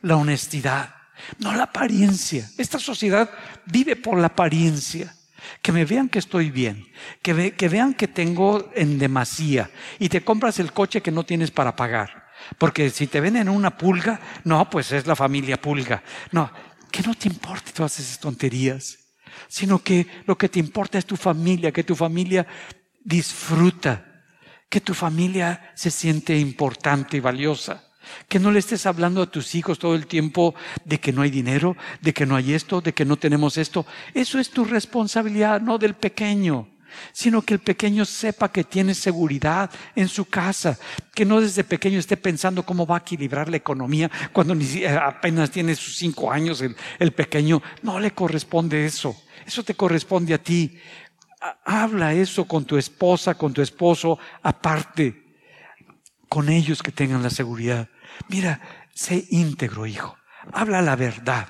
la 0.00 0.16
honestidad, 0.16 0.94
no 1.38 1.54
la 1.54 1.64
apariencia. 1.64 2.48
Esta 2.58 2.78
sociedad 2.78 3.30
vive 3.66 3.96
por 3.96 4.18
la 4.18 4.28
apariencia. 4.28 5.14
Que 5.60 5.72
me 5.72 5.84
vean 5.84 6.08
que 6.08 6.20
estoy 6.20 6.52
bien, 6.52 6.86
que, 7.20 7.54
que 7.54 7.68
vean 7.68 7.94
que 7.94 8.06
tengo 8.06 8.70
en 8.76 8.96
demasía 8.96 9.72
y 9.98 10.08
te 10.08 10.22
compras 10.22 10.60
el 10.60 10.72
coche 10.72 11.00
que 11.00 11.10
no 11.10 11.24
tienes 11.24 11.50
para 11.50 11.74
pagar. 11.74 12.21
Porque 12.58 12.90
si 12.90 13.06
te 13.06 13.20
ven 13.20 13.36
en 13.36 13.48
una 13.48 13.76
pulga, 13.76 14.20
no, 14.44 14.68
pues 14.68 14.92
es 14.92 15.06
la 15.06 15.16
familia 15.16 15.60
pulga. 15.60 16.02
No, 16.30 16.50
que 16.90 17.02
no 17.02 17.14
te 17.14 17.28
importe 17.28 17.72
todas 17.72 17.98
esas 17.98 18.18
tonterías, 18.18 18.98
sino 19.48 19.78
que 19.78 20.06
lo 20.26 20.36
que 20.36 20.48
te 20.48 20.58
importa 20.58 20.98
es 20.98 21.06
tu 21.06 21.16
familia, 21.16 21.72
que 21.72 21.84
tu 21.84 21.94
familia 21.94 22.46
disfruta, 23.02 24.24
que 24.68 24.80
tu 24.80 24.94
familia 24.94 25.72
se 25.74 25.90
siente 25.90 26.38
importante 26.38 27.16
y 27.16 27.20
valiosa. 27.20 27.88
Que 28.28 28.40
no 28.40 28.50
le 28.50 28.58
estés 28.58 28.84
hablando 28.86 29.22
a 29.22 29.30
tus 29.30 29.54
hijos 29.54 29.78
todo 29.78 29.94
el 29.94 30.06
tiempo 30.06 30.54
de 30.84 30.98
que 30.98 31.12
no 31.12 31.22
hay 31.22 31.30
dinero, 31.30 31.76
de 32.00 32.12
que 32.12 32.26
no 32.26 32.34
hay 32.34 32.52
esto, 32.52 32.80
de 32.80 32.92
que 32.92 33.04
no 33.04 33.16
tenemos 33.16 33.56
esto. 33.56 33.86
Eso 34.12 34.40
es 34.40 34.50
tu 34.50 34.64
responsabilidad, 34.64 35.60
no 35.60 35.78
del 35.78 35.94
pequeño. 35.94 36.68
Sino 37.12 37.42
que 37.42 37.54
el 37.54 37.60
pequeño 37.60 38.04
sepa 38.04 38.50
que 38.50 38.64
tiene 38.64 38.94
seguridad 38.94 39.70
en 39.94 40.08
su 40.08 40.26
casa, 40.26 40.78
que 41.14 41.24
no 41.24 41.40
desde 41.40 41.64
pequeño 41.64 41.98
esté 41.98 42.16
pensando 42.16 42.64
cómo 42.64 42.86
va 42.86 42.96
a 42.96 43.00
equilibrar 43.00 43.48
la 43.48 43.56
economía 43.56 44.10
cuando 44.32 44.54
ni, 44.54 44.84
apenas 44.84 45.50
tiene 45.50 45.74
sus 45.74 45.96
cinco 45.96 46.30
años 46.30 46.60
el, 46.60 46.76
el 46.98 47.12
pequeño. 47.12 47.62
No 47.82 48.00
le 48.00 48.12
corresponde 48.12 48.86
eso, 48.86 49.16
eso 49.46 49.62
te 49.62 49.74
corresponde 49.74 50.34
a 50.34 50.42
ti. 50.42 50.78
Habla 51.64 52.14
eso 52.14 52.46
con 52.46 52.64
tu 52.64 52.76
esposa, 52.76 53.34
con 53.34 53.52
tu 53.52 53.62
esposo, 53.62 54.18
aparte, 54.42 55.22
con 56.28 56.48
ellos 56.48 56.82
que 56.82 56.92
tengan 56.92 57.22
la 57.22 57.30
seguridad. 57.30 57.88
Mira, 58.28 58.60
sé 58.94 59.26
íntegro, 59.30 59.86
hijo. 59.86 60.16
Habla 60.52 60.82
la 60.82 60.96
verdad. 60.96 61.48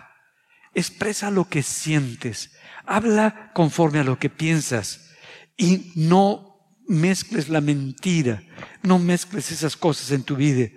Expresa 0.74 1.30
lo 1.30 1.48
que 1.48 1.62
sientes. 1.62 2.52
Habla 2.86 3.52
conforme 3.52 4.00
a 4.00 4.04
lo 4.04 4.18
que 4.18 4.30
piensas. 4.30 5.11
Y 5.56 5.92
no 5.94 6.52
mezcles 6.86 7.48
la 7.48 7.60
mentira. 7.60 8.42
No 8.82 8.98
mezcles 8.98 9.50
esas 9.52 9.76
cosas 9.76 10.10
en 10.10 10.22
tu 10.22 10.36
vida. 10.36 10.68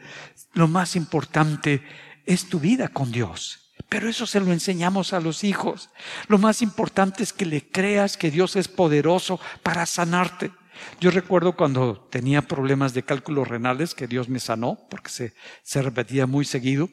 Lo 0.53 0.67
más 0.67 0.95
importante 0.95 1.83
es 2.25 2.47
tu 2.47 2.59
vida 2.59 2.87
con 2.87 3.11
Dios. 3.11 3.73
Pero 3.89 4.09
eso 4.09 4.25
se 4.25 4.39
lo 4.39 4.51
enseñamos 4.51 5.13
a 5.13 5.19
los 5.19 5.43
hijos. 5.43 5.89
Lo 6.27 6.37
más 6.37 6.61
importante 6.61 7.23
es 7.23 7.33
que 7.33 7.45
le 7.45 7.67
creas 7.69 8.17
que 8.17 8.31
Dios 8.31 8.55
es 8.55 8.67
poderoso 8.67 9.39
para 9.63 9.85
sanarte. 9.85 10.51
Yo 10.99 11.11
recuerdo 11.11 11.55
cuando 11.55 12.07
tenía 12.11 12.41
problemas 12.41 12.93
de 12.93 13.03
cálculos 13.03 13.47
renales, 13.47 13.93
que 13.93 14.07
Dios 14.07 14.27
me 14.27 14.39
sanó, 14.39 14.79
porque 14.89 15.33
se, 15.63 15.81
repetía 15.81 16.25
muy 16.25 16.45
seguido. 16.45 16.89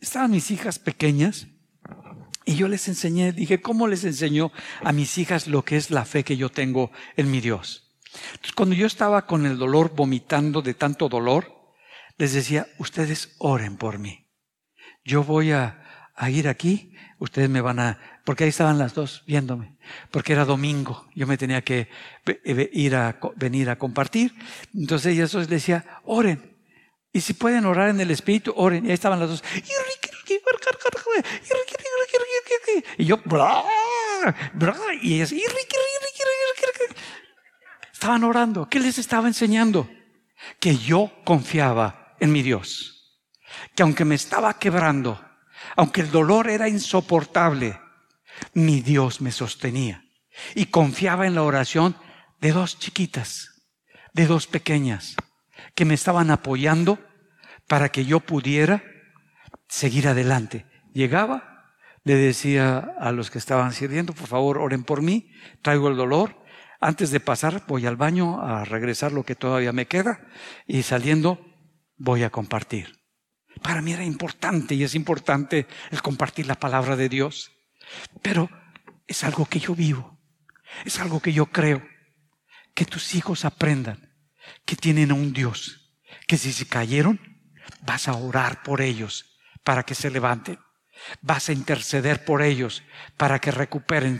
Estaban 0.00 0.32
mis 0.32 0.50
hijas 0.50 0.78
pequeñas 0.78 1.46
y 2.46 2.54
yo 2.54 2.68
les 2.68 2.86
enseñé, 2.86 3.32
dije, 3.32 3.60
¿cómo 3.60 3.88
les 3.88 4.04
enseño 4.04 4.52
a 4.82 4.92
mis 4.92 5.18
hijas 5.18 5.48
lo 5.48 5.64
que 5.64 5.76
es 5.76 5.90
la 5.90 6.04
fe 6.04 6.22
que 6.22 6.36
yo 6.36 6.48
tengo 6.48 6.92
en 7.16 7.28
mi 7.30 7.40
Dios? 7.40 7.92
Entonces, 8.30 8.52
cuando 8.52 8.76
yo 8.76 8.86
estaba 8.86 9.26
con 9.26 9.44
el 9.44 9.58
dolor, 9.58 9.92
vomitando 9.94 10.62
de 10.62 10.72
tanto 10.72 11.08
dolor, 11.08 11.52
les 12.16 12.32
decía, 12.32 12.68
ustedes 12.78 13.34
oren 13.38 13.76
por 13.76 13.98
mí. 13.98 14.28
Yo 15.04 15.24
voy 15.24 15.50
a, 15.50 16.12
a 16.14 16.30
ir 16.30 16.46
aquí, 16.46 16.94
ustedes 17.18 17.50
me 17.50 17.60
van 17.60 17.80
a, 17.80 17.98
porque 18.24 18.44
ahí 18.44 18.50
estaban 18.50 18.78
las 18.78 18.94
dos 18.94 19.24
viéndome, 19.26 19.76
porque 20.12 20.32
era 20.32 20.44
domingo, 20.44 21.08
yo 21.16 21.26
me 21.26 21.36
tenía 21.36 21.62
que 21.62 21.88
ir 22.44 22.94
a 22.94 23.18
venir 23.34 23.70
a 23.70 23.76
compartir. 23.76 24.32
Entonces 24.72 25.14
ellas 25.14 25.34
les 25.34 25.48
decía, 25.48 26.00
oren. 26.04 26.54
Y 27.12 27.22
si 27.22 27.32
pueden 27.32 27.64
orar 27.64 27.88
en 27.88 28.00
el 28.00 28.10
Espíritu, 28.10 28.52
oren. 28.54 28.84
Y 28.84 28.88
ahí 28.88 28.94
estaban 28.94 29.18
las 29.18 29.30
dos. 29.30 29.42
Y 32.98 33.04
yo, 33.04 33.20
y 35.02 35.14
ellas, 35.14 35.32
estaban 37.92 38.24
orando. 38.24 38.68
¿Qué 38.68 38.80
les 38.80 38.98
estaba 38.98 39.26
enseñando? 39.26 39.88
Que 40.60 40.76
yo 40.76 41.12
confiaba 41.24 42.14
en 42.20 42.32
mi 42.32 42.42
Dios. 42.42 43.20
Que 43.74 43.82
aunque 43.82 44.04
me 44.04 44.14
estaba 44.14 44.58
quebrando, 44.58 45.24
aunque 45.76 46.02
el 46.02 46.10
dolor 46.10 46.48
era 46.48 46.68
insoportable, 46.68 47.80
mi 48.52 48.80
Dios 48.80 49.20
me 49.20 49.32
sostenía. 49.32 50.04
Y 50.54 50.66
confiaba 50.66 51.26
en 51.26 51.34
la 51.34 51.42
oración 51.42 51.96
de 52.40 52.52
dos 52.52 52.78
chiquitas, 52.78 53.64
de 54.12 54.26
dos 54.26 54.46
pequeñas, 54.46 55.16
que 55.74 55.84
me 55.84 55.94
estaban 55.94 56.30
apoyando 56.30 56.98
para 57.66 57.88
que 57.88 58.04
yo 58.04 58.20
pudiera 58.20 58.84
seguir 59.68 60.08
adelante. 60.08 60.66
Llegaba, 60.92 61.55
le 62.06 62.14
decía 62.14 62.94
a 63.00 63.10
los 63.10 63.32
que 63.32 63.38
estaban 63.38 63.72
sirviendo, 63.72 64.12
por 64.12 64.28
favor, 64.28 64.58
oren 64.58 64.84
por 64.84 65.02
mí, 65.02 65.28
traigo 65.60 65.88
el 65.88 65.96
dolor. 65.96 66.40
Antes 66.80 67.10
de 67.10 67.18
pasar, 67.18 67.64
voy 67.66 67.84
al 67.84 67.96
baño 67.96 68.40
a 68.42 68.64
regresar 68.64 69.10
lo 69.10 69.24
que 69.24 69.34
todavía 69.34 69.72
me 69.72 69.86
queda 69.86 70.24
y 70.68 70.84
saliendo 70.84 71.44
voy 71.96 72.22
a 72.22 72.30
compartir. 72.30 72.96
Para 73.60 73.82
mí 73.82 73.92
era 73.92 74.04
importante 74.04 74.76
y 74.76 74.84
es 74.84 74.94
importante 74.94 75.66
el 75.90 76.00
compartir 76.00 76.46
la 76.46 76.54
palabra 76.54 76.94
de 76.94 77.08
Dios. 77.08 77.50
Pero 78.22 78.48
es 79.08 79.24
algo 79.24 79.46
que 79.46 79.58
yo 79.58 79.74
vivo, 79.74 80.20
es 80.84 81.00
algo 81.00 81.18
que 81.18 81.32
yo 81.32 81.46
creo. 81.46 81.82
Que 82.72 82.84
tus 82.84 83.16
hijos 83.16 83.44
aprendan 83.44 84.14
que 84.64 84.76
tienen 84.76 85.10
a 85.10 85.14
un 85.14 85.32
Dios, 85.32 85.92
que 86.28 86.38
si 86.38 86.52
se 86.52 86.68
cayeron, 86.68 87.18
vas 87.82 88.06
a 88.06 88.14
orar 88.14 88.62
por 88.62 88.80
ellos 88.80 89.40
para 89.64 89.82
que 89.82 89.96
se 89.96 90.08
levanten. 90.08 90.60
Vas 91.20 91.48
a 91.48 91.52
interceder 91.52 92.24
por 92.24 92.42
ellos 92.42 92.82
para 93.16 93.38
que 93.38 93.50
recuperen 93.50 94.18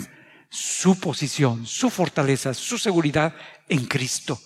su 0.50 0.98
posición, 0.98 1.66
su 1.66 1.90
fortaleza, 1.90 2.54
su 2.54 2.78
seguridad 2.78 3.34
en 3.68 3.86
Cristo. 3.86 4.40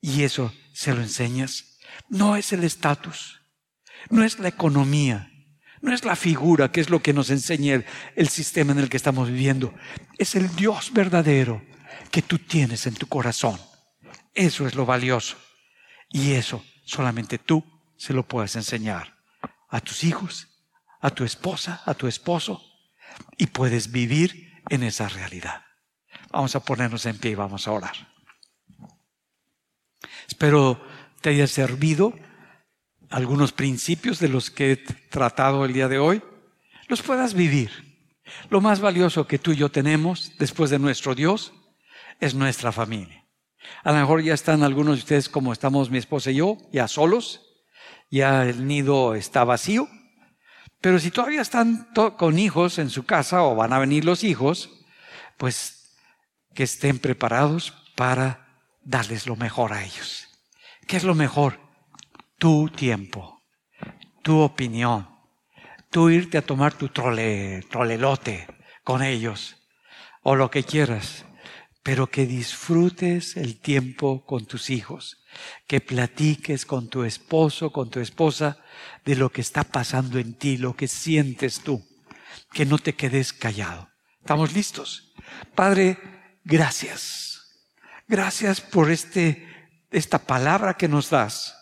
Y 0.00 0.22
eso 0.22 0.52
se 0.72 0.94
lo 0.94 1.02
enseñas. 1.02 1.78
No 2.08 2.36
es 2.36 2.52
el 2.52 2.64
estatus, 2.64 3.40
no 4.10 4.22
es 4.24 4.38
la 4.38 4.48
economía, 4.48 5.30
no 5.80 5.92
es 5.92 6.04
la 6.04 6.16
figura, 6.16 6.70
que 6.70 6.80
es 6.80 6.90
lo 6.90 7.00
que 7.00 7.12
nos 7.12 7.30
enseña 7.30 7.82
el, 8.14 8.28
sistema 8.28 8.72
en 8.72 8.78
el 8.78 8.88
que 8.88 8.96
estamos 8.96 9.28
viviendo. 9.28 9.74
Es 10.18 10.34
el 10.34 10.54
Dios 10.54 10.92
verdadero 10.92 11.62
que 12.10 12.22
tú 12.22 12.38
tienes 12.38 12.86
en 12.86 12.94
tu 12.94 13.06
corazón. 13.06 13.58
Eso 14.34 14.66
es 14.66 14.74
lo 14.74 14.86
valioso. 14.86 15.36
Y 16.10 16.32
eso 16.32 16.64
solamente 16.84 17.38
tú 17.38 17.64
se 17.96 18.12
lo 18.12 18.26
puedes 18.26 18.56
enseñar 18.56 19.16
a 19.68 19.80
tus 19.80 20.04
hijos, 20.04 20.48
a 21.00 21.10
tu 21.10 21.24
esposa, 21.24 21.82
a 21.84 21.94
tu 21.94 22.06
esposo, 22.06 22.62
y 23.36 23.46
puedes 23.46 23.92
vivir 23.92 24.62
en 24.68 24.82
esa 24.82 25.08
realidad. 25.08 25.64
Vamos 26.30 26.54
a 26.56 26.60
ponernos 26.60 27.06
en 27.06 27.18
pie 27.18 27.32
y 27.32 27.34
vamos 27.34 27.66
a 27.66 27.72
orar. 27.72 27.94
Espero 30.28 30.80
te 31.20 31.30
haya 31.30 31.46
servido 31.46 32.14
algunos 33.10 33.52
principios 33.52 34.18
de 34.18 34.28
los 34.28 34.50
que 34.50 34.72
he 34.72 34.76
tratado 34.76 35.64
el 35.64 35.72
día 35.72 35.88
de 35.88 35.98
hoy, 35.98 36.22
los 36.88 37.02
puedas 37.02 37.34
vivir. 37.34 37.70
Lo 38.50 38.60
más 38.60 38.80
valioso 38.80 39.26
que 39.26 39.38
tú 39.38 39.52
y 39.52 39.56
yo 39.56 39.70
tenemos 39.70 40.32
después 40.38 40.70
de 40.70 40.78
nuestro 40.78 41.14
Dios 41.14 41.52
es 42.20 42.34
nuestra 42.34 42.72
familia. 42.72 43.24
A 43.84 43.92
lo 43.92 43.98
mejor 43.98 44.22
ya 44.22 44.34
están 44.34 44.62
algunos 44.62 44.96
de 44.96 45.00
ustedes 45.00 45.28
como 45.28 45.52
estamos 45.52 45.90
mi 45.90 45.98
esposa 45.98 46.30
y 46.30 46.36
yo, 46.36 46.58
ya 46.72 46.88
solos, 46.88 47.40
ya 48.10 48.44
el 48.44 48.66
nido 48.66 49.14
está 49.14 49.44
vacío, 49.44 49.88
pero 50.80 50.98
si 50.98 51.10
todavía 51.10 51.42
están 51.42 51.88
con 52.16 52.38
hijos 52.38 52.78
en 52.78 52.90
su 52.90 53.04
casa 53.04 53.42
o 53.42 53.54
van 53.54 53.72
a 53.72 53.78
venir 53.78 54.04
los 54.04 54.24
hijos, 54.24 54.70
pues 55.36 55.96
que 56.54 56.62
estén 56.62 56.98
preparados 56.98 57.72
para 57.94 58.46
darles 58.82 59.26
lo 59.26 59.36
mejor 59.36 59.72
a 59.72 59.84
ellos. 59.84 60.28
¿Qué 60.86 60.96
es 60.96 61.04
lo 61.04 61.14
mejor? 61.14 61.66
tu 62.38 62.68
tiempo, 62.68 63.42
tu 64.22 64.40
opinión, 64.40 65.08
tú 65.90 66.10
irte 66.10 66.38
a 66.38 66.42
tomar 66.42 66.74
tu 66.74 66.88
trole, 66.88 67.62
trolelote 67.70 68.46
con 68.84 69.02
ellos 69.02 69.56
o 70.22 70.36
lo 70.36 70.50
que 70.50 70.64
quieras, 70.64 71.24
pero 71.86 72.08
que 72.08 72.26
disfrutes 72.26 73.36
el 73.36 73.60
tiempo 73.60 74.24
con 74.26 74.44
tus 74.44 74.70
hijos, 74.70 75.22
que 75.68 75.80
platiques 75.80 76.66
con 76.66 76.88
tu 76.88 77.04
esposo, 77.04 77.70
con 77.70 77.90
tu 77.90 78.00
esposa 78.00 78.58
de 79.04 79.14
lo 79.14 79.30
que 79.30 79.40
está 79.40 79.62
pasando 79.62 80.18
en 80.18 80.34
ti, 80.34 80.56
lo 80.56 80.74
que 80.74 80.88
sientes 80.88 81.60
tú, 81.60 81.86
que 82.52 82.66
no 82.66 82.78
te 82.78 82.96
quedes 82.96 83.32
callado. 83.32 83.88
¿Estamos 84.18 84.52
listos? 84.52 85.14
Padre, 85.54 85.96
gracias. 86.42 87.54
Gracias 88.08 88.60
por 88.60 88.90
este, 88.90 89.46
esta 89.92 90.18
palabra 90.18 90.74
que 90.74 90.88
nos 90.88 91.10
das 91.10 91.54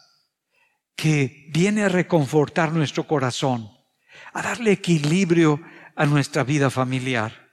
que 0.97 1.51
viene 1.51 1.83
a 1.83 1.91
reconfortar 1.91 2.73
nuestro 2.73 3.07
corazón, 3.07 3.69
a 4.33 4.41
darle 4.41 4.73
equilibrio 4.73 5.61
a 5.97 6.07
nuestra 6.07 6.45
vida 6.45 6.71
familiar, 6.71 7.51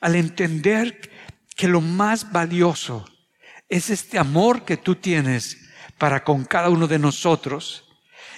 al 0.00 0.16
entender 0.16 1.08
que 1.60 1.68
lo 1.68 1.82
más 1.82 2.32
valioso 2.32 3.04
es 3.68 3.90
este 3.90 4.18
amor 4.18 4.64
que 4.64 4.78
tú 4.78 4.96
tienes 4.96 5.58
para 5.98 6.24
con 6.24 6.46
cada 6.46 6.70
uno 6.70 6.88
de 6.88 6.98
nosotros 6.98 7.86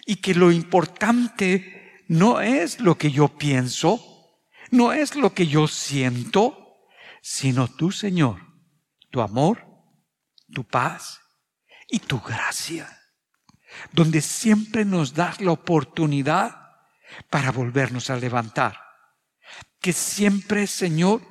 y 0.05 0.17
que 0.17 0.35
lo 0.35 0.51
importante 0.51 2.03
no 2.09 2.41
es 2.41 2.81
lo 2.81 2.99
que 2.99 3.13
yo 3.13 3.29
pienso, 3.29 4.35
no 4.73 4.93
es 4.93 5.15
lo 5.15 5.33
que 5.35 5.47
yo 5.47 5.69
siento, 5.69 6.81
sino 7.23 7.69
tú, 7.69 7.93
Señor, 7.93 8.41
tu 9.13 9.21
amor, 9.21 9.69
tu 10.53 10.65
paz 10.65 11.21
y 11.89 12.01
tu 12.01 12.19
gracia 12.19 12.89
donde 13.93 14.21
siempre 14.21 14.85
nos 14.85 15.15
das 15.15 15.41
la 15.41 15.53
oportunidad 15.53 16.57
para 17.31 17.53
volvernos 17.53 18.11
a 18.11 18.17
levantar. 18.17 18.81
Que 19.81 19.93
siempre, 19.93 20.67
Señor, 20.67 21.23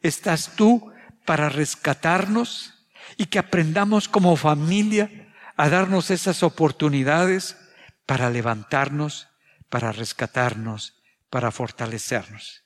estás 0.00 0.54
tú 0.54 0.89
para 1.30 1.48
rescatarnos 1.48 2.74
y 3.16 3.26
que 3.26 3.38
aprendamos 3.38 4.08
como 4.08 4.34
familia 4.34 5.32
a 5.56 5.68
darnos 5.68 6.10
esas 6.10 6.42
oportunidades 6.42 7.56
para 8.04 8.30
levantarnos, 8.30 9.28
para 9.68 9.92
rescatarnos, 9.92 11.00
para 11.30 11.52
fortalecernos. 11.52 12.64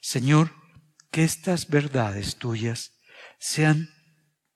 Señor, 0.00 0.50
que 1.10 1.24
estas 1.24 1.68
verdades 1.68 2.36
tuyas 2.36 2.94
sean 3.38 3.90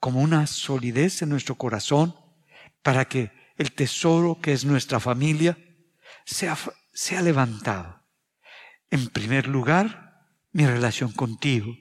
como 0.00 0.22
una 0.22 0.46
solidez 0.46 1.20
en 1.20 1.28
nuestro 1.28 1.56
corazón 1.56 2.16
para 2.82 3.04
que 3.04 3.30
el 3.58 3.72
tesoro 3.72 4.40
que 4.40 4.54
es 4.54 4.64
nuestra 4.64 5.00
familia 5.00 5.58
sea, 6.24 6.56
sea 6.94 7.20
levantado. 7.20 8.06
En 8.90 9.08
primer 9.08 9.48
lugar, 9.48 10.24
mi 10.50 10.64
relación 10.64 11.12
contigo. 11.12 11.76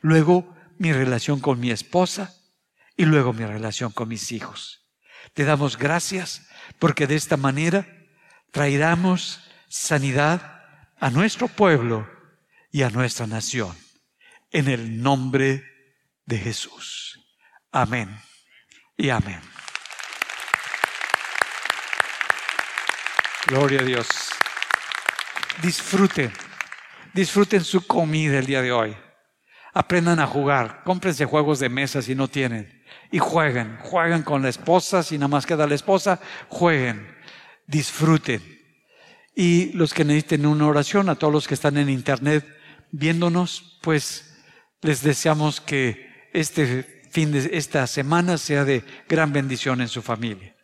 Luego, 0.00 0.56
mi 0.80 0.94
relación 0.94 1.40
con 1.40 1.60
mi 1.60 1.70
esposa 1.70 2.34
y 2.96 3.04
luego 3.04 3.34
mi 3.34 3.44
relación 3.44 3.92
con 3.92 4.08
mis 4.08 4.32
hijos. 4.32 4.88
Te 5.34 5.44
damos 5.44 5.76
gracias 5.76 6.48
porque 6.78 7.06
de 7.06 7.16
esta 7.16 7.36
manera 7.36 7.86
traeremos 8.50 9.42
sanidad 9.68 10.64
a 10.98 11.10
nuestro 11.10 11.48
pueblo 11.48 12.08
y 12.72 12.80
a 12.80 12.88
nuestra 12.88 13.26
nación. 13.26 13.76
En 14.52 14.68
el 14.68 15.02
nombre 15.02 15.62
de 16.24 16.38
Jesús. 16.38 17.20
Amén 17.70 18.18
y 18.96 19.10
amén. 19.10 19.42
Gloria 23.48 23.80
a 23.80 23.84
Dios. 23.84 24.08
Disfruten, 25.60 26.32
disfruten 27.12 27.62
su 27.64 27.86
comida 27.86 28.38
el 28.38 28.46
día 28.46 28.62
de 28.62 28.72
hoy. 28.72 28.96
Aprendan 29.72 30.18
a 30.18 30.26
jugar, 30.26 30.82
cómprense 30.84 31.24
juegos 31.24 31.60
de 31.60 31.68
mesa 31.68 32.02
si 32.02 32.14
no 32.14 32.28
tienen 32.28 32.82
y 33.12 33.18
jueguen, 33.18 33.76
jueguen 33.82 34.22
con 34.22 34.42
la 34.42 34.48
esposa, 34.48 35.02
si 35.02 35.16
nada 35.16 35.28
más 35.28 35.46
queda 35.46 35.66
la 35.66 35.74
esposa, 35.74 36.20
jueguen, 36.48 37.06
disfruten. 37.66 38.42
Y 39.34 39.72
los 39.72 39.94
que 39.94 40.04
necesiten 40.04 40.46
una 40.46 40.66
oración, 40.66 41.08
a 41.08 41.14
todos 41.14 41.32
los 41.32 41.48
que 41.48 41.54
están 41.54 41.76
en 41.76 41.88
internet 41.88 42.46
viéndonos, 42.90 43.78
pues 43.82 44.36
les 44.82 45.02
deseamos 45.02 45.60
que 45.60 46.28
este 46.32 47.06
fin 47.10 47.32
de 47.32 47.50
esta 47.52 47.86
semana 47.86 48.38
sea 48.38 48.64
de 48.64 48.84
gran 49.08 49.32
bendición 49.32 49.80
en 49.80 49.88
su 49.88 50.02
familia. 50.02 50.54